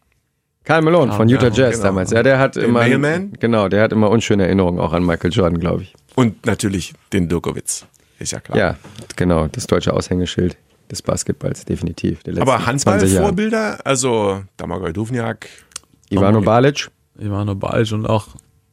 Karl 0.63 0.83
Malone 0.83 1.11
von 1.11 1.27
Utah 1.27 1.49
ja, 1.49 1.65
Jazz 1.65 1.71
genau. 1.73 1.83
damals. 1.83 2.11
Ja, 2.11 2.23
der 2.23 2.39
hat 2.39 2.55
Den 2.55 2.63
immer, 2.63 2.79
Mailman? 2.79 3.33
genau, 3.37 3.67
der 3.67 3.83
hat 3.83 3.91
immer 3.91 4.09
unschöne 4.11 4.45
Erinnerungen 4.45 4.79
auch 4.79 4.93
an 4.93 5.05
Michael 5.05 5.33
Jordan, 5.33 5.59
glaube 5.59 5.83
ich. 5.83 5.93
und 6.15 6.45
natürlich 6.45 6.93
den 7.11 7.27
Dirkowitz. 7.27 7.85
Ist 8.19 8.31
ja 8.31 8.39
klar. 8.39 8.57
Ja, 8.57 8.77
genau, 9.17 9.47
das 9.47 9.67
deutsche 9.67 9.91
Aushängeschild 9.91 10.55
des 10.91 11.01
Basketballs, 11.01 11.65
definitiv. 11.65 12.19
Aber 12.39 12.57
20 12.57 12.57
Jahre. 12.57 12.65
Handballvorbilder, 12.65 13.79
also 13.85 14.43
Damagoj 14.57 14.93
Duvniak, 14.93 15.47
Ivano 16.09 16.41
Balic, 16.41 16.89
Ivano 17.19 17.55
Balic 17.55 17.91
und 17.91 18.05
auch 18.05 18.27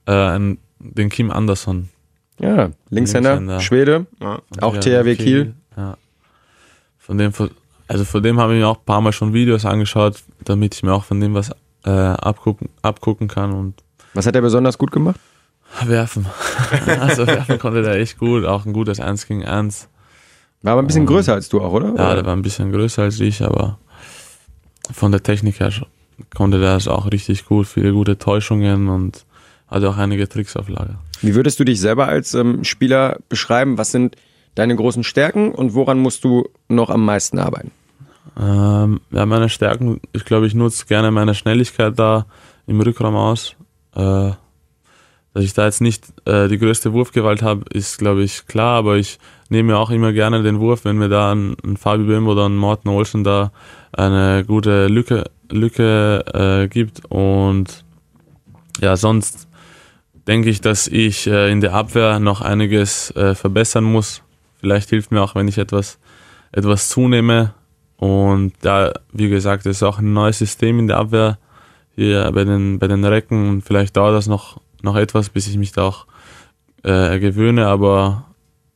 äh, 0.07 0.39
den 0.79 1.09
Kim 1.09 1.31
Anderson. 1.31 1.89
ja, 2.39 2.71
Linkshänder, 2.91 3.37
Linkshänder. 3.37 3.61
Schwede, 3.61 4.07
ja, 4.21 4.41
auch 4.61 4.77
THW 4.77 5.17
Kiel. 5.17 5.55
Ja. 5.77 5.97
Von 6.99 7.19
dem, 7.19 7.33
also 7.89 8.05
von 8.05 8.23
dem 8.23 8.39
habe 8.39 8.55
ich 8.55 8.61
mir 8.61 8.69
auch 8.69 8.79
ein 8.79 8.85
paar 8.85 9.01
Mal 9.01 9.13
schon 9.13 9.33
Videos 9.33 9.65
angeschaut, 9.65 10.23
damit 10.45 10.75
ich 10.75 10.83
mir 10.83 10.93
auch 10.93 11.05
von 11.05 11.21
dem 11.21 11.35
was 11.35 11.51
äh, 11.85 11.91
abgucken, 11.91 12.69
abgucken 12.83 13.29
kann 13.29 13.53
und 13.53 13.83
Was 14.15 14.27
hat 14.27 14.35
er 14.35 14.43
besonders 14.43 14.79
gut 14.79 14.93
gemacht? 14.93 15.19
werfen. 15.85 16.27
also 17.01 17.27
werfen 17.27 17.59
konnte 17.59 17.83
der 17.83 17.95
echt 17.95 18.19
gut, 18.19 18.45
auch 18.45 18.67
ein 18.67 18.73
gutes 18.73 19.01
1 19.01 19.27
gegen 19.27 19.45
1. 19.45 19.89
War 20.63 20.73
aber 20.73 20.83
ein 20.83 20.87
bisschen 20.87 21.07
größer 21.07 21.35
als 21.35 21.49
du 21.49 21.61
auch, 21.61 21.73
oder? 21.73 21.95
Ja, 21.97 22.15
der 22.15 22.25
war 22.25 22.35
ein 22.35 22.43
bisschen 22.43 22.73
größer 22.73 23.03
als 23.03 23.19
ich, 23.21 23.43
aber 23.43 23.79
von 24.93 25.11
der 25.13 25.23
Technik 25.23 25.61
her 25.61 25.73
konnte 26.35 26.61
der 26.61 26.77
es 26.77 26.89
auch 26.89 27.11
richtig 27.11 27.47
gut, 27.47 27.67
viele 27.67 27.93
gute 27.93 28.19
Täuschungen 28.19 28.89
und 28.89 29.25
hatte 29.69 29.89
auch 29.89 29.97
einige 29.97 30.29
Tricks 30.29 30.57
auf 30.57 30.69
Lager. 30.69 30.99
Wie 31.21 31.35
würdest 31.35 31.59
du 31.59 31.65
dich 31.65 31.81
selber 31.81 32.07
als 32.07 32.35
ähm, 32.35 32.63
Spieler 32.65 33.19
beschreiben? 33.29 33.79
Was 33.79 33.91
sind 33.91 34.17
deine 34.55 34.77
großen 34.77 35.03
Stärken 35.03 35.53
und 35.53 35.75
woran 35.75 35.99
musst 35.99 36.25
du 36.25 36.49
noch 36.69 36.91
am 36.91 37.05
meisten 37.05 37.39
arbeiten? 37.39 37.71
Ähm, 38.39 39.01
ja, 39.11 39.27
meine 39.27 39.49
Stärken, 39.49 40.01
ich 40.13 40.25
glaube, 40.25 40.47
ich 40.47 40.55
nutze 40.55 40.87
gerne 40.87 41.11
meine 41.11 41.35
Schnelligkeit 41.35 41.99
da 41.99 42.27
im 42.67 42.81
Rückraum 42.81 43.17
aus. 43.17 43.57
Äh, 43.95 44.33
dass 45.35 45.45
ich 45.45 45.55
da 45.55 45.65
jetzt 45.65 45.81
nicht 45.81 46.05
äh, 46.27 46.49
die 46.49 46.59
größte 46.59 46.93
Wurfgewalt 46.93 47.43
habe, 47.43 47.65
ist, 47.71 47.99
glaube 47.99 48.23
ich, 48.23 48.47
klar, 48.47 48.77
aber 48.77 48.97
ich 48.97 49.19
nehme 49.53 49.77
auch 49.77 49.91
immer 49.91 50.13
gerne 50.13 50.43
den 50.43 50.59
Wurf, 50.59 50.85
wenn 50.85 50.97
mir 50.97 51.09
da 51.09 51.33
ein, 51.33 51.57
ein 51.63 51.77
Fabi 51.77 52.05
Böhm 52.05 52.27
oder 52.27 52.49
ein 52.49 52.57
Morten 52.57 52.89
Olsen 52.89 53.23
da 53.23 53.53
eine 53.93 54.45
gute 54.47 54.87
Lücke, 54.89 55.31
Lücke 55.51 56.25
äh, 56.33 56.69
gibt. 56.69 57.03
Und 57.11 57.85
ja, 58.81 58.97
sonst 58.97 59.47
denke 60.27 60.49
ich, 60.49 60.63
dass 60.63 60.89
ich 60.89 61.27
äh, 61.27 61.53
in 61.53 61.61
der 61.61 61.75
Abwehr 61.75 62.19
noch 62.19 62.41
einiges 62.41 63.11
äh, 63.15 63.35
verbessern 63.35 63.85
muss. 63.85 64.23
Vielleicht 64.59 64.89
hilft 64.89 65.13
mir 65.13 65.21
auch, 65.21 65.35
wenn 65.35 65.49
ich 65.49 65.59
etwas, 65.59 65.99
etwas 66.51 66.89
zunehme. 66.89 67.53
Und 67.99 68.55
da, 68.63 68.95
wie 69.13 69.29
gesagt, 69.29 69.67
ist 69.67 69.83
auch 69.83 69.99
ein 69.99 70.15
neues 70.15 70.39
System 70.39 70.79
in 70.79 70.89
der 70.89 70.97
Abwehr 70.97 71.39
hier 71.95 72.31
bei 72.33 72.45
den, 72.45 72.79
bei 72.79 72.89
den 72.89 73.05
Recken. 73.05 73.49
Und 73.51 73.63
vielleicht 73.63 73.99
dauert 73.99 74.15
das 74.15 74.29
noch, 74.29 74.61
noch 74.81 74.97
etwas, 74.97 75.29
bis 75.29 75.47
ich 75.47 75.59
mich 75.59 75.73
da 75.73 75.83
auch 75.83 76.07
äh, 76.85 77.19
gewöhne. 77.19 77.67
Aber, 77.67 78.25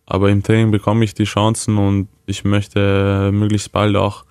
aber 0.06 0.30
im 0.30 0.42
Training 0.42 0.70
bekomme 0.70 1.04
ich 1.04 1.14
die 1.14 1.24
Chancen 1.24 1.78
und 1.78 2.08
ich 2.26 2.44
möchte 2.44 3.30
möglichst 3.32 3.72
bald 3.72 3.96
auch 3.96 4.24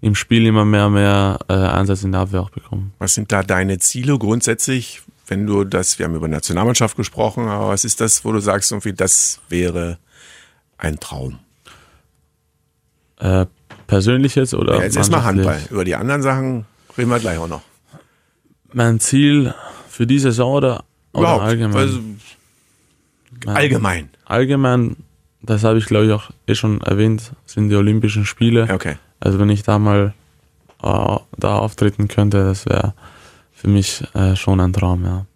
im 0.00 0.14
Spiel 0.14 0.46
immer 0.46 0.64
mehr, 0.64 0.88
mehr 0.90 1.38
äh, 1.48 1.54
Einsatz 1.54 2.02
in 2.04 2.12
der 2.12 2.22
Abwehr 2.22 2.40
auch 2.42 2.50
bekommen. 2.50 2.92
Was 2.98 3.14
sind 3.14 3.32
da 3.32 3.42
deine 3.42 3.78
Ziele 3.78 4.18
grundsätzlich, 4.18 5.02
wenn 5.26 5.46
du 5.46 5.64
das, 5.64 5.98
wir 5.98 6.06
haben 6.06 6.14
über 6.14 6.28
Nationalmannschaft 6.28 6.96
gesprochen, 6.96 7.48
aber 7.48 7.68
was 7.68 7.84
ist 7.84 8.00
das, 8.00 8.24
wo 8.24 8.32
du 8.32 8.38
sagst, 8.40 8.70
irgendwie, 8.72 8.92
das 8.92 9.40
wäre 9.48 9.98
ein 10.78 11.00
Traum? 11.00 11.38
Äh, 13.18 13.46
persönlich 13.86 14.34
jetzt 14.34 14.54
oder? 14.54 14.76
Ja, 14.76 14.82
jetzt 14.82 14.96
erstmal? 14.96 15.24
Handball. 15.24 15.60
Über 15.70 15.84
die 15.84 15.94
anderen 15.96 16.22
Sachen 16.22 16.66
reden 16.96 17.10
wir 17.10 17.18
gleich 17.18 17.38
auch 17.38 17.48
noch. 17.48 17.62
Mein 18.72 19.00
Ziel 19.00 19.54
für 19.88 20.06
die 20.06 20.18
Saison 20.18 20.52
oder, 20.52 20.84
oder 21.14 21.40
allgemein? 21.40 21.76
Also, 21.76 22.00
Mein- 23.46 23.56
allgemein. 23.56 24.10
Allgemein, 24.26 24.96
das 25.46 25.64
habe 25.64 25.78
ich 25.78 25.86
glaube 25.86 26.06
ich 26.06 26.12
auch 26.12 26.30
eh 26.46 26.54
schon 26.54 26.80
erwähnt, 26.82 27.32
sind 27.46 27.68
die 27.68 27.76
Olympischen 27.76 28.24
Spiele. 28.24 28.68
Okay. 28.72 28.96
Also 29.20 29.38
wenn 29.38 29.48
ich 29.48 29.62
da 29.62 29.78
mal 29.78 30.14
äh, 30.82 31.16
da 31.38 31.58
auftreten 31.58 32.08
könnte, 32.08 32.44
das 32.44 32.66
wäre 32.66 32.94
für 33.52 33.68
mich 33.68 34.04
äh, 34.14 34.36
schon 34.36 34.60
ein 34.60 34.72
Traum, 34.72 35.04
ja. 35.04 35.26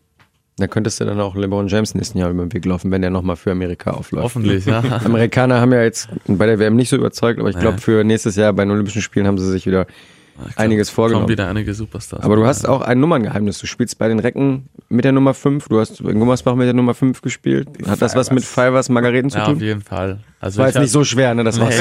Da 0.61 0.67
könntest 0.67 1.01
du 1.01 1.07
dann 1.07 1.19
auch 1.21 1.35
LeBron 1.35 1.69
James 1.69 1.95
nächsten 1.95 2.19
Jahr 2.19 2.31
über 2.31 2.45
den 2.45 2.53
Weg 2.53 2.67
laufen, 2.67 2.91
wenn 2.91 3.01
der 3.01 3.11
nochmal 3.11 3.37
für 3.37 3.51
Amerika 3.51 3.93
aufläuft. 3.93 4.25
Hoffentlich, 4.25 4.67
ja. 4.67 4.83
Amerikaner 5.05 5.59
haben 5.59 5.73
ja 5.73 5.83
jetzt 5.83 6.11
bei 6.27 6.45
der 6.45 6.59
WM 6.59 6.77
nicht 6.77 6.91
so 6.91 6.97
überzeugt, 6.97 7.41
aber 7.41 7.49
ich 7.49 7.59
glaube, 7.59 7.79
für 7.79 8.05
nächstes 8.05 8.37
Jahr 8.37 8.53
bei 8.53 8.65
den 8.65 8.71
Olympischen 8.71 9.01
Spielen 9.01 9.27
haben 9.27 9.39
sie 9.39 9.51
sich 9.51 9.65
wieder 9.65 9.87
glaub, 9.87 10.59
einiges 10.59 10.91
vorgenommen. 10.91 11.25
Kommen 11.25 11.33
wieder 11.33 11.49
einige 11.49 11.73
Superstars. 11.73 12.23
Aber 12.23 12.37
du 12.37 12.45
hast 12.45 12.69
auch 12.69 12.83
ein 12.83 13.01
Nummerngeheimnis. 13.01 13.59
Du 13.59 13.67
spielst 13.67 13.99
bei 13.99 14.09
den 14.09 14.19
Recken 14.19 14.69
mit 14.91 15.05
der 15.05 15.13
Nummer 15.13 15.33
5. 15.33 15.69
Du 15.69 15.81
hast 15.81 16.01
in 16.01 16.19
Gummersbach 16.19 16.55
mit 16.57 16.67
der 16.67 16.75
Nummer 16.75 16.95
5 16.95 17.23
gespielt. 17.23 17.69
Hat 17.87 18.03
das 18.03 18.15
was 18.15 18.31
mit 18.31 18.45
Fivers 18.45 18.89
Margareten 18.89 19.31
zu 19.31 19.39
ja, 19.39 19.45
auf 19.45 19.53
tun? 19.53 19.61
jeden 19.61 19.81
Fall. 19.81 20.21
Also 20.41 20.59
War 20.59 20.69
ich 20.69 20.75
jetzt 20.75 20.83
nicht 20.83 20.91
so 20.91 21.05
schwer, 21.05 21.35
ne? 21.35 21.45
Das 21.45 21.59
war's. 21.59 21.77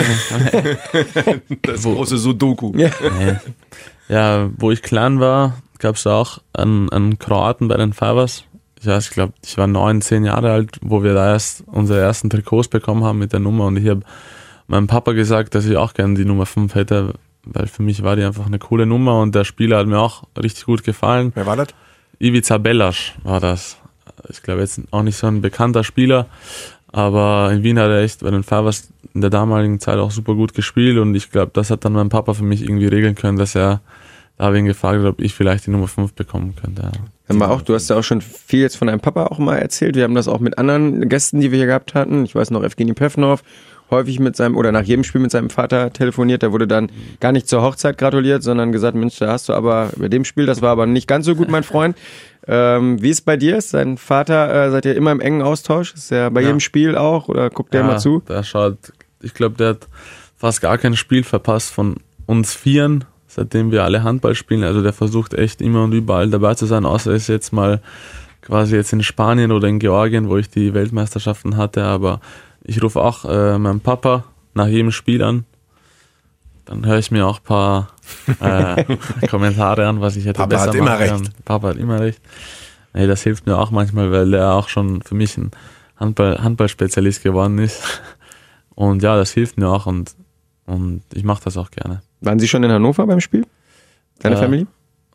Nee, 0.53 1.57
Das 1.63 1.83
große 1.83 2.17
Sudoku. 2.17 2.71
Ja. 2.77 2.89
nee. 3.19 3.35
Ja, 4.07 4.49
wo 4.57 4.71
ich 4.71 4.81
klein 4.81 5.19
war, 5.19 5.55
gab 5.79 5.95
es 5.95 6.07
auch 6.07 6.39
einen, 6.53 6.89
einen 6.89 7.19
Kroaten 7.19 7.67
bei 7.67 7.77
den 7.77 7.93
Fivers. 7.93 8.43
Ich 8.79 8.87
weiß, 8.87 9.07
ich 9.09 9.11
glaube, 9.11 9.33
ich 9.43 9.57
war 9.57 9.67
neun, 9.67 10.01
zehn 10.01 10.23
Jahre 10.23 10.51
alt, 10.51 10.77
wo 10.81 11.03
wir 11.03 11.13
da 11.13 11.31
erst 11.33 11.63
unsere 11.67 11.99
ersten 11.99 12.29
Trikots 12.29 12.69
bekommen 12.69 13.03
haben 13.03 13.19
mit 13.19 13.33
der 13.33 13.39
Nummer 13.39 13.65
und 13.65 13.77
ich 13.77 13.87
habe 13.89 14.01
meinem 14.67 14.87
Papa 14.87 15.11
gesagt, 15.13 15.53
dass 15.55 15.65
ich 15.65 15.75
auch 15.75 15.93
gerne 15.93 16.13
die 16.13 16.25
Nummer 16.25 16.45
5 16.45 16.75
hätte, 16.75 17.13
weil 17.43 17.67
für 17.67 17.83
mich 17.83 18.03
war 18.03 18.15
die 18.15 18.23
einfach 18.23 18.45
eine 18.45 18.59
coole 18.59 18.85
Nummer 18.85 19.19
und 19.19 19.35
der 19.35 19.43
Spieler 19.43 19.79
hat 19.79 19.87
mir 19.87 19.99
auch 19.99 20.23
richtig 20.41 20.65
gut 20.65 20.83
gefallen. 20.83 21.31
Wer 21.35 21.45
war 21.45 21.57
das? 21.57 21.67
Ivica 22.19 22.57
Bellasch 22.57 23.15
war 23.23 23.39
das. 23.39 23.77
Ich 24.29 24.43
glaube 24.43 24.61
jetzt 24.61 24.81
auch 24.91 25.03
nicht 25.03 25.17
so 25.17 25.27
ein 25.27 25.41
bekannter 25.41 25.83
Spieler, 25.83 26.27
aber 26.91 27.49
in 27.53 27.63
Wien 27.63 27.79
hat 27.79 27.89
er 27.89 28.01
echt 28.01 28.21
bei 28.21 28.31
den 28.31 28.43
Fivers 28.43 28.89
in 29.13 29.21
der 29.21 29.29
damaligen 29.29 29.79
Zeit 29.79 29.97
auch 29.97 30.11
super 30.11 30.35
gut 30.35 30.53
gespielt 30.53 30.97
und 30.97 31.15
ich 31.15 31.31
glaube, 31.31 31.51
das 31.53 31.71
hat 31.71 31.85
dann 31.85 31.93
mein 31.93 32.09
Papa 32.09 32.33
für 32.33 32.43
mich 32.43 32.61
irgendwie 32.61 32.87
regeln 32.87 33.15
können, 33.15 33.37
dass 33.37 33.55
er 33.55 33.81
da 34.37 34.53
ihn 34.53 34.65
gefragt, 34.65 35.03
ob 35.03 35.21
ich 35.21 35.33
vielleicht 35.33 35.65
die 35.65 35.71
Nummer 35.71 35.87
5 35.87 36.13
bekommen 36.13 36.55
könnte. 36.55 36.91
Ja. 37.29 37.47
Auch, 37.47 37.61
du 37.61 37.73
hast 37.73 37.89
ja 37.89 37.97
auch 37.97 38.03
schon 38.03 38.21
viel 38.21 38.61
jetzt 38.61 38.77
von 38.77 38.87
deinem 38.87 39.01
Papa 39.01 39.25
auch 39.25 39.37
mal 39.37 39.57
erzählt. 39.57 39.95
Wir 39.95 40.03
haben 40.03 40.15
das 40.15 40.27
auch 40.27 40.39
mit 40.39 40.57
anderen 40.57 41.09
Gästen, 41.09 41.41
die 41.41 41.51
wir 41.51 41.57
hier 41.57 41.67
gehabt 41.67 41.93
hatten. 41.93 42.23
Ich 42.23 42.33
weiß 42.35 42.49
noch, 42.51 42.63
Evgeny 42.63 42.93
Pevnov, 42.93 43.43
häufig 43.91 44.19
mit 44.19 44.35
seinem, 44.35 44.55
oder 44.55 44.71
nach 44.71 44.83
jedem 44.83 45.03
Spiel 45.03 45.21
mit 45.21 45.31
seinem 45.31 45.49
Vater 45.49 45.91
telefoniert. 45.91 46.41
Der 46.41 46.51
wurde 46.51 46.67
dann 46.67 46.91
gar 47.19 47.31
nicht 47.31 47.47
zur 47.47 47.61
Hochzeit 47.61 47.97
gratuliert, 47.97 48.43
sondern 48.43 48.71
gesagt, 48.71 48.95
Mensch, 48.95 49.17
da 49.17 49.31
hast 49.31 49.49
du 49.49 49.53
aber 49.53 49.89
bei 49.97 50.07
dem 50.09 50.25
Spiel, 50.25 50.45
das 50.45 50.61
war 50.61 50.69
aber 50.71 50.85
nicht 50.85 51.07
ganz 51.07 51.25
so 51.25 51.35
gut, 51.35 51.49
mein 51.49 51.63
Freund. 51.63 51.97
Ähm, 52.47 53.01
wie 53.01 53.09
ist 53.09 53.17
es 53.19 53.21
bei 53.21 53.37
dir? 53.37 53.57
Ist 53.57 53.73
dein 53.73 53.97
Vater, 53.97 54.67
äh, 54.67 54.71
seid 54.71 54.85
ihr 54.85 54.95
immer 54.95 55.11
im 55.11 55.19
engen 55.19 55.41
Austausch? 55.41 55.93
Ist 55.93 56.11
er 56.11 56.31
bei 56.31 56.41
Ja. 56.41 56.47
jedem 56.47 56.59
Spiel 56.59 56.95
auch 56.95 57.27
oder 57.27 57.49
guckt 57.49 57.73
der 57.73 57.81
ja, 57.81 57.87
immer 57.87 57.97
zu? 57.97 58.23
Der 58.27 58.43
schaut, 58.43 58.77
ich 59.21 59.33
glaube, 59.33 59.55
der 59.57 59.69
hat 59.69 59.87
fast 60.37 60.61
gar 60.61 60.77
kein 60.77 60.95
Spiel 60.95 61.23
verpasst 61.23 61.71
von 61.71 61.97
uns 62.25 62.53
Vieren, 62.55 63.03
seitdem 63.27 63.71
wir 63.71 63.83
alle 63.83 64.03
Handball 64.03 64.35
spielen. 64.35 64.63
Also 64.63 64.81
der 64.81 64.93
versucht 64.93 65.33
echt 65.33 65.61
immer 65.61 65.83
und 65.83 65.93
überall 65.93 66.29
dabei 66.29 66.53
zu 66.55 66.65
sein, 66.65 66.85
außer 66.85 67.11
ist 67.13 67.27
jetzt 67.27 67.51
mal 67.53 67.81
quasi 68.41 68.75
jetzt 68.75 68.93
in 68.93 69.03
Spanien 69.03 69.51
oder 69.51 69.67
in 69.67 69.79
Georgien, 69.79 70.29
wo 70.29 70.37
ich 70.37 70.49
die 70.49 70.73
Weltmeisterschaften 70.73 71.57
hatte. 71.57 71.83
Aber 71.83 72.21
ich 72.63 72.81
rufe 72.81 73.01
auch 73.01 73.25
äh, 73.25 73.57
meinen 73.57 73.79
Papa 73.79 74.25
nach 74.53 74.67
jedem 74.67 74.91
Spiel 74.91 75.23
an. 75.23 75.45
Dann 76.65 76.85
höre 76.85 76.99
ich 76.99 77.09
mir 77.11 77.25
auch 77.25 77.39
ein 77.39 77.43
paar 77.43 77.87
äh, 78.39 78.97
Kommentare 79.27 79.87
an, 79.87 80.01
was 80.01 80.15
ich 80.15 80.25
hätte 80.25 80.37
Papa 80.37 80.47
besser 80.49 80.67
hat 80.67 80.75
immer 80.75 80.91
machen 80.91 81.21
recht. 81.23 81.45
Papa 81.45 81.69
hat 81.69 81.77
immer 81.77 81.99
recht. 81.99 82.21
Nee, 82.93 83.07
das 83.07 83.23
hilft 83.23 83.45
mir 83.45 83.57
auch 83.57 83.71
manchmal, 83.71 84.11
weil 84.11 84.31
der 84.31 84.53
auch 84.53 84.67
schon 84.69 85.01
für 85.01 85.15
mich 85.15 85.37
ein 85.37 85.51
Handball, 85.95 86.41
Handballspezialist 86.41 87.23
geworden 87.23 87.57
ist. 87.59 87.81
Und 88.75 89.03
ja, 89.03 89.17
das 89.17 89.31
hilft 89.31 89.57
mir 89.57 89.67
auch 89.67 89.87
und, 89.87 90.15
und 90.65 91.01
ich 91.13 91.25
mache 91.25 91.43
das 91.43 91.57
auch 91.57 91.69
gerne. 91.69 92.01
Waren 92.21 92.39
Sie 92.39 92.47
schon 92.47 92.63
in 92.63 92.71
Hannover 92.71 93.05
beim 93.05 93.19
Spiel? 93.19 93.45
Deine 94.19 94.35
Ja. 94.35 94.41
Family? 94.41 94.67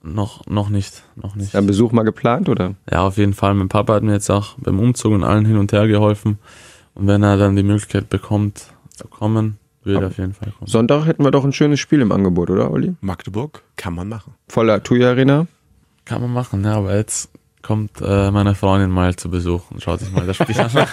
Noch, 0.03 0.45
noch 0.47 0.69
nicht, 0.69 1.03
noch 1.17 1.35
nicht. 1.35 1.57
Ein 1.57 1.67
Besuch 1.67 1.91
mal 1.93 2.03
geplant 2.03 2.51
oder? 2.51 2.75
Ja, 2.93 3.01
auf 3.01 3.17
jeden 3.17 3.33
Fall. 3.33 3.55
Mein 3.55 3.71
Papa 3.71 3.95
hat 3.95 4.03
mir 4.03 4.13
jetzt 4.13 4.29
auch 4.29 4.57
beim 4.59 4.79
Umzug 4.79 5.15
und 5.15 5.25
allen 5.25 5.47
hin 5.47 5.57
und 5.57 5.73
her 5.73 5.87
geholfen. 5.89 6.39
Und 6.95 7.07
wenn 7.07 7.23
er 7.23 7.37
dann 7.37 7.57
die 7.57 7.63
Möglichkeit 7.63 8.09
bekommt 8.09 8.67
zu 8.91 9.09
kommen, 9.09 9.59
wird 9.83 10.01
er 10.01 10.09
auf 10.09 10.19
jeden 10.19 10.35
Fall 10.35 10.53
kommen. 10.53 10.69
Sonntag 10.69 11.07
hätten 11.07 11.25
wir 11.25 11.31
doch 11.31 11.45
ein 11.45 11.53
schönes 11.53 11.81
Spiel 11.81 12.01
im 12.01 12.13
Angebot, 12.13 12.51
oder, 12.51 12.71
Olli? 12.71 12.95
Magdeburg 13.01 13.63
kann 13.77 13.95
man 13.95 14.09
machen. 14.09 14.35
Voller 14.49 14.83
TUI 14.83 15.05
Arena. 15.05 15.47
Kann 16.05 16.21
man 16.21 16.33
machen, 16.33 16.65
ja, 16.65 16.75
aber 16.75 16.97
jetzt 16.97 17.31
kommt 17.63 17.93
äh, 18.03 18.31
meine 18.31 18.55
Freundin 18.55 18.91
mal 18.91 19.17
zu 19.17 19.31
Besuch 19.31 19.71
und 19.71 19.83
schaut 19.83 20.01
sich 20.01 20.13
mal 20.13 20.27
das 20.27 20.37
Spiel 20.37 20.59
an. 20.61 20.71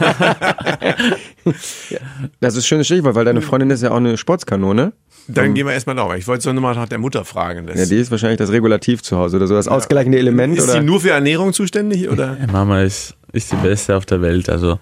Das 2.40 2.56
ist 2.56 2.64
ein 2.64 2.68
schönes 2.68 2.88
Stichwort, 2.88 3.16
weil 3.16 3.26
deine 3.26 3.42
Freundin 3.42 3.70
ist 3.70 3.84
ja 3.84 3.92
auch 3.92 3.98
eine 3.98 4.18
Sportskanone. 4.18 4.94
Dann 5.28 5.54
gehen 5.54 5.68
wir 5.68 5.74
erstmal 5.74 5.96
drauf. 5.96 6.16
Ich 6.16 6.28
wollte 6.28 6.44
so 6.44 6.54
nur 6.54 6.62
mal 6.62 6.76
nach 6.76 6.88
der 6.88 6.98
Mutter 6.98 7.26
fragen. 7.26 7.68
Das 7.68 7.78
Ja, 7.78 7.86
die 7.86 7.98
ist 7.98 8.10
wahrscheinlich 8.10 8.38
das 8.38 8.52
Regulativ 8.52 9.04
zu 9.04 9.18
Hause 9.18 9.38
oder 9.38 9.48
so, 9.48 9.54
das 9.54 9.68
ausgleichende 9.68 10.18
Element. 10.18 10.58
ist 10.58 10.64
oder? 10.64 10.74
sie 10.74 10.82
nur 10.82 11.00
für 11.02 11.12
Ernährung 11.12 11.54
zuständig? 11.54 12.10
Oder? 12.10 12.38
Mama 12.52 12.82
ist, 12.82 13.16
ist 13.32 13.52
die 13.52 13.56
Beste 13.58 13.96
auf 13.96 14.06
der 14.06 14.22
Welt. 14.22 14.50
Also 14.50 14.80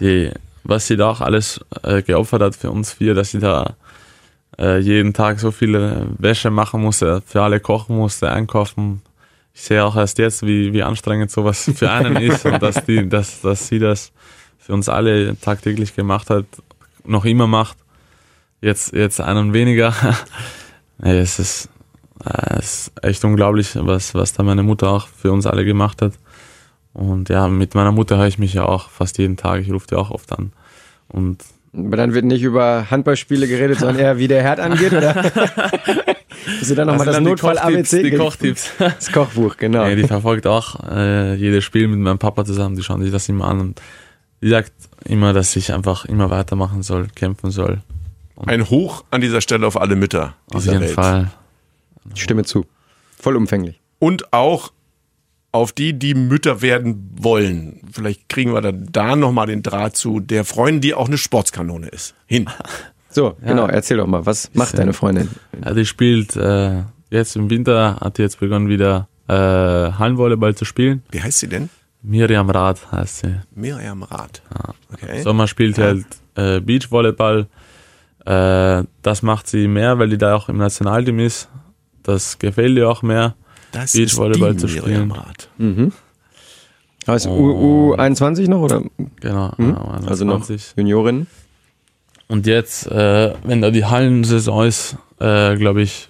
die, 0.00 0.30
was 0.64 0.86
sie 0.86 0.96
da 0.96 1.10
auch 1.10 1.20
alles 1.20 1.60
äh, 1.82 2.02
geopfert 2.02 2.42
hat 2.42 2.56
für 2.56 2.70
uns 2.70 2.92
vier, 2.92 3.14
dass 3.14 3.30
sie 3.30 3.38
da 3.38 3.76
äh, 4.58 4.78
jeden 4.78 5.12
Tag 5.12 5.40
so 5.40 5.50
viele 5.50 6.06
Wäsche 6.18 6.50
machen 6.50 6.82
musste, 6.82 7.22
für 7.26 7.42
alle 7.42 7.60
kochen 7.60 7.96
musste, 7.96 8.30
einkaufen. 8.30 9.02
Ich 9.54 9.62
sehe 9.62 9.84
auch 9.84 9.96
erst 9.96 10.18
jetzt, 10.18 10.46
wie, 10.46 10.72
wie 10.72 10.82
anstrengend 10.82 11.30
sowas 11.30 11.70
für 11.74 11.90
einen 11.90 12.16
ist 12.16 12.44
und 12.44 12.62
dass, 12.62 12.84
die, 12.84 13.08
dass, 13.08 13.40
dass 13.40 13.68
sie 13.68 13.78
das 13.78 14.12
für 14.58 14.72
uns 14.72 14.88
alle 14.88 15.38
tagtäglich 15.38 15.94
gemacht 15.94 16.30
hat, 16.30 16.46
noch 17.04 17.24
immer 17.24 17.46
macht. 17.46 17.76
Jetzt, 18.60 18.92
jetzt 18.92 19.20
einen 19.20 19.52
weniger. 19.52 19.94
es 20.98 21.38
ist, 21.38 21.68
äh, 22.24 22.58
es 22.58 22.88
ist 22.88 22.92
echt 23.02 23.24
unglaublich, 23.24 23.70
was, 23.76 24.14
was 24.14 24.32
da 24.32 24.42
meine 24.42 24.62
Mutter 24.62 24.88
auch 24.88 25.06
für 25.08 25.32
uns 25.32 25.46
alle 25.46 25.64
gemacht 25.64 26.02
hat. 26.02 26.14
Und 26.96 27.28
ja, 27.28 27.46
mit 27.46 27.74
meiner 27.74 27.92
Mutter 27.92 28.16
höre 28.16 28.26
ich 28.26 28.38
mich 28.38 28.54
ja 28.54 28.64
auch 28.64 28.88
fast 28.88 29.18
jeden 29.18 29.36
Tag. 29.36 29.60
Ich 29.60 29.70
rufe 29.70 29.86
die 29.86 29.96
auch 29.96 30.10
oft 30.10 30.32
an. 30.32 30.52
Und 31.08 31.42
Aber 31.76 31.98
dann 31.98 32.14
wird 32.14 32.24
nicht 32.24 32.42
über 32.42 32.90
Handballspiele 32.90 33.46
geredet, 33.46 33.80
sondern 33.80 33.98
eher 33.98 34.16
wie 34.16 34.28
der 34.28 34.42
Herd 34.42 34.60
angeht, 34.60 34.94
oder? 34.94 35.12
Dass 36.58 36.70
ihr 36.70 36.76
dann 36.76 36.86
nochmal 36.86 37.04
das, 37.04 37.16
dann 37.16 37.26
die 37.26 37.34
Kochtipps, 37.34 37.60
ABC 37.60 38.02
die 38.02 38.16
Kochtipps. 38.16 38.70
Das 38.78 39.12
Kochbuch, 39.12 39.58
genau. 39.58 39.84
Nee, 39.84 39.96
die 39.96 40.04
verfolgt 40.04 40.46
auch 40.46 40.88
äh, 40.90 41.34
jedes 41.34 41.64
Spiel 41.64 41.86
mit 41.86 41.98
meinem 41.98 42.18
Papa 42.18 42.46
zusammen. 42.46 42.76
Die 42.76 42.82
schauen 42.82 43.02
sich 43.02 43.12
das 43.12 43.28
immer 43.28 43.44
an. 43.44 43.60
Und 43.60 43.82
die 44.40 44.48
sagt 44.48 44.72
immer, 45.04 45.34
dass 45.34 45.54
ich 45.54 45.74
einfach 45.74 46.06
immer 46.06 46.30
weitermachen 46.30 46.82
soll, 46.82 47.08
kämpfen 47.14 47.50
soll. 47.50 47.82
Ein 48.46 48.70
Hoch 48.70 49.04
an 49.10 49.20
dieser 49.20 49.42
Stelle 49.42 49.66
auf 49.66 49.78
alle 49.78 49.96
Mütter 49.96 50.34
Auf 50.50 50.62
dieser 50.62 50.72
jeden 50.72 50.84
Welt. 50.84 50.94
Fall. 50.94 51.30
Ich 52.14 52.22
stimme 52.22 52.44
zu. 52.44 52.64
Vollumfänglich. 53.18 53.80
Und 53.98 54.32
auch 54.32 54.72
auf 55.52 55.72
die, 55.72 55.98
die 55.98 56.14
Mütter 56.14 56.60
werden 56.62 57.10
wollen. 57.18 57.80
Vielleicht 57.92 58.28
kriegen 58.28 58.52
wir 58.52 58.60
dann 58.60 58.88
da 58.92 59.16
nochmal 59.16 59.46
den 59.46 59.62
Draht 59.62 59.96
zu 59.96 60.20
der 60.20 60.44
Freundin, 60.44 60.80
die 60.82 60.94
auch 60.94 61.06
eine 61.08 61.18
Sportskanone 61.18 61.88
ist. 61.88 62.14
Hin. 62.26 62.48
So, 63.08 63.34
genau, 63.42 63.66
erzähl 63.66 63.96
doch 63.96 64.06
mal, 64.06 64.26
was 64.26 64.50
macht 64.52 64.74
ja- 64.74 64.80
deine 64.80 64.92
Freundin? 64.92 65.30
Ja, 65.64 65.72
die 65.72 65.86
spielt 65.86 66.36
äh, 66.36 66.82
jetzt 67.08 67.34
im 67.34 67.48
Winter, 67.48 67.96
hat 67.98 68.18
die 68.18 68.22
jetzt 68.22 68.38
begonnen 68.40 68.68
wieder 68.68 69.08
äh, 69.26 69.32
Hallenvolleyball 69.32 70.54
zu 70.54 70.66
spielen. 70.66 71.02
Wie 71.10 71.22
heißt 71.22 71.38
sie 71.38 71.48
denn? 71.48 71.70
Miriam 72.02 72.50
Rath 72.50 72.92
heißt 72.92 73.18
sie. 73.20 73.36
Miriam 73.54 74.02
Rath. 74.02 74.42
Okay. 74.92 75.22
Sommer 75.22 75.46
spielt 75.46 75.78
halt 75.78 76.04
äh, 76.34 76.60
Beachvolleyball. 76.60 77.46
Äh, 78.26 78.82
das 79.00 79.22
macht 79.22 79.46
sie 79.46 79.66
mehr, 79.66 79.98
weil 79.98 80.10
die 80.10 80.18
da 80.18 80.34
auch 80.34 80.50
im 80.50 80.58
Nationalteam 80.58 81.18
ist. 81.20 81.48
Das 82.02 82.38
gefällt 82.38 82.76
ihr 82.76 82.90
auch 82.90 83.00
mehr. 83.00 83.34
Das 83.72 83.92
Beachvolleyball 83.92 84.52
ist 84.52 84.60
zu 84.60 84.66
die 84.66 84.72
spielen. 84.78 85.08
Miriam 85.08 85.10
Rath. 85.12 85.48
Heißt 87.06 87.26
U, 87.26 87.94
U21 87.94 88.48
noch 88.48 88.60
oder? 88.62 88.82
Genau. 89.20 89.52
Hm? 89.56 89.70
ja, 89.70 90.00
Also 90.06 90.24
noch 90.24 90.34
21. 90.36 90.74
Juniorin? 90.76 91.26
Und 92.28 92.46
jetzt, 92.46 92.86
äh, 92.90 93.34
wenn 93.44 93.62
da 93.62 93.70
die 93.70 93.84
Hallensaison 93.84 94.66
ist, 94.66 94.96
äh, 95.20 95.56
glaube 95.56 95.82
ich, 95.82 96.08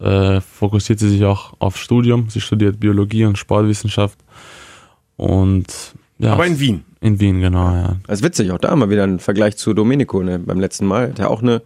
äh, 0.00 0.40
fokussiert 0.40 0.98
sie 0.98 1.10
sich 1.10 1.24
auch 1.24 1.52
auf 1.58 1.76
Studium. 1.76 2.30
Sie 2.30 2.40
studiert 2.40 2.80
Biologie 2.80 3.26
und 3.26 3.36
Sportwissenschaft. 3.36 4.18
Und 5.16 5.66
ja, 6.18 6.32
Aber 6.32 6.46
in 6.46 6.58
Wien. 6.58 6.84
in 7.00 7.20
Wien, 7.20 7.40
genau, 7.40 7.70
ja. 7.72 7.96
Das 8.06 8.20
ist 8.20 8.24
witzig, 8.24 8.50
auch 8.52 8.58
da 8.58 8.74
mal 8.74 8.88
wieder 8.90 9.04
ein 9.04 9.18
Vergleich 9.18 9.56
zu 9.56 9.74
Domenico, 9.74 10.22
ne? 10.22 10.38
Beim 10.38 10.58
letzten 10.60 10.86
Mal 10.86 11.10
hat 11.10 11.18
er 11.18 11.30
auch 11.30 11.42
eine, 11.42 11.62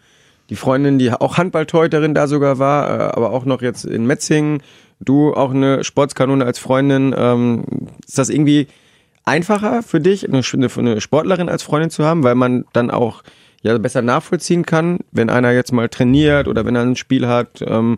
die 0.51 0.57
Freundin, 0.57 0.99
die 0.99 1.12
auch 1.12 1.39
Handballtorhüterin 1.39 2.14
da 2.14 2.27
sogar 2.27 2.59
war, 2.59 2.89
äh, 2.91 3.03
aber 3.14 3.31
auch 3.31 3.45
noch 3.45 3.62
jetzt 3.62 3.85
in 3.85 4.07
Metzingen. 4.07 4.62
Du 5.01 5.34
auch 5.34 5.51
eine 5.51 5.84
Sportskanone 5.84 6.44
als 6.44 6.59
Freundin. 6.59 7.14
Ähm, 7.16 7.64
ist 8.07 8.18
das 8.18 8.28
irgendwie 8.30 8.66
einfacher 9.24 9.82
für 9.82 10.01
dich, 10.01 10.26
eine, 10.28 10.40
eine, 10.53 10.68
eine 10.76 11.01
Sportlerin 11.01 11.49
als 11.49 11.62
Freundin 11.62 11.90
zu 11.90 12.05
haben, 12.05 12.22
weil 12.22 12.34
man 12.34 12.64
dann 12.72 12.90
auch 12.90 13.22
ja 13.62 13.76
besser 13.78 14.01
nachvollziehen 14.03 14.64
kann, 14.64 15.01
wenn 15.12 15.28
einer 15.30 15.51
jetzt 15.53 15.72
mal 15.72 15.88
trainiert 15.88 16.49
oder 16.49 16.64
wenn 16.64 16.76
er 16.76 16.82
ein 16.82 16.97
Spiel 16.97 17.26
hat? 17.26 17.62
Ähm, 17.66 17.97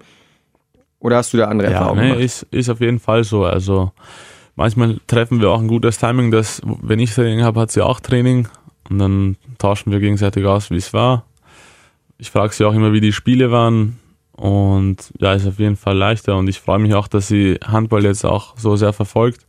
oder 1.01 1.17
hast 1.17 1.33
du 1.33 1.37
da 1.37 1.45
andere 1.47 1.69
Ja, 1.71 1.79
Erfahrungen 1.79 2.01
nee, 2.01 2.09
gemacht? 2.09 2.25
ist, 2.25 2.43
ist 2.51 2.69
auf 2.69 2.81
jeden 2.81 2.99
Fall 2.99 3.23
so. 3.23 3.45
Also 3.45 3.93
manchmal 4.57 4.97
treffen 5.07 5.41
wir 5.41 5.51
auch 5.51 5.61
ein 5.61 5.69
gutes 5.69 5.99
Timing, 5.99 6.31
dass 6.33 6.61
wenn 6.65 6.99
ich 6.99 7.15
Training 7.15 7.43
habe, 7.45 7.61
hat 7.61 7.71
sie 7.71 7.83
auch 7.85 8.01
Training 8.01 8.49
und 8.91 8.99
dann 8.99 9.37
tauschen 9.59 9.93
wir 9.93 10.01
gegenseitig 10.01 10.45
aus, 10.47 10.71
wie 10.71 10.77
es 10.77 10.93
war. 10.93 11.25
Ich 12.17 12.31
frage 12.33 12.53
sie 12.53 12.65
auch 12.65 12.75
immer, 12.75 12.93
wie 12.93 13.01
die 13.01 13.13
Spiele 13.13 13.53
waren 13.53 13.99
Und 14.39 15.13
ja, 15.19 15.35
ist 15.35 15.49
auf 15.49 15.59
jeden 15.59 15.77
Fall 15.77 15.97
leichter 15.97 16.37
und 16.37 16.47
ich 16.47 16.61
freue 16.61 16.79
mich 16.79 16.95
auch, 16.95 17.09
dass 17.09 17.27
sie 17.27 17.59
Handball 17.65 18.05
jetzt 18.05 18.25
auch 18.25 18.57
so 18.57 18.77
sehr 18.77 18.93
verfolgt. 18.93 19.45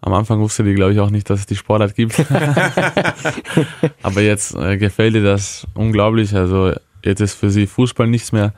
Am 0.00 0.12
Anfang 0.12 0.40
wusste 0.40 0.64
die, 0.64 0.74
glaube 0.74 0.92
ich, 0.92 0.98
auch 0.98 1.10
nicht, 1.10 1.30
dass 1.30 1.40
es 1.40 1.46
die 1.46 1.54
Sportart 1.54 1.94
gibt. 1.94 2.18
Aber 4.02 4.20
jetzt 4.20 4.56
äh, 4.56 4.76
gefällt 4.76 5.14
ihr 5.14 5.22
das 5.22 5.68
unglaublich. 5.74 6.34
Also 6.34 6.72
jetzt 7.04 7.20
ist 7.20 7.34
für 7.34 7.48
sie 7.48 7.68
Fußball 7.68 8.08
nichts 8.08 8.32
mehr. 8.32 8.52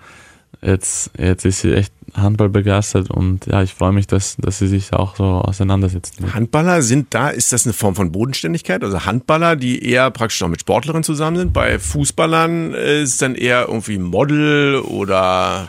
Jetzt, 0.62 1.10
jetzt 1.18 1.44
ist 1.44 1.60
sie 1.60 1.74
echt 1.74 1.92
Handball 2.16 2.48
begeistert 2.48 3.10
und 3.10 3.46
ja, 3.46 3.62
ich 3.62 3.74
freue 3.74 3.92
mich, 3.92 4.06
dass, 4.06 4.36
dass 4.38 4.58
sie 4.58 4.68
sich 4.68 4.92
auch 4.92 5.16
so 5.16 5.24
auseinandersetzt. 5.24 6.20
mit. 6.20 6.34
Handballer 6.34 6.82
sind 6.82 7.12
da, 7.14 7.28
ist 7.28 7.52
das 7.52 7.66
eine 7.66 7.72
Form 7.72 7.94
von 7.94 8.12
Bodenständigkeit? 8.12 8.82
Also 8.82 9.04
Handballer, 9.04 9.56
die 9.56 9.84
eher 9.84 10.10
praktisch 10.10 10.42
auch 10.42 10.48
mit 10.48 10.60
Sportlerinnen 10.60 11.04
zusammen 11.04 11.36
sind. 11.36 11.52
Bei 11.52 11.78
Fußballern 11.78 12.74
äh, 12.74 13.02
ist 13.02 13.10
es 13.10 13.18
dann 13.18 13.34
eher 13.34 13.66
irgendwie 13.68 13.98
Model 13.98 14.76
oder 14.80 15.68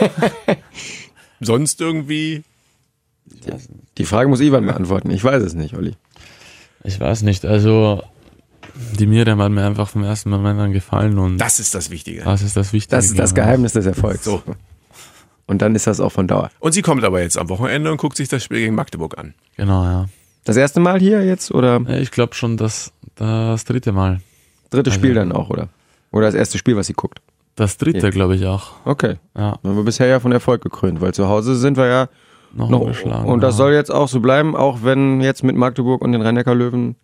sonst 1.40 1.80
irgendwie. 1.80 2.42
Die 3.98 4.04
Frage 4.04 4.28
muss 4.28 4.40
Ivan 4.40 4.66
beantworten. 4.66 5.10
Ich 5.10 5.24
weiß 5.24 5.42
es 5.42 5.54
nicht, 5.54 5.74
Olli. 5.74 5.94
Ich 6.84 6.98
weiß 6.98 7.22
nicht, 7.22 7.44
also 7.44 8.02
die 8.98 9.06
Miriam 9.06 9.40
hat 9.40 9.52
mir 9.52 9.64
einfach 9.64 9.88
vom 9.88 10.02
ersten 10.04 10.30
Moment 10.30 10.58
an 10.60 10.72
gefallen 10.72 11.18
und 11.18 11.38
das, 11.38 11.56
Das 11.56 11.60
ist 11.60 11.74
das 11.74 11.90
Wichtige. 11.90 12.20
ist 12.20 12.56
das 12.56 12.72
Wichtige. 12.72 12.96
Das 12.96 13.06
ist 13.06 13.18
das 13.18 13.34
genau. 13.34 13.46
Geheimnis 13.46 13.72
des 13.74 13.86
Erfolgs. 13.86 14.24
So. 14.24 14.42
Und 15.50 15.60
dann 15.62 15.74
ist 15.74 15.88
das 15.88 15.98
auch 15.98 16.10
von 16.12 16.28
Dauer. 16.28 16.50
Und 16.60 16.72
sie 16.72 16.82
kommt 16.82 17.02
aber 17.02 17.20
jetzt 17.20 17.36
am 17.36 17.48
Wochenende 17.48 17.90
und 17.90 17.96
guckt 17.96 18.16
sich 18.16 18.28
das 18.28 18.44
Spiel 18.44 18.58
gegen 18.60 18.76
Magdeburg 18.76 19.18
an. 19.18 19.34
Genau, 19.56 19.82
ja. 19.82 20.06
Das 20.44 20.56
erste 20.56 20.78
Mal 20.78 21.00
hier 21.00 21.24
jetzt 21.26 21.50
oder 21.52 21.80
Ja, 21.88 21.96
Ich 21.98 22.12
glaube 22.12 22.34
schon 22.34 22.56
das, 22.56 22.92
das 23.16 23.64
dritte 23.64 23.90
Mal. 23.90 24.20
dritte 24.70 24.92
Spiel 24.92 25.12
dann 25.14 25.32
auch, 25.32 25.50
oder? 25.50 25.68
Oder 26.12 26.26
das 26.26 26.34
erste 26.36 26.56
Spiel, 26.56 26.76
was 26.76 26.86
sie 26.86 26.92
guckt? 26.92 27.20
Das 27.56 27.76
dritte, 27.78 27.98
Ja. 27.98 28.10
glaube 28.10 28.36
ich 28.36 28.46
auch. 28.46 28.70
Okay. 28.84 29.16
Ja, 29.36 29.58
Dann 29.62 29.72
haben 29.72 29.76
wir 29.76 29.82
bisher 29.84 30.06
ja 30.06 30.20
von 30.20 30.30
Erfolg 30.30 30.62
gekrönt, 30.62 31.00
weil 31.00 31.12
zu 31.14 31.26
Hause 31.28 31.56
sind 31.56 31.76
wir 31.76 31.86
ja 31.88 32.08
noch, 32.54 32.68
noch. 32.70 32.80
ungeschlagen. 32.82 33.28
Und 33.28 33.40
das 33.40 33.54
ja. 33.54 33.58
soll 33.58 33.72
jetzt 33.72 33.90
auch 33.90 34.06
so 34.08 34.20
bleiben, 34.20 34.54
auch 34.54 34.84
wenn 34.84 35.20
jetzt 35.20 35.42
mit 35.42 35.56
Magdeburg 35.56 36.00
und 36.00 36.12
den 36.12 36.22
Rhein-Neckar-Löwen 36.22 36.94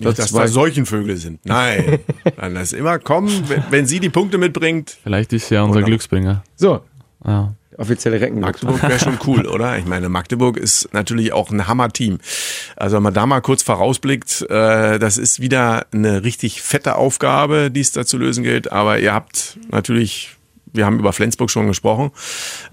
Nicht, 0.00 0.18
dass 0.18 0.32
da 0.32 0.48
Seuchenvögel 0.48 1.16
sind. 1.18 1.44
Nein. 1.44 1.98
Dann 2.38 2.56
ist 2.56 2.72
immer 2.72 2.98
kommen, 2.98 3.44
wenn, 3.48 3.62
wenn 3.68 3.86
sie 3.86 4.00
die 4.00 4.08
Punkte 4.08 4.38
mitbringt. 4.38 4.96
Vielleicht 5.02 5.34
ist 5.34 5.48
sie 5.48 5.54
ja 5.56 5.62
unser 5.64 5.76
Oder? 5.80 5.86
Glücksbringer. 5.86 6.42
So, 6.56 6.80
Ja. 7.26 7.52
Offizielle 7.80 8.20
Recken. 8.20 8.40
Magdeburg 8.40 8.82
wäre 8.82 8.98
schon 8.98 9.18
cool, 9.26 9.46
oder? 9.46 9.78
Ich 9.78 9.86
meine, 9.86 10.08
Magdeburg 10.08 10.56
ist 10.56 10.92
natürlich 10.92 11.32
auch 11.32 11.50
ein 11.50 11.66
Hammer-Team. 11.66 12.18
Also 12.76 12.96
wenn 12.96 13.02
man 13.02 13.14
da 13.14 13.26
mal 13.26 13.40
kurz 13.40 13.62
vorausblickt, 13.62 14.42
äh, 14.50 14.98
das 14.98 15.18
ist 15.18 15.40
wieder 15.40 15.86
eine 15.92 16.22
richtig 16.22 16.62
fette 16.62 16.96
Aufgabe, 16.96 17.70
die 17.70 17.80
es 17.80 17.92
da 17.92 18.04
zu 18.04 18.18
lösen 18.18 18.44
gilt. 18.44 18.70
Aber 18.70 18.98
ihr 18.98 19.12
habt 19.12 19.58
natürlich, 19.70 20.36
wir 20.72 20.86
haben 20.86 20.98
über 20.98 21.12
Flensburg 21.12 21.50
schon 21.50 21.66
gesprochen, 21.66 22.10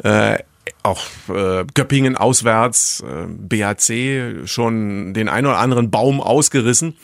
äh, 0.04 0.38
auch 0.84 1.04
äh, 1.30 1.66
Göppingen 1.74 2.18
auswärts, 2.18 3.02
äh, 3.02 3.28
BHC 3.28 4.46
schon 4.46 5.14
den 5.14 5.30
einen 5.30 5.48
oder 5.48 5.58
anderen 5.58 5.90
Baum 5.90 6.22
ausgerissen. 6.22 6.96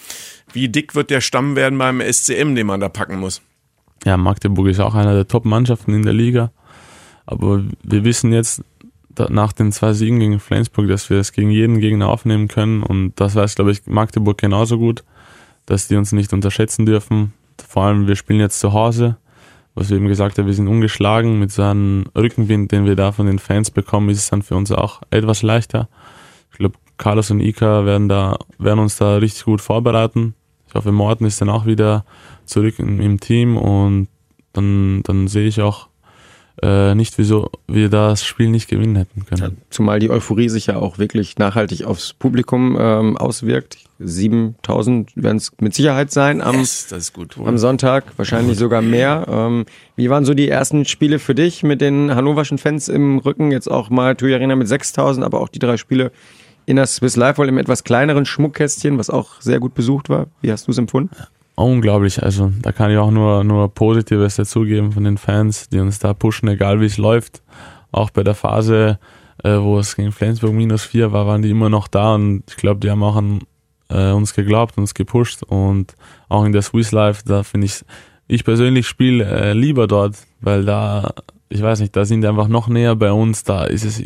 Wie 0.52 0.70
dick 0.70 0.94
wird 0.94 1.10
der 1.10 1.22
Stamm 1.22 1.56
werden 1.56 1.80
beim 1.80 2.02
SCM, 2.02 2.56
den 2.56 2.68
man 2.68 2.80
da 2.80 2.90
packen 2.90 3.20
muss? 3.20 3.42
ja, 4.06 4.18
Magdeburg 4.18 4.68
ist 4.68 4.80
auch 4.80 4.96
einer 4.96 5.14
der 5.14 5.28
Top-Mannschaften 5.28 5.94
in 5.94 6.04
der 6.04 6.14
Liga. 6.14 6.52
Aber 7.26 7.64
wir 7.84 8.04
wissen 8.04 8.34
jetzt 8.34 8.64
nach 9.30 9.54
den 9.54 9.72
zwei 9.72 9.94
Siegen 9.94 10.20
gegen 10.20 10.40
Flensburg, 10.40 10.88
dass 10.88 11.10
wir 11.10 11.18
es 11.18 11.32
gegen 11.32 11.52
jeden 11.52 11.80
Gegner 11.80 12.10
aufnehmen 12.10 12.48
können. 12.48 12.84
Und 12.84 13.14
das 13.16 13.36
weiß, 13.36 13.56
glaube 13.56 13.72
ich, 13.72 13.86
Magdeburg 13.86 14.38
genauso 14.38 14.78
gut, 14.78 15.04
dass 15.66 15.88
die 15.88 15.96
uns 15.96 16.12
nicht 16.12 16.34
unterschätzen 16.34 16.86
dürfen. 16.86 17.34
Vor 17.68 17.84
allem, 17.84 18.08
wir 18.08 18.16
spielen 18.16 18.40
jetzt 18.40 18.60
zu 18.60 18.74
Hause. 18.74 19.18
Was 19.76 19.90
wir 19.90 19.98
eben 19.98 20.08
gesagt 20.08 20.38
haben, 20.38 20.46
wir 20.46 20.54
sind 20.54 20.68
ungeschlagen. 20.68 21.40
Mit 21.40 21.52
so 21.52 21.64
einem 21.64 22.06
Rückenwind, 22.16 22.72
den 22.72 22.86
wir 22.86 22.96
da 22.96 23.12
von 23.12 23.26
den 23.26 23.40
Fans 23.40 23.72
bekommen, 23.72 24.10
ist 24.10 24.20
es 24.20 24.30
dann 24.30 24.44
für 24.44 24.56
uns 24.56 24.72
auch 24.72 25.02
etwas 25.10 25.42
leichter. 25.42 25.90
Ich 26.52 26.58
glaube, 26.58 26.76
Carlos 26.98 27.32
und 27.32 27.40
Ika 27.40 27.86
werden, 27.86 28.08
da, 28.10 28.38
werden 28.60 28.80
uns 28.80 28.98
da 28.98 29.18
richtig 29.18 29.46
gut 29.46 29.62
vorbereiten. 29.62 30.36
Ich 30.68 30.76
hoffe, 30.76 30.92
Morten 30.92 31.26
ist 31.26 31.42
dann 31.42 31.50
auch 31.50 31.66
wieder 31.66 32.06
zurück 32.46 32.80
im 32.80 33.20
Team 33.20 33.58
und 33.58 34.08
dann, 34.54 35.02
dann 35.04 35.28
sehe 35.28 35.48
ich 35.48 35.62
auch 35.62 35.88
äh, 36.62 36.94
nicht, 36.96 37.18
wieso 37.18 37.50
wir 37.68 37.90
das 37.90 38.24
Spiel 38.24 38.50
nicht 38.50 38.70
gewinnen 38.70 38.96
hätten 38.96 39.26
können. 39.26 39.58
Zumal 39.70 40.00
die 40.00 40.10
Euphorie 40.10 40.50
sich 40.50 40.68
ja 40.68 40.78
auch 40.78 40.98
wirklich 40.98 41.38
nachhaltig 41.38 41.84
aufs 41.86 42.14
Publikum 42.14 42.78
ähm, 42.80 43.18
auswirkt. 43.18 43.78
7000 44.00 45.12
werden 45.16 45.38
es 45.38 45.52
mit 45.60 45.74
Sicherheit 45.74 46.12
sein 46.12 46.42
am, 46.42 46.58
Yes, 46.60 46.88
das 46.90 47.00
ist 47.00 47.14
gut. 47.14 47.38
am 47.44 47.58
Sonntag, 47.58 48.06
wahrscheinlich 48.18 48.58
sogar 48.58 48.82
mehr. 48.82 49.26
Ähm, 49.30 49.66
wie 49.96 50.10
waren 50.10 50.26
so 50.26 50.34
die 50.34 50.50
ersten 50.50 50.86
Spiele 50.86 51.20
für 51.20 51.36
dich 51.36 51.64
mit 51.64 51.82
den 51.82 52.14
hannoverschen 52.14 52.58
Fans 52.58 52.88
im 52.88 53.18
Rücken? 53.20 53.52
Jetzt 53.52 53.70
auch 53.70 53.90
mal 53.90 54.16
TUI 54.16 54.34
Arena 54.34 54.56
mit 54.56 54.68
6000, 54.68 55.26
aber 55.26 55.40
auch 55.42 55.50
die 55.50 55.60
drei 55.60 55.78
Spiele 55.78 56.12
in 56.66 56.76
der 56.78 56.86
Swiss 56.86 57.16
Life 57.16 57.38
World 57.38 57.50
im 57.50 57.58
etwas 57.58 57.84
kleineren 57.84 58.26
Schmuckkästchen, 58.26 58.98
was 58.98 59.10
auch 59.10 59.42
sehr 59.42 59.60
gut 59.60 59.74
besucht 59.74 60.10
war. 60.10 60.28
Wie 60.42 60.52
hast 60.52 60.68
du 60.68 60.72
es 60.72 60.78
empfunden? 60.78 61.16
Unglaublich, 61.56 62.24
also 62.24 62.52
da 62.62 62.72
kann 62.72 62.90
ich 62.90 62.98
auch 62.98 63.12
nur, 63.12 63.44
nur 63.44 63.72
Positives 63.72 64.38
dazugeben 64.38 64.92
von 64.92 65.04
den 65.04 65.20
Fans, 65.20 65.70
die 65.70 65.80
uns 65.80 66.00
da 66.00 66.14
pushen, 66.14 66.50
egal 66.50 66.82
wie 66.82 66.86
es 66.86 66.98
läuft. 66.98 67.44
Auch 67.92 68.10
bei 68.10 68.24
der 68.24 68.34
Phase, 68.34 68.98
äh, 69.44 69.58
wo 69.60 69.78
es 69.78 69.96
gegen 69.96 70.12
Flensburg 70.12 70.54
minus 70.54 70.84
vier 70.84 71.12
war, 71.12 71.28
waren 71.28 71.44
die 71.44 71.52
immer 71.52 71.70
noch 71.70 71.88
da 71.88 72.16
und 72.16 72.44
ich 72.50 72.56
glaube, 72.56 72.80
die 72.80 72.90
haben 72.90 73.04
auch 73.04 73.16
an 73.16 73.42
äh, 73.90 74.12
uns 74.12 74.34
geglaubt, 74.34 74.80
uns 74.80 74.96
gepusht 74.96 75.44
und 75.44 75.96
auch 76.28 76.44
in 76.44 76.54
der 76.54 76.64
Swiss 76.64 76.92
Life, 76.92 77.22
da 77.24 77.44
finde 77.44 77.66
ich, 77.66 77.86
ich 78.28 78.44
persönlich 78.44 78.88
spiele 78.88 79.24
äh, 79.24 79.54
lieber 79.54 79.86
dort, 79.86 80.16
weil 80.42 80.66
da, 80.66 81.14
ich 81.50 81.62
weiß 81.62 81.82
nicht, 81.82 81.96
da 81.96 82.04
sind 82.04 82.22
die 82.22 82.28
einfach 82.28 82.48
noch 82.48 82.68
näher 82.68 82.96
bei 82.96 83.12
uns, 83.12 83.44
da 83.44 83.66
ist 83.66 83.86
es 83.86 84.02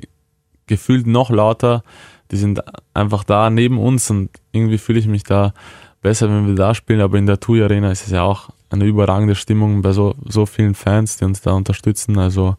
gefühlt 0.65 1.07
noch 1.07 1.29
lauter, 1.29 1.83
die 2.31 2.35
sind 2.35 2.61
einfach 2.93 3.23
da 3.23 3.49
neben 3.49 3.77
uns 3.77 4.11
und 4.11 4.31
irgendwie 4.51 4.77
fühle 4.77 4.99
ich 4.99 5.07
mich 5.07 5.23
da 5.23 5.53
besser, 6.07 6.29
wenn 6.29 6.47
wir 6.47 6.55
da 6.55 6.73
spielen, 6.73 7.01
aber 7.01 7.17
in 7.17 7.25
der 7.25 7.37
TUI 7.37 7.61
Arena 7.63 7.91
ist 7.91 8.05
es 8.05 8.11
ja 8.11 8.23
auch 8.23 8.47
eine 8.69 8.85
überragende 8.85 9.35
Stimmung 9.35 9.81
bei 9.81 9.91
so, 9.91 10.15
so 10.25 10.45
vielen 10.45 10.73
Fans, 10.73 11.17
die 11.17 11.25
uns 11.25 11.41
da 11.41 11.51
unterstützen, 11.51 12.17
also 12.17 12.55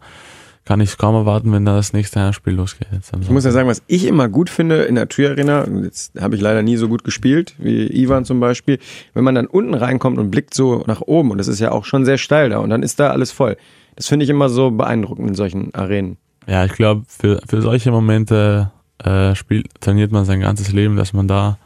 kann 0.66 0.82
ich 0.82 0.98
kaum 0.98 1.14
erwarten, 1.14 1.50
wenn 1.50 1.64
da 1.64 1.74
das 1.76 1.94
nächste 1.94 2.20
Heimspiel 2.20 2.52
losgeht. 2.52 2.88
Ich 3.22 3.30
muss 3.30 3.46
ja 3.46 3.50
sagen, 3.50 3.66
was 3.66 3.82
ich 3.86 4.04
immer 4.04 4.28
gut 4.28 4.50
finde 4.50 4.82
in 4.82 4.96
der 4.96 5.08
TUI 5.08 5.28
Arena, 5.28 5.66
jetzt 5.82 6.12
habe 6.20 6.36
ich 6.36 6.42
leider 6.42 6.60
nie 6.60 6.76
so 6.76 6.88
gut 6.88 7.04
gespielt, 7.04 7.54
wie 7.56 7.86
Ivan 7.86 8.26
zum 8.26 8.38
Beispiel, 8.38 8.78
wenn 9.14 9.24
man 9.24 9.34
dann 9.34 9.46
unten 9.46 9.72
reinkommt 9.72 10.18
und 10.18 10.30
blickt 10.30 10.52
so 10.52 10.84
nach 10.86 11.00
oben, 11.00 11.30
und 11.30 11.38
das 11.38 11.48
ist 11.48 11.58
ja 11.58 11.72
auch 11.72 11.86
schon 11.86 12.04
sehr 12.04 12.18
steil 12.18 12.50
da, 12.50 12.58
und 12.58 12.68
dann 12.68 12.82
ist 12.82 13.00
da 13.00 13.12
alles 13.12 13.32
voll. 13.32 13.56
Das 13.96 14.08
finde 14.08 14.24
ich 14.24 14.30
immer 14.30 14.50
so 14.50 14.70
beeindruckend 14.70 15.26
in 15.26 15.34
solchen 15.34 15.74
Arenen. 15.74 16.18
Ja, 16.46 16.66
ich 16.66 16.72
glaube, 16.72 17.04
für, 17.08 17.40
für 17.48 17.62
solche 17.62 17.90
Momente 17.90 18.72
äh, 19.02 19.34
spielt, 19.34 19.68
trainiert 19.80 20.12
man 20.12 20.26
sein 20.26 20.40
ganzes 20.40 20.70
Leben, 20.70 20.96
dass 20.96 21.14
man 21.14 21.28
da 21.28 21.56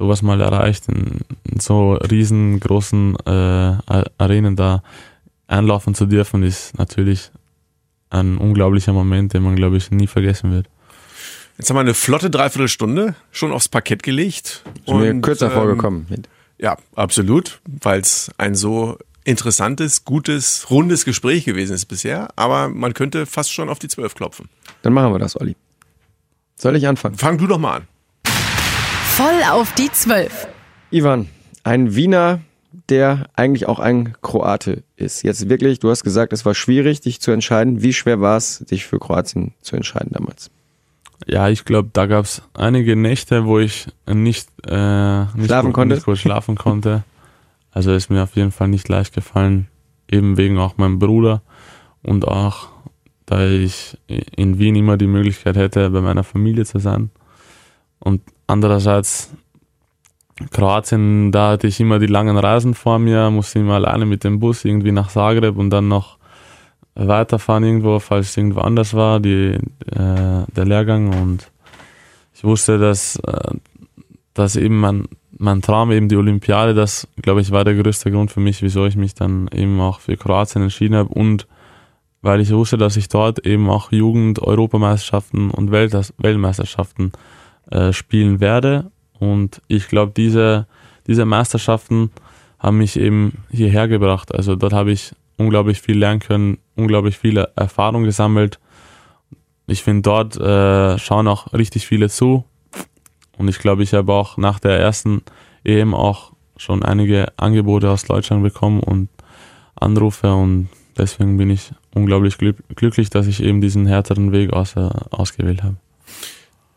sowas 0.00 0.22
mal 0.22 0.40
erreicht, 0.40 0.88
in, 0.88 1.20
in 1.44 1.60
so 1.60 1.92
riesengroßen 1.92 3.16
äh, 3.26 3.76
Arenen 4.16 4.56
da 4.56 4.82
einlaufen 5.46 5.94
zu 5.94 6.06
dürfen, 6.06 6.42
ist 6.42 6.78
natürlich 6.78 7.30
ein 8.08 8.38
unglaublicher 8.38 8.94
Moment, 8.94 9.34
den 9.34 9.42
man, 9.42 9.56
glaube 9.56 9.76
ich, 9.76 9.90
nie 9.90 10.06
vergessen 10.06 10.52
wird. 10.52 10.66
Jetzt 11.58 11.68
haben 11.68 11.76
wir 11.76 11.80
eine 11.80 11.94
flotte 11.94 12.30
Dreiviertelstunde 12.30 13.14
schon 13.30 13.52
aufs 13.52 13.68
Parkett 13.68 14.02
gelegt. 14.02 14.64
Ist 14.86 14.94
mir 14.94 15.10
Und, 15.10 15.20
kürzer 15.20 15.46
ähm, 15.46 15.52
vorgekommen. 15.52 16.06
Ja, 16.58 16.78
absolut, 16.94 17.60
weil 17.66 18.00
es 18.00 18.30
ein 18.38 18.54
so 18.54 18.96
interessantes, 19.24 20.06
gutes, 20.06 20.70
rundes 20.70 21.04
Gespräch 21.04 21.44
gewesen 21.44 21.74
ist 21.74 21.84
bisher. 21.84 22.28
Aber 22.36 22.70
man 22.70 22.94
könnte 22.94 23.26
fast 23.26 23.52
schon 23.52 23.68
auf 23.68 23.78
die 23.78 23.88
Zwölf 23.88 24.14
klopfen. 24.14 24.48
Dann 24.80 24.94
machen 24.94 25.12
wir 25.12 25.18
das, 25.18 25.38
Olli. 25.38 25.56
Soll 26.56 26.76
ich 26.76 26.88
anfangen? 26.88 27.16
Fang 27.16 27.36
du 27.36 27.46
doch 27.46 27.58
mal 27.58 27.76
an. 27.76 27.88
Voll 29.10 29.42
auf 29.50 29.74
die 29.74 29.90
Zwölf. 29.92 30.48
Ivan, 30.90 31.28
ein 31.62 31.94
Wiener, 31.94 32.40
der 32.88 33.28
eigentlich 33.36 33.66
auch 33.68 33.78
ein 33.78 34.14
Kroate 34.22 34.82
ist. 34.96 35.22
Jetzt 35.24 35.50
wirklich, 35.50 35.78
du 35.78 35.90
hast 35.90 36.04
gesagt, 36.04 36.32
es 36.32 36.46
war 36.46 36.54
schwierig, 36.54 37.02
dich 37.02 37.20
zu 37.20 37.30
entscheiden. 37.30 37.82
Wie 37.82 37.92
schwer 37.92 38.20
war 38.20 38.38
es, 38.38 38.60
dich 38.60 38.86
für 38.86 38.98
Kroatien 38.98 39.52
zu 39.60 39.76
entscheiden 39.76 40.12
damals? 40.12 40.50
Ja, 41.26 41.50
ich 41.50 41.66
glaube, 41.66 41.90
da 41.92 42.06
gab 42.06 42.24
es 42.24 42.42
einige 42.54 42.96
Nächte, 42.96 43.44
wo 43.44 43.58
ich 43.58 43.88
nicht, 44.06 44.48
äh, 44.66 45.24
nicht 45.34 45.46
Schlafen 45.46 45.66
gut, 45.66 45.74
konntest? 45.74 45.98
nicht 45.98 46.06
gut 46.06 46.18
schlafen 46.18 46.56
konnte. 46.56 47.04
Also 47.72 47.92
ist 47.92 48.08
mir 48.08 48.22
auf 48.22 48.36
jeden 48.36 48.52
Fall 48.52 48.68
nicht 48.68 48.88
leicht 48.88 49.14
gefallen, 49.14 49.68
eben 50.10 50.38
wegen 50.38 50.58
auch 50.58 50.78
meinem 50.78 50.98
Bruder 50.98 51.42
und 52.02 52.26
auch, 52.26 52.68
da 53.26 53.46
ich 53.46 53.98
in 54.06 54.58
Wien 54.58 54.76
immer 54.76 54.96
die 54.96 55.06
Möglichkeit 55.06 55.56
hätte, 55.56 55.90
bei 55.90 56.00
meiner 56.00 56.24
Familie 56.24 56.64
zu 56.64 56.78
sein. 56.78 57.10
Und 58.00 58.22
andererseits 58.46 59.30
Kroatien, 60.50 61.32
da 61.32 61.50
hatte 61.50 61.66
ich 61.66 61.78
immer 61.80 61.98
die 61.98 62.06
langen 62.06 62.38
Reisen 62.38 62.74
vor 62.74 62.98
mir, 62.98 63.30
musste 63.30 63.58
immer 63.58 63.74
alleine 63.74 64.06
mit 64.06 64.24
dem 64.24 64.40
Bus 64.40 64.64
irgendwie 64.64 64.92
nach 64.92 65.10
Zagreb 65.10 65.56
und 65.56 65.70
dann 65.70 65.88
noch 65.88 66.18
weiterfahren 66.94 67.64
irgendwo, 67.64 67.98
falls 67.98 68.30
es 68.30 68.36
irgendwo 68.36 68.60
anders 68.60 68.94
war, 68.94 69.20
die, 69.20 69.58
äh, 69.86 70.44
der 70.56 70.64
Lehrgang. 70.64 71.12
Und 71.20 71.50
ich 72.34 72.42
wusste, 72.42 72.78
dass, 72.78 73.16
äh, 73.16 73.54
dass 74.34 74.56
eben 74.56 74.80
mein, 74.80 75.04
mein 75.36 75.62
Traum, 75.62 75.92
eben 75.92 76.08
die 76.08 76.16
Olympiade, 76.16 76.74
das, 76.74 77.06
glaube 77.20 77.42
ich, 77.42 77.50
war 77.50 77.64
der 77.64 77.74
größte 77.74 78.10
Grund 78.10 78.30
für 78.30 78.40
mich, 78.40 78.62
wieso 78.62 78.86
ich 78.86 78.96
mich 78.96 79.14
dann 79.14 79.48
eben 79.52 79.80
auch 79.80 80.00
für 80.00 80.16
Kroatien 80.16 80.62
entschieden 80.62 80.96
habe. 80.96 81.10
Und 81.10 81.46
weil 82.22 82.40
ich 82.40 82.50
wusste, 82.50 82.76
dass 82.76 82.96
ich 82.96 83.08
dort 83.08 83.46
eben 83.46 83.68
auch 83.70 83.92
Jugend-Europameisterschaften 83.92 85.50
und 85.50 85.70
Welt 85.70 85.92
Weltmeisterschaften 86.18 87.12
äh, 87.70 87.92
spielen 87.92 88.40
werde. 88.40 88.90
Und 89.18 89.60
ich 89.68 89.88
glaube, 89.88 90.12
diese, 90.16 90.66
diese 91.06 91.24
Meisterschaften 91.24 92.10
haben 92.58 92.78
mich 92.78 92.98
eben 92.98 93.44
hierher 93.50 93.88
gebracht. 93.88 94.34
Also 94.34 94.56
dort 94.56 94.72
habe 94.72 94.92
ich 94.92 95.14
unglaublich 95.36 95.80
viel 95.80 95.98
lernen 95.98 96.20
können, 96.20 96.58
unglaublich 96.76 97.18
viele 97.18 97.50
Erfahrungen 97.56 98.04
gesammelt. 98.04 98.58
Ich 99.66 99.82
finde, 99.82 100.02
dort 100.02 100.36
äh, 100.36 100.98
schauen 100.98 101.28
auch 101.28 101.52
richtig 101.52 101.86
viele 101.86 102.08
zu. 102.08 102.44
Und 103.38 103.48
ich 103.48 103.58
glaube, 103.58 103.82
ich 103.82 103.94
habe 103.94 104.12
auch 104.12 104.36
nach 104.36 104.58
der 104.58 104.78
ersten 104.78 105.22
EM 105.64 105.94
auch 105.94 106.32
schon 106.56 106.82
einige 106.82 107.32
Angebote 107.38 107.90
aus 107.90 108.04
Deutschland 108.04 108.42
bekommen 108.42 108.80
und 108.80 109.08
Anrufe 109.76 110.34
und 110.34 110.68
deswegen 110.98 111.38
bin 111.38 111.48
ich 111.48 111.72
unglaublich 111.94 112.36
glücklich, 112.36 113.08
dass 113.08 113.26
ich 113.26 113.42
eben 113.42 113.62
diesen 113.62 113.86
härteren 113.86 114.32
Weg 114.32 114.52
aus, 114.52 114.76
äh, 114.76 114.90
ausgewählt 115.10 115.62
habe. 115.62 115.76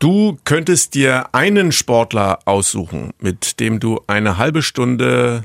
Du 0.04 0.36
könntest 0.44 0.92
dir 0.92 1.30
einen 1.32 1.72
Sportler 1.72 2.40
aussuchen, 2.44 3.14
mit 3.20 3.58
dem 3.58 3.80
du 3.80 4.02
eine 4.06 4.36
halbe 4.36 4.60
Stunde 4.60 5.44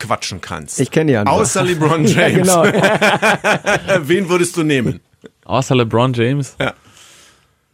quatschen 0.00 0.40
kannst. 0.40 0.80
Ich 0.80 0.90
kenne 0.90 1.20
Antwort. 1.20 1.42
Außer 1.42 1.62
LeBron 1.64 2.04
James. 2.04 2.48
ja, 2.48 2.62
genau. 2.62 2.64
Wen 4.08 4.28
würdest 4.28 4.56
du 4.56 4.64
nehmen? 4.64 4.98
Außer 5.44 5.76
LeBron 5.76 6.12
James? 6.14 6.56
Ja. 6.58 6.74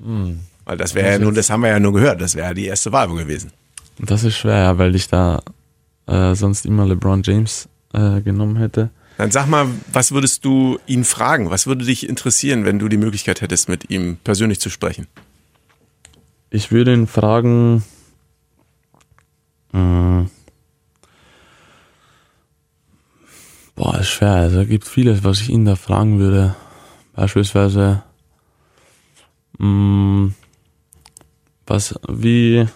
Hm. 0.05 0.41
Weil 0.66 0.76
das 0.76 0.95
wäre 0.95 1.12
ja 1.12 1.18
nun, 1.18 1.35
das 1.35 1.49
haben 1.49 1.62
wir 1.62 1.70
ja 1.70 1.81
nur 1.81 1.95
gehört, 1.95 2.20
das 2.20 2.35
wäre 2.35 2.53
die 2.53 2.66
erste 2.66 2.93
Wahl 2.93 3.09
gewesen. 3.09 3.51
Das 3.99 4.22
ist 4.22 4.37
schwer, 4.37 4.59
ja, 4.59 4.76
weil 4.76 4.95
ich 4.97 5.09
da 5.09 5.41
äh, 6.07 6.35
sonst 6.35 6.66
immer 6.66 6.85
LeBron 6.85 7.22
James 7.24 7.70
äh, 7.95 8.20
genommen 8.20 8.57
hätte. 8.57 8.91
Dann 9.16 9.31
sag 9.31 9.47
mal, 9.47 9.66
was 9.95 10.12
würdest 10.12 10.45
du 10.45 10.79
ihn 10.87 11.05
fragen? 11.05 11.49
Was 11.49 11.66
würde 11.66 11.87
dich 11.87 12.07
interessieren, 12.07 12.66
wenn 12.66 12.79
du 12.79 12.89
die 12.89 12.99
Möglichkeit 12.99 13.41
hättest, 13.41 13.70
mit 13.70 13.89
ihm 13.91 14.18
persönlich 14.22 14.61
zu 14.61 14.68
sprechen? 14.68 15.07
Ich 16.51 16.73
würde 16.73 16.95
ihn 16.95 17.07
fragen, 17.07 17.85
äh, 19.75 20.25
boah, 23.75 23.99
ist 23.99 24.09
schwer. 24.09 24.33
Also, 24.33 24.61
es 24.61 24.69
gibt 24.69 24.87
vieles, 24.87 25.25
was 25.25 25.41
ich 25.41 25.51
ihn 25.51 25.67
da 25.67 25.77
fragen 25.77 26.19
würde. 26.19 26.57
Beispielsweise, 27.15 28.03
mh, 29.59 29.67
mm, 29.67 30.35
was, 31.67 31.95
wie, 32.09 32.67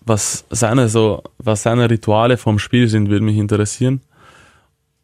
was 0.00 0.46
seine 0.48 0.88
so, 0.88 1.22
was 1.36 1.62
seine 1.62 1.90
Rituale 1.90 2.38
vom 2.38 2.58
Spiel 2.58 2.88
sind, 2.88 3.10
würde 3.10 3.24
mich 3.24 3.36
interessieren. 3.36 4.00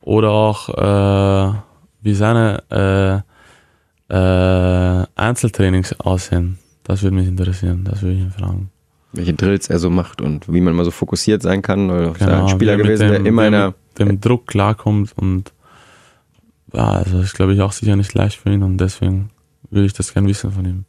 Oder 0.01 0.31
auch 0.31 0.69
äh, 0.71 1.59
wie 2.01 2.15
seine 2.15 3.25
äh, 4.11 4.15
äh, 4.15 5.07
Einzeltrainings 5.15 6.01
aussehen. 6.01 6.59
Das 6.89 7.03
würde 7.03 7.17
mich 7.17 7.29
interessieren, 7.29 7.85
das 7.85 8.03
würde 8.03 8.17
ich 8.17 8.23
ihn 8.23 8.31
fragen. 8.31 8.71
Welche 9.13 9.35
Drills 9.35 9.69
er 9.69 9.79
so 9.79 9.91
macht 9.91 10.21
und 10.23 10.51
wie 10.53 10.61
man 10.61 10.75
mal 10.75 10.85
so 10.85 10.91
fokussiert 10.91 11.43
sein 11.43 11.63
kann. 11.63 11.91
Oder 11.91 12.13
genau, 12.13 12.43
ein 12.45 12.49
Spieler 12.49 12.77
gewesen, 12.77 13.09
dem, 13.09 13.11
der 13.11 13.27
immer 13.27 13.47
in 13.47 13.53
der 13.53 13.75
dem 13.99 14.21
Druck 14.21 14.47
klarkommt 14.47 15.13
und 15.17 15.53
ja, 16.73 16.93
also 16.93 17.21
ist 17.21 17.35
glaube 17.35 17.55
ich 17.55 17.61
auch 17.61 17.73
sicher 17.73 17.97
nicht 17.97 18.15
leicht 18.15 18.39
für 18.39 18.51
ihn 18.51 18.63
und 18.63 18.79
deswegen 18.79 19.31
würde 19.71 19.87
ich 19.87 19.93
das 19.93 20.13
gerne 20.15 20.29
wissen 20.29 20.51
von 20.51 20.65
ihm. 20.65 20.85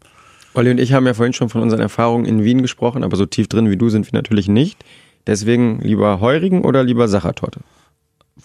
Olli 0.53 0.71
und 0.71 0.79
ich 0.79 0.93
haben 0.93 1.05
ja 1.05 1.13
vorhin 1.13 1.33
schon 1.33 1.49
von 1.49 1.61
unseren 1.61 1.81
Erfahrungen 1.81 2.25
in 2.25 2.43
Wien 2.43 2.61
gesprochen, 2.61 3.03
aber 3.03 3.17
so 3.17 3.25
tief 3.25 3.47
drin 3.47 3.69
wie 3.69 3.77
du 3.77 3.89
sind 3.89 4.05
wir 4.05 4.17
natürlich 4.17 4.47
nicht. 4.47 4.83
Deswegen 5.27 5.79
lieber 5.81 6.21
Heurigen 6.21 6.63
oder 6.63 6.83
lieber 6.83 7.07
Sachertorte? 7.07 7.59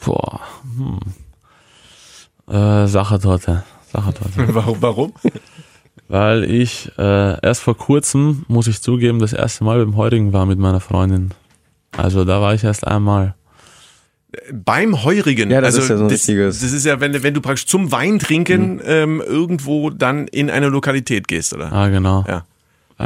Boah, 0.04 0.40
hm. 0.76 0.98
Äh, 2.52 2.86
Sachertorte. 2.88 3.62
Sachertorte. 3.92 4.54
warum? 4.54 4.76
warum? 4.80 5.12
Weil 6.08 6.44
ich 6.44 6.92
äh, 6.98 7.40
erst 7.40 7.62
vor 7.62 7.76
kurzem, 7.76 8.44
muss 8.48 8.66
ich 8.66 8.82
zugeben, 8.82 9.18
das 9.20 9.32
erste 9.32 9.64
Mal 9.64 9.84
beim 9.84 9.96
Heurigen 9.96 10.32
war 10.32 10.44
mit 10.46 10.58
meiner 10.58 10.80
Freundin. 10.80 11.30
Also 11.96 12.24
da 12.24 12.40
war 12.40 12.54
ich 12.54 12.64
erst 12.64 12.86
einmal 12.86 13.34
beim 14.52 15.04
Heurigen. 15.04 15.50
Ja, 15.50 15.60
das 15.60 15.76
also 15.76 15.82
ist 15.82 15.88
ja 15.90 15.96
so 15.96 16.04
ein 16.04 16.08
das, 16.08 16.18
richtiges. 16.18 16.60
Das 16.60 16.72
ist 16.72 16.84
ja, 16.84 17.00
wenn, 17.00 17.22
wenn 17.22 17.34
du 17.34 17.40
praktisch 17.40 17.66
zum 17.66 17.92
Weintrinken 17.92 18.76
mhm. 18.76 18.82
ähm, 18.86 19.22
irgendwo 19.24 19.90
dann 19.90 20.26
in 20.28 20.50
eine 20.50 20.68
Lokalität 20.68 21.28
gehst, 21.28 21.54
oder? 21.54 21.72
Ah, 21.72 21.88
genau. 21.88 22.24
Ja. 22.28 22.44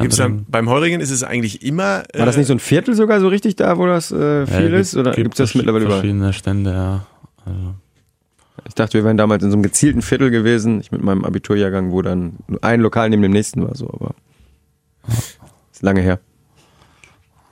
Gibt's 0.01 0.16
da, 0.16 0.28
beim 0.49 0.68
Heurigen 0.68 1.01
ist 1.01 1.11
es 1.11 1.24
eigentlich 1.24 1.62
immer. 1.62 2.03
Äh, 2.12 2.18
War 2.18 2.26
das 2.26 2.36
nicht 2.36 2.46
so 2.46 2.53
ein 2.53 2.59
Viertel 2.59 2.94
sogar 2.94 3.20
so 3.20 3.28
richtig 3.28 3.57
da, 3.57 3.78
wo 3.78 3.86
das 3.86 4.12
äh, 4.12 4.46
viel 4.46 4.70
ja, 4.70 4.78
ist? 4.78 4.96
Oder 4.96 5.12
gibt 5.12 5.34
es 5.34 5.38
das 5.38 5.55
mittlerweile 5.55 5.86
überall? 5.86 6.01
Verschiedene 6.01 6.32
Stände, 6.34 6.72
ja. 6.72 7.07
Also. 7.46 7.74
Ich 8.66 8.74
dachte, 8.74 8.94
wir 8.94 9.04
wären 9.04 9.16
damals 9.16 9.42
in 9.42 9.50
so 9.50 9.56
einem 9.56 9.62
gezielten 9.62 10.02
Viertel 10.02 10.30
gewesen. 10.30 10.80
Ich 10.80 10.90
mit 10.90 11.02
meinem 11.02 11.24
Abiturjahrgang, 11.24 11.90
wo 11.92 12.02
dann 12.02 12.38
ein 12.61 12.80
Lokal 12.80 13.11
neben 13.11 13.22
dem 13.22 13.32
nächsten 13.32 13.62
war, 13.62 13.74
so, 13.74 13.88
aber. 13.88 14.14
Ist 15.72 15.82
lange 15.82 16.00
her. 16.00 16.20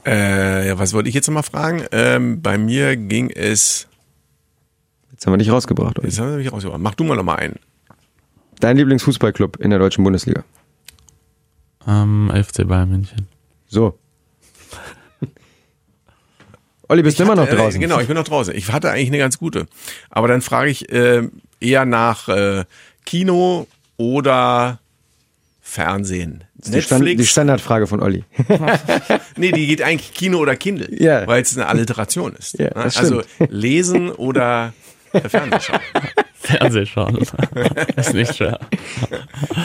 Äh, 0.04 0.68
ja, 0.68 0.78
was 0.78 0.92
wollte 0.92 1.08
ich 1.08 1.14
jetzt 1.14 1.26
nochmal 1.26 1.42
fragen? 1.42 1.84
Ähm, 1.90 2.40
bei 2.40 2.58
mir 2.58 2.96
ging 2.96 3.30
es. 3.30 3.88
Jetzt 5.10 5.26
haben 5.26 5.32
wir 5.32 5.38
dich 5.38 5.50
rausgebracht. 5.50 5.98
Oder? 5.98 6.06
Jetzt 6.06 6.20
haben 6.20 6.30
wir 6.30 6.36
mich 6.36 6.52
rausgebracht. 6.52 6.80
Mach 6.80 6.94
du 6.94 7.04
mal 7.04 7.16
nochmal 7.16 7.36
einen. 7.36 7.56
Dein 8.60 8.76
Lieblingsfußballclub 8.76 9.56
in 9.58 9.70
der 9.70 9.78
deutschen 9.78 10.04
Bundesliga? 10.04 10.44
Ähm, 11.86 12.30
FC 12.32 12.66
Bayern 12.66 12.90
München. 12.90 13.28
So. 13.66 13.98
Olli, 16.88 17.02
bist 17.02 17.18
du 17.18 17.24
immer 17.24 17.34
noch 17.36 17.48
draußen? 17.48 17.80
Äh, 17.80 17.84
genau, 17.84 18.00
ich 18.00 18.06
bin 18.06 18.16
noch 18.16 18.24
draußen. 18.24 18.54
Ich 18.54 18.70
hatte 18.72 18.90
eigentlich 18.90 19.08
eine 19.08 19.18
ganz 19.18 19.38
gute. 19.38 19.66
Aber 20.10 20.28
dann 20.28 20.40
frage 20.40 20.70
ich 20.70 20.90
äh, 20.92 21.28
eher 21.60 21.84
nach 21.84 22.28
äh, 22.28 22.64
Kino 23.04 23.66
oder 23.96 24.78
Fernsehen. 25.60 26.44
Die, 26.54 26.80
Stand, 26.80 27.06
die, 27.06 27.26
Standardfrage 27.26 27.86
von 27.86 28.02
Olli. 28.02 28.24
nee, 29.36 29.52
die 29.52 29.66
geht 29.66 29.82
eigentlich 29.82 30.14
Kino 30.14 30.38
oder 30.38 30.56
Kindle, 30.56 30.88
ja. 30.90 31.26
weil 31.26 31.42
es 31.42 31.56
eine 31.56 31.68
Alliteration 31.68 32.34
ist. 32.34 32.58
Ja, 32.58 32.68
also 32.70 33.22
lesen 33.48 34.10
oder 34.10 34.72
Fernsehschauen. 35.12 35.80
Fernsehschauen. 36.34 37.18
ist 37.96 38.14
nicht 38.14 38.36
schwer. 38.36 38.60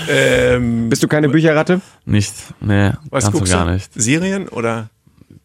Ähm, 0.10 0.90
Bist 0.90 1.04
du 1.04 1.08
keine 1.08 1.30
Bücherratte? 1.30 1.82
Nicht, 2.06 2.34
nee, 2.60 2.92
was 3.10 3.26
ganz 3.26 3.36
guckst 3.36 3.54
gar 3.54 3.66
du? 3.66 3.74
nicht. 3.74 3.90
Serien 3.94 4.48
oder? 4.48 4.90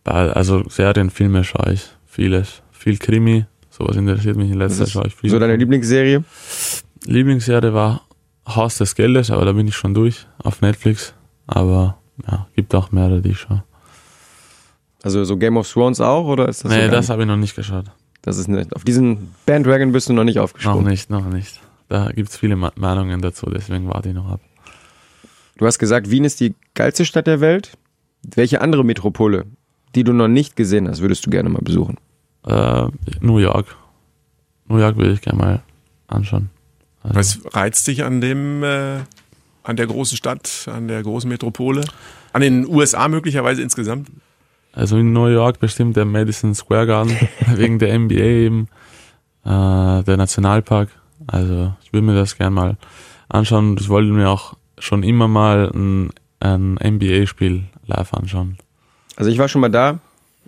Also 0.07 0.69
Serien, 0.69 1.11
Filme 1.11 1.45
schaue 1.45 1.73
ich 1.73 1.89
vieles. 2.07 2.63
Viel 2.71 2.99
Krimi, 2.99 3.47
sowas 3.71 3.97
interessiert 3.97 4.37
mich 4.37 4.51
in 4.51 4.59
letzter 4.59 4.85
Zeit 4.85 4.93
schaue 4.93 5.07
ich 5.09 5.15
viel. 5.15 5.31
So 5.31 5.39
deine 5.39 5.57
Lieblingsserie? 5.57 6.23
Lieblingsserie 7.05 7.75
war 7.75 8.03
Haus 8.47 8.79
des 8.79 8.95
Geldes, 8.95 9.31
aber 9.31 9.45
da 9.45 9.53
bin 9.53 9.67
ich 9.67 9.75
schon 9.75 9.95
durch 9.95 10.27
auf 10.39 10.61
Netflix. 10.61 11.15
Aber 11.47 11.99
ja, 12.29 12.47
gibt 12.55 12.75
auch 12.75 12.93
mehrere, 12.93 13.21
die 13.21 13.31
ich 13.31 13.41
schaue. 13.41 13.65
Also 15.03 15.25
so 15.25 15.37
Game 15.37 15.57
of 15.57 15.71
Thrones 15.71 16.01
auch 16.01 16.27
oder 16.27 16.49
ist 16.49 16.65
das 16.65 16.73
Nee, 16.73 16.87
so 16.87 16.91
das 16.91 17.11
habe 17.11 17.23
ich 17.23 17.29
noch 17.29 17.37
nicht 17.37 17.55
geschaut. 17.55 17.87
Das 18.23 18.39
ist 18.39 18.49
nicht. 18.49 18.75
Auf 18.75 18.83
diesen 18.83 19.35
Bandwagon 19.47 19.93
bist 19.93 20.09
du 20.09 20.13
noch 20.13 20.25
nicht 20.25 20.41
aufgesprungen. 20.41 20.83
Noch 20.83 20.91
nicht, 20.91 21.11
noch 21.11 21.29
nicht. 21.29 21.61
Da 21.89 22.11
gibt 22.11 22.31
es 22.31 22.37
viele 22.37 22.57
Meinungen 22.57 23.21
dazu, 23.21 23.47
deswegen 23.49 23.89
warte 23.89 24.09
ich 24.09 24.15
noch 24.15 24.29
ab. 24.29 24.41
Du 25.59 25.67
hast 25.67 25.79
gesagt, 25.79 26.11
Wien 26.11 26.25
ist 26.25 26.41
die 26.41 26.55
geilste 26.75 27.05
Stadt 27.05 27.29
der 27.29 27.41
Welt. 27.41 27.79
Welche 28.23 28.61
andere 28.61 28.85
Metropole, 28.85 29.47
die 29.97 30.05
du 30.05 30.13
noch 30.13 30.29
nicht 30.29 30.55
gesehen 30.55 30.89
hast, 30.89 31.01
würdest 31.01 31.27
du 31.27 31.31
gerne 31.31 31.49
mal 31.49 31.63
besuchen? 31.63 31.97
Äh, 32.47 32.87
New 33.21 33.39
York. 33.39 33.75
New 34.69 34.79
York 34.79 34.97
würde 34.97 35.13
ich 35.13 35.23
gerne 35.23 35.39
mal 35.39 35.63
anschauen. 36.07 36.51
Also 37.03 37.19
Was 37.19 37.55
reizt 37.55 37.87
dich 37.87 38.05
an 38.05 38.21
dem, 38.21 38.63
äh, 38.63 38.99
an 39.63 39.77
der 39.77 39.87
großen 39.87 40.17
Stadt, 40.17 40.69
an 40.73 40.87
der 40.89 41.03
großen 41.03 41.29
Metropole? 41.29 41.85
An 42.33 42.43
den 42.43 42.69
USA 42.69 43.09
möglicherweise 43.09 43.63
insgesamt? 43.63 44.09
Also 44.73 44.99
in 44.99 45.13
New 45.13 45.29
York 45.29 45.59
bestimmt 45.59 45.97
der 45.97 46.05
Madison 46.05 46.55
Square 46.55 46.87
Garden, 46.87 47.17
wegen 47.55 47.79
der 47.79 47.99
NBA 47.99 48.15
eben, 48.15 48.69
äh, 49.45 50.03
der 50.03 50.17
Nationalpark. 50.17 50.91
Also 51.27 51.75
ich 51.83 51.93
würde 51.93 52.07
mir 52.07 52.15
das 52.15 52.37
gerne 52.37 52.55
mal 52.55 52.77
anschauen. 53.29 53.77
Ich 53.81 53.89
wollte 53.89 54.13
mir 54.13 54.29
auch 54.29 54.55
schon 54.79 55.03
immer 55.03 55.29
mal 55.29 55.71
ein, 55.75 56.11
ein 56.41 56.75
NBA-Spiel 56.75 57.65
live 57.87 58.13
anschauen. 58.13 58.59
Also 59.17 59.31
ich 59.31 59.39
war 59.39 59.49
schon 59.49 59.61
mal 59.61 59.71
da. 59.71 59.99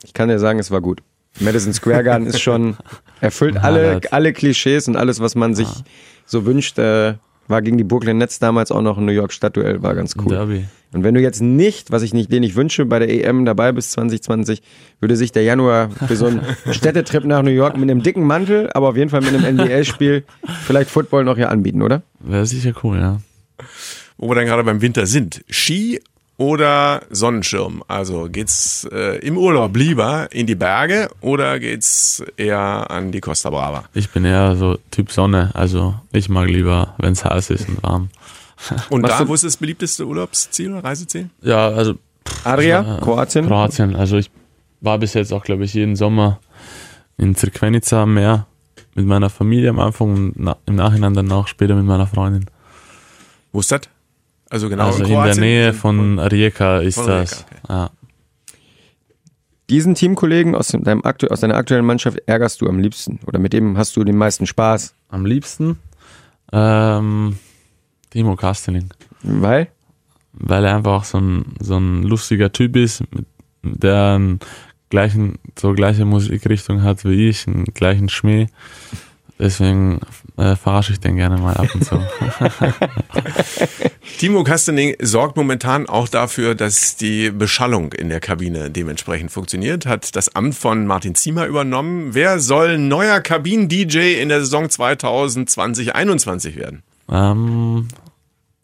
Ich 0.04 0.14
kann 0.14 0.28
dir 0.28 0.38
sagen, 0.38 0.58
es 0.58 0.70
war 0.70 0.80
gut. 0.80 1.02
Madison 1.40 1.72
Square 1.72 2.04
Garden 2.04 2.26
ist 2.26 2.40
schon, 2.40 2.76
erfüllt 3.20 3.56
alle, 3.58 4.00
alle 4.10 4.32
Klischees 4.32 4.88
und 4.88 4.96
alles, 4.96 5.20
was 5.20 5.34
man 5.34 5.54
sich 5.54 5.68
ja 5.68 5.84
so 6.28 6.46
wünscht, 6.46 6.78
äh, 6.78 7.14
war 7.48 7.62
gegen 7.62 7.78
die 7.78 7.84
Brooklyn 7.84 8.18
Nets 8.18 8.38
damals 8.38 8.70
auch 8.70 8.82
noch 8.82 8.98
ein 8.98 9.06
New 9.06 9.12
York 9.12 9.32
Stadtduell, 9.32 9.82
war 9.82 9.94
ganz 9.94 10.14
cool. 10.18 10.28
Derby. 10.28 10.66
Und 10.92 11.02
wenn 11.02 11.14
du 11.14 11.20
jetzt 11.20 11.40
nicht, 11.40 11.90
was 11.90 12.02
ich 12.02 12.14
nicht, 12.14 12.30
den 12.30 12.42
ich 12.42 12.54
wünsche, 12.56 12.84
bei 12.84 12.98
der 12.98 13.08
EM 13.08 13.44
dabei 13.44 13.72
bist 13.72 13.92
2020, 13.92 14.62
würde 15.00 15.16
sich 15.16 15.32
der 15.32 15.42
Januar 15.42 15.90
für 15.90 16.16
so 16.16 16.26
einen 16.26 16.42
Städtetrip 16.70 17.24
nach 17.24 17.42
New 17.42 17.50
York 17.50 17.76
mit 17.76 17.90
einem 17.90 18.02
dicken 18.02 18.24
Mantel, 18.24 18.70
aber 18.74 18.90
auf 18.90 18.96
jeden 18.96 19.10
Fall 19.10 19.22
mit 19.22 19.34
einem 19.34 19.56
NBA-Spiel, 19.56 20.24
vielleicht 20.64 20.90
Football 20.90 21.24
noch 21.24 21.36
hier 21.36 21.50
anbieten, 21.50 21.82
oder? 21.82 22.02
Wäre 22.20 22.46
sicher 22.46 22.72
cool, 22.82 22.98
ja. 22.98 23.20
Wo 24.18 24.28
wir 24.28 24.34
dann 24.34 24.46
gerade 24.46 24.64
beim 24.64 24.80
Winter 24.82 25.06
sind. 25.06 25.42
Ski 25.48 26.00
oder 26.38 27.02
Sonnenschirm? 27.10 27.82
Also 27.88 28.28
geht's 28.30 28.88
äh, 28.90 29.18
im 29.18 29.36
Urlaub 29.36 29.76
lieber 29.76 30.28
in 30.32 30.46
die 30.46 30.54
Berge 30.54 31.10
oder 31.20 31.58
geht's 31.58 32.22
eher 32.38 32.90
an 32.90 33.12
die 33.12 33.20
Costa 33.20 33.50
Brava? 33.50 33.84
Ich 33.92 34.08
bin 34.10 34.24
eher 34.24 34.56
so 34.56 34.78
Typ 34.90 35.10
Sonne, 35.12 35.50
also 35.54 35.94
ich 36.12 36.30
mag 36.30 36.48
lieber, 36.48 36.94
wenn 36.98 37.12
es 37.12 37.24
heiß 37.24 37.50
ist 37.50 37.68
und 37.68 37.82
warm. 37.82 38.08
Und 38.90 39.02
Was 39.04 39.10
da, 39.12 39.18
du- 39.22 39.28
wo 39.28 39.34
ist 39.34 39.44
das 39.44 39.56
beliebteste 39.56 40.04
Urlaubsziel, 40.06 40.74
Reiseziel? 40.76 41.28
Ja, 41.42 41.68
also 41.68 41.94
Adria, 42.42 42.96
äh, 42.98 43.00
Kroatien. 43.00 43.46
Kroatien. 43.46 43.94
Also 43.94 44.16
ich 44.16 44.30
war 44.80 44.98
bis 44.98 45.14
jetzt 45.14 45.32
auch, 45.32 45.44
glaube 45.44 45.64
ich, 45.64 45.74
jeden 45.74 45.94
Sommer 45.94 46.40
in 47.18 47.36
Zrkvenica 47.36 48.02
am 48.02 48.14
Meer 48.14 48.46
mit 48.96 49.06
meiner 49.06 49.30
Familie 49.30 49.70
am 49.70 49.78
Anfang 49.78 50.12
und 50.12 50.32
na, 50.36 50.56
im 50.66 50.74
Nachhinein 50.74 51.14
dann 51.14 51.30
auch 51.30 51.46
später 51.46 51.76
mit 51.76 51.84
meiner 51.84 52.08
Freundin. 52.08 52.46
Wo 53.52 53.60
ist 53.60 53.70
das? 53.70 53.82
Also 54.50 54.68
genau 54.68 54.86
also 54.86 54.98
in 55.04 55.10
in 55.10 55.10
der? 55.24 55.36
Nähe 55.36 55.72
von 55.74 56.18
Rijeka 56.18 56.78
ist 56.78 56.94
Von 56.96 57.06
das. 57.06 57.44
Rijeka, 57.50 57.56
Ja. 57.68 57.90
Diesen 59.70 59.94
Teamkollegen 59.94 60.54
aus, 60.54 60.68
deinem 60.68 61.04
aktu 61.04 61.26
aus 61.26 61.40
deiner 61.40 61.56
aktuellen 61.56 61.84
Mannschaft 61.84 62.18
ärgerst 62.26 62.62
du 62.62 62.68
am 62.68 62.78
liebsten 62.78 63.20
oder 63.26 63.38
mit 63.38 63.52
dem 63.52 63.76
hast 63.76 63.94
du 63.96 64.04
den 64.04 64.16
meisten 64.16 64.46
Spaß, 64.46 64.94
Am 65.10 65.26
liebsten 65.26 65.78
ähm, 66.52 67.36
Timo 68.10 68.34
Kasteling. 68.36 68.88
weil 69.22 69.68
weil 70.32 70.64
er 70.64 70.76
einfach 70.76 71.04
so 71.04 71.18
ein, 71.18 71.54
so 71.60 71.76
ein 71.76 72.02
lustiger 72.04 72.50
Typ 72.52 72.76
ist, 72.76 73.00
mit- 73.12 73.26
der 73.62 74.14
einen 74.14 74.38
gleichen, 74.88 75.38
so 75.58 75.72
gleiche 75.74 76.04
Musikrichtung 76.06 76.82
hat 76.82 77.04
wie 77.04 77.28
ich, 77.28 77.46
einen 77.46 77.64
gleichen 77.64 78.08
Schmäh. 78.08 78.46
Deswegen 79.38 80.00
äh, 80.36 80.56
verarsche 80.56 80.92
ich 80.92 81.00
den 81.00 81.16
gerne 81.16 81.38
mal 81.38 81.54
ab 81.54 81.68
und 81.72 81.84
zu. 81.84 82.00
Timo 84.18 84.42
Kastening 84.42 84.96
sorgt 85.00 85.36
momentan 85.36 85.88
auch 85.88 86.08
dafür, 86.08 86.56
dass 86.56 86.96
die 86.96 87.30
Beschallung 87.30 87.92
in 87.92 88.08
der 88.08 88.18
Kabine 88.18 88.68
dementsprechend 88.68 89.30
funktioniert, 89.30 89.86
hat 89.86 90.16
das 90.16 90.34
Amt 90.34 90.56
von 90.56 90.86
Martin 90.86 91.14
Ziemer 91.14 91.46
übernommen. 91.46 92.14
Wer 92.14 92.40
soll 92.40 92.78
neuer 92.78 93.20
Kabinen-DJ 93.20 94.20
in 94.20 94.28
der 94.28 94.40
Saison 94.40 94.66
2020-21 94.66 96.56
werden? 96.56 96.82
ähm, 97.10 97.88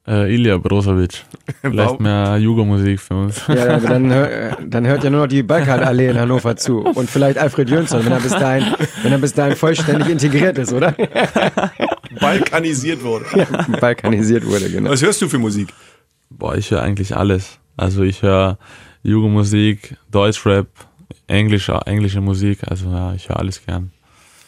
äh, 0.06 0.34
Ilja 0.34 0.58
Brozovic. 0.58 1.24
Vielleicht 1.62 2.00
mehr 2.00 2.36
Jugo-Musik 2.36 3.00
für 3.00 3.14
uns. 3.14 3.42
ja, 3.48 3.76
aber 3.76 3.88
dann, 3.88 4.12
hör, 4.12 4.56
dann 4.66 4.86
hört 4.86 5.04
ja 5.04 5.10
nur 5.10 5.22
noch 5.22 5.26
die 5.26 5.42
Balkanallee 5.42 6.10
in 6.10 6.18
Hannover 6.18 6.56
zu 6.56 6.80
und 6.80 7.08
vielleicht 7.10 7.38
Alfred 7.38 7.68
Jönsson, 7.70 8.04
wenn 8.04 8.12
er 8.12 8.20
bis 8.20 8.32
dahin, 8.32 8.74
wenn 9.02 9.12
er 9.12 9.18
bis 9.18 9.32
dahin 9.32 9.56
vollständig 9.56 10.08
integriert 10.08 10.58
ist, 10.58 10.72
oder? 10.72 10.94
Balkanisiert 12.20 13.02
wurde. 13.02 13.24
Balkanisiert 13.80 14.46
wurde, 14.46 14.70
genau. 14.70 14.90
Was 14.90 15.02
hörst 15.02 15.20
du 15.22 15.28
für 15.28 15.38
Musik? 15.38 15.68
Boah, 16.30 16.56
ich 16.56 16.70
höre 16.70 16.82
eigentlich 16.82 17.16
alles. 17.16 17.58
Also 17.76 18.02
ich 18.02 18.22
höre 18.22 18.58
Jugo-Musik, 19.02 19.96
Deutschrap, 20.10 20.66
englische, 21.26 21.78
englische 21.86 22.20
Musik. 22.20 22.60
Also 22.66 22.90
ja, 22.90 23.14
ich 23.14 23.28
höre 23.28 23.38
alles 23.38 23.64
gern. 23.64 23.90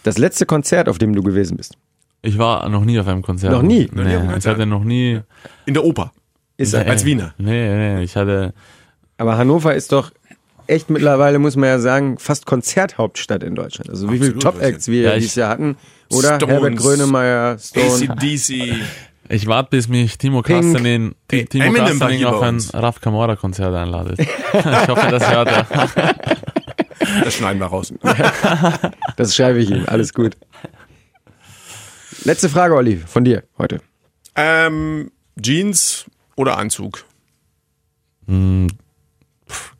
Das 0.02 0.18
letzte 0.18 0.46
Konzert, 0.46 0.88
auf 0.88 0.98
dem 0.98 1.14
du 1.14 1.22
gewesen 1.22 1.56
bist, 1.56 1.76
Ich 2.26 2.38
war 2.38 2.68
noch 2.68 2.84
nie 2.84 2.98
auf 2.98 3.06
einem 3.06 3.22
Konzert. 3.22 3.52
Noch 3.52 3.62
nie? 3.62 3.88
Einem 3.88 4.04
Nee, 4.04 4.36
ich 4.38 4.46
hatte 4.46 4.66
noch 4.66 4.82
nie. 4.82 5.20
In 5.64 5.74
der 5.74 5.84
Oper. 5.84 6.12
ist 6.56 6.74
Nee, 6.74 6.80
als 6.80 7.04
Wiener. 7.04 7.34
Nee, 7.38 7.76
nee, 7.76 8.02
ich 8.02 8.16
hatte. 8.16 8.52
Aber 9.16 9.38
Hannover 9.38 9.76
ist 9.76 9.92
doch 9.92 10.10
echt 10.66 10.90
mittlerweile, 10.90 11.38
muss 11.38 11.54
man 11.54 11.68
ja 11.68 11.78
sagen, 11.78 12.18
fast 12.18 12.44
Konzerthauptstadt 12.44 13.44
in 13.44 13.54
Deutschland. 13.54 13.90
Also 13.90 14.10
wie 14.10 14.18
viele 14.18 14.36
Top-Acts 14.38 14.88
wir 14.88 15.02
Ja, 15.02 15.14
dieses 15.14 15.36
Jahr 15.36 15.50
hatten. 15.50 15.76
Oder 16.10 16.34
Stones, 16.34 16.52
Herbert 16.52 16.76
Grönemeyer, 16.76 17.58
Stone. 17.58 18.10
ACDC. 18.10 18.74
Ich 19.28 19.46
warte, 19.46 19.70
bis 19.70 19.86
mich 19.86 20.18
Timo. 20.18 20.42
Kastenin, 20.42 21.14
Ey, 21.30 21.44
Timo 21.46 21.72
Kastenin 21.72 22.24
auf 22.24 22.42
ein. 22.42 22.60
Raf 22.72 23.00
Kamora 23.00 23.36
Konzert 23.36 23.72
einladet. 23.72 24.18
ich 24.52 24.88
hoffe, 24.88 25.06
das 25.10 25.30
hört 25.30 25.48
er. 25.48 25.66
Das 27.22 27.34
schneiden 27.34 27.60
wir 27.60 27.66
raus. 27.66 27.94
Das 29.16 29.36
schreibe 29.36 29.60
ich 29.60 29.70
ihm. 29.70 29.84
Alles 29.86 30.12
gut. 30.12 30.36
Letzte 32.26 32.48
Frage, 32.48 32.74
Olli, 32.74 32.96
von 32.96 33.24
dir 33.24 33.44
heute. 33.56 33.80
Ähm, 34.34 35.12
Jeans 35.40 36.06
oder 36.34 36.58
Anzug? 36.58 37.04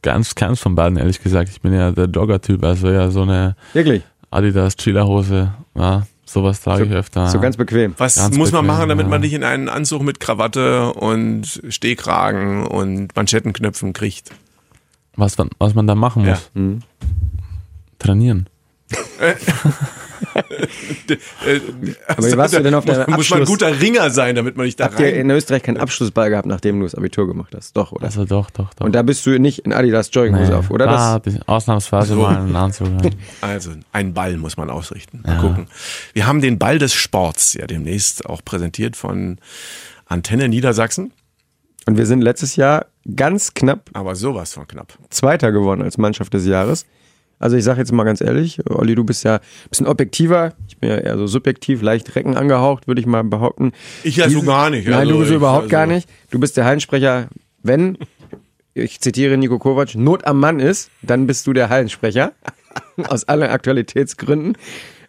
Ganz, 0.03 0.35
ganz 0.37 0.61
von 0.61 0.77
beiden, 0.77 0.97
ehrlich 0.97 1.21
gesagt. 1.21 1.49
Ich 1.49 1.61
bin 1.61 1.73
ja 1.75 1.91
der 1.91 2.05
Jogger-Typ, 2.05 2.63
also 2.65 2.89
ja, 2.89 3.11
so 3.11 3.23
eine 3.23 3.57
Wirklich? 3.73 4.05
Adidas 4.31 4.77
Chillerhose, 4.77 5.55
ja, 5.75 6.07
sowas 6.25 6.61
trage 6.61 6.85
ich 6.85 6.93
öfter. 6.93 7.29
So 7.31 7.41
ganz 7.41 7.57
bequem. 7.57 7.95
Was 7.99 8.15
Ganz 8.15 8.37
muss 8.37 8.53
man 8.53 8.63
bequem, 8.63 8.77
machen, 8.77 8.89
damit 8.91 9.07
ja. 9.07 9.11
man 9.11 9.23
dich 9.23 9.33
in 9.33 9.43
einen 9.43 9.69
Anzug 9.69 10.03
mit 10.03 10.21
Krawatte 10.21 10.93
und 10.93 11.61
Stehkragen 11.69 12.65
und 12.65 13.17
Manschettenknöpfen 13.17 13.93
kriegt? 13.93 14.31
was, 15.17 15.37
man, 15.37 15.51
was 15.59 15.75
man 15.75 15.89
da 15.89 15.97
machen 15.97 16.25
Ja. 16.25 16.39
muss. 16.55 16.83
Trainieren. 17.99 18.49
Aber 22.07 22.27
wie 22.27 22.37
warst 22.37 22.55
du 22.55 22.63
denn 22.63 22.75
auf 22.75 22.85
deinem 22.85 23.05
muss, 23.09 23.17
muss 23.17 23.31
man 23.31 23.39
ein 23.39 23.43
Abschluss? 23.43 23.49
guter 23.49 23.81
Ringer 23.81 24.11
sein, 24.11 24.35
damit 24.35 24.57
man 24.57 24.67
dich 24.67 24.77
da 24.77 24.85
Habt 24.85 25.01
ihr 25.01 25.07
rein... 25.07 25.15
in 25.15 25.31
Österreich 25.31 25.63
keinen 25.63 25.77
Abschlussball 25.79 26.31
gehabt, 26.31 26.47
nachdem 26.47 26.79
du 26.81 26.87
das 26.87 26.95
Abitur 26.95 27.27
gemacht 27.27 27.55
hast? 27.55 27.77
Doch, 27.77 27.93
oder? 27.93 28.05
Also 28.05 28.25
doch, 28.25 28.51
doch, 28.51 28.75
doch. 28.75 28.85
Und 28.85 28.95
da 28.95 29.03
bist 29.03 29.25
du 29.27 29.39
nicht 29.39 29.61
in 29.61 29.73
Adidas 29.73 30.11
Jogginghose 30.13 30.51
Nee, 30.51 30.57
auf, 30.57 30.71
oder? 30.71 31.21
Ich 31.25 31.49
ausnahmsweise 31.49 32.15
mal 32.17 32.37
einen 32.37 32.57
Anzug. 32.57 32.89
ja. 33.03 33.11
Also 33.41 33.71
einen 33.93 34.15
Ball 34.15 34.37
muss 34.37 34.57
man 34.57 34.71
ausrichten. 34.71 35.23
Mal 35.25 35.39
gucken. 35.39 35.69
Wir 36.13 36.27
haben 36.27 36.41
den 36.41 36.59
Ball 36.59 36.79
des 36.79 36.93
Sports 36.95 37.55
ja 37.55 37.67
demnächst 37.67 38.27
auch 38.27 38.45
präsentiert 38.45 38.97
von 38.97 39.39
Antenne 40.07 40.49
Niedersachsen, 40.49 41.13
und 41.87 41.97
wir 41.97 42.07
sind 42.07 42.21
letztes 42.21 42.57
Jahr 42.57 42.87
ganz 43.15 43.55
knapp 43.55 43.91
aber 43.93 44.17
sowas 44.17 44.53
von 44.55 44.67
knapp. 44.67 44.99
Zweiter 45.11 45.53
geworden 45.53 45.83
als 45.83 45.99
Mannschaft 45.99 46.35
des 46.35 46.45
Jahres. 46.45 46.85
Also 47.39 47.57
ich 47.57 47.65
sage 47.65 47.81
jetzt 47.81 47.93
mal 47.93 48.05
ganz 48.05 48.21
ehrlich, 48.21 48.61
Olli, 48.71 48.95
du 48.95 49.05
bist 49.05 49.25
ja 49.25 49.35
ein 49.37 49.41
bisschen 49.69 49.87
objektiver. 49.87 50.55
Ich 50.69 50.79
bin 50.79 50.89
ja 50.91 50.97
eher 50.97 51.19
so 51.19 51.27
subjektiv, 51.27 51.83
leicht 51.83 52.15
Recken 52.17 52.37
angehaucht, 52.37 52.87
würde 52.89 53.01
ich 53.01 53.07
mal 53.07 53.25
behaupten. 53.25 53.73
Ich 54.05 54.17
ja 54.17 54.29
so 54.31 54.43
gar 54.43 54.71
nicht. 54.71 54.87
Nein, 54.89 55.01
Also 55.01 55.13
du 55.13 55.19
bist 55.19 55.31
ich- 55.31 55.37
überhaupt 55.37 55.63
also- 55.65 55.71
gar 55.71 55.87
nicht. 55.87 56.09
Du 56.31 56.39
bist 56.39 56.57
der 56.57 56.65
Hallensprecher, 56.65 57.29
wenn, 57.63 57.99
ich 58.75 59.01
zitiere 59.01 59.37
Nico 59.37 59.59
Kovac, 59.59 59.95
Not 59.95 60.25
am 60.27 60.41
Mann 60.41 60.61
ist, 60.61 60.91
dann 61.03 61.27
bist 61.27 61.47
du 61.47 61.53
der 61.53 61.69
Hallensprecher. 61.69 62.33
Aus 63.09 63.25
allen 63.25 63.51
Aktualitätsgründen. 63.51 64.57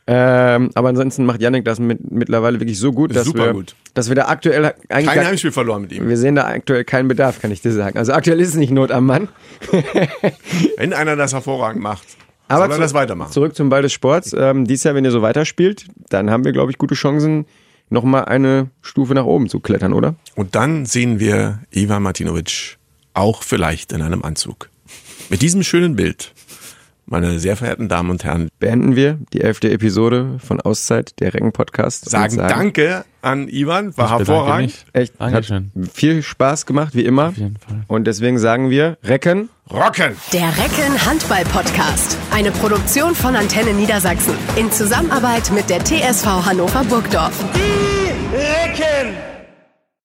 Ähm, 0.10 0.70
aber 0.74 0.88
ansonsten 0.88 1.26
macht 1.26 1.42
Yannick 1.42 1.66
das 1.66 1.80
mit, 1.80 2.12
mittlerweile 2.12 2.62
wirklich 2.62 2.80
so 2.80 2.94
gut, 2.94 3.14
dass 3.14 3.34
wir, 3.34 3.52
gut. 3.52 3.76
dass 3.94 4.08
wir 4.08 4.16
da 4.16 4.28
aktuell 4.28 4.74
eigentlich 4.88 5.14
Kein 5.14 5.28
Heimspiel 5.28 5.52
verloren 5.52 5.82
mit 5.82 5.92
ihm. 5.92 6.08
wir 6.08 6.16
sehen 6.16 6.36
da 6.36 6.46
aktuell 6.46 6.86
keinen 6.86 7.10
Bedarf, 7.10 7.42
kann 7.42 7.52
ich 7.52 7.62
dir 7.62 7.74
sagen. 7.74 7.98
Also 7.98 8.14
aktuell 8.14 8.40
ist 8.40 8.50
es 8.50 8.56
nicht 8.56 8.72
Not 8.72 8.92
am 8.92 9.06
Mann. 9.06 9.28
Wenn 10.78 10.94
einer 10.94 11.18
das 11.18 11.34
hervorragend 11.34 11.84
macht, 11.84 12.08
Aber 12.48 12.68
soll 12.68 12.76
er 12.76 12.80
das 12.80 12.94
weitermachen. 12.94 13.34
Zurück 13.34 13.54
zum 13.54 13.68
Ball 13.68 13.82
des 13.82 13.92
Sports. 13.92 14.34
Ähm, 14.38 14.66
dieses 14.66 14.86
Jahr, 14.86 14.96
wenn 14.96 15.04
ihr 15.04 15.12
so 15.12 15.22
weiterspielt, 15.22 15.88
dann 16.10 16.32
haben 16.32 16.46
wir, 16.46 16.54
glaube 16.54 16.72
ich, 16.72 16.78
gute 16.78 16.96
Chancen, 16.96 17.46
nochmal 17.90 18.26
eine 18.26 18.70
Stufe 18.82 19.14
nach 19.14 19.26
oben 19.26 19.50
zu 19.50 19.60
klettern, 19.60 19.92
oder? 19.92 20.16
Und 20.36 20.56
dann 20.56 20.86
sehen 20.86 21.20
wir 21.20 21.60
Ivan 21.72 22.04
Martinovic 22.04 22.78
auch 23.14 23.44
vielleicht 23.44 23.92
in 23.92 24.02
einem 24.02 24.24
Anzug. 24.24 24.70
Mit 25.30 25.42
diesem 25.42 25.64
schönen 25.64 25.98
Bild, 25.98 26.34
meine 27.08 27.40
sehr 27.40 27.56
verehrten 27.58 27.88
Damen 27.90 28.10
und 28.10 28.24
Herren, 28.24 28.50
Beenden 28.60 28.96
wir 28.96 29.18
die 29.34 29.42
elfte 29.42 29.72
Episode 29.72 30.38
von 30.46 30.60
Auszeit, 30.62 31.20
der 31.20 31.34
Recken-Podcast. 31.34 32.06
und 32.06 32.12
sagen, 32.12 32.38
Danke 32.38 33.06
an 33.22 33.48
Ivan, 33.50 33.98
war 33.98 34.06
Ich 34.06 34.12
hervorragend. 34.28 34.66
mich. 34.68 34.86
Echt, 34.94 35.14
Dankeschön. 35.20 35.72
hat 35.76 35.92
viel 35.92 36.22
Spaß 36.22 36.66
gemacht, 36.66 36.96
wie 36.96 37.06
immer. 37.06 37.30
Auf 37.30 37.38
jeden 37.38 37.58
Fall. 37.58 37.82
Und 37.88 38.06
deswegen 38.06 38.38
sagen 38.40 38.70
wir, 38.70 38.98
Recken. 39.04 39.50
Rocken! 39.72 40.16
Der 40.32 40.48
Recken 40.48 41.06
Handball 41.06 41.44
Podcast. 41.46 42.18
Eine 42.32 42.52
Produktion 42.52 43.16
von 43.16 43.36
Antenne 43.36 43.74
Niedersachsen. 43.74 44.34
In 44.56 44.72
Zusammenarbeit 44.72 45.52
mit 45.52 45.70
der 45.70 45.84
TSV 45.84 46.26
Hannover 46.46 46.84
Burgdorf. 46.86 47.44
Die 47.56 48.36
Recken! 48.36 49.37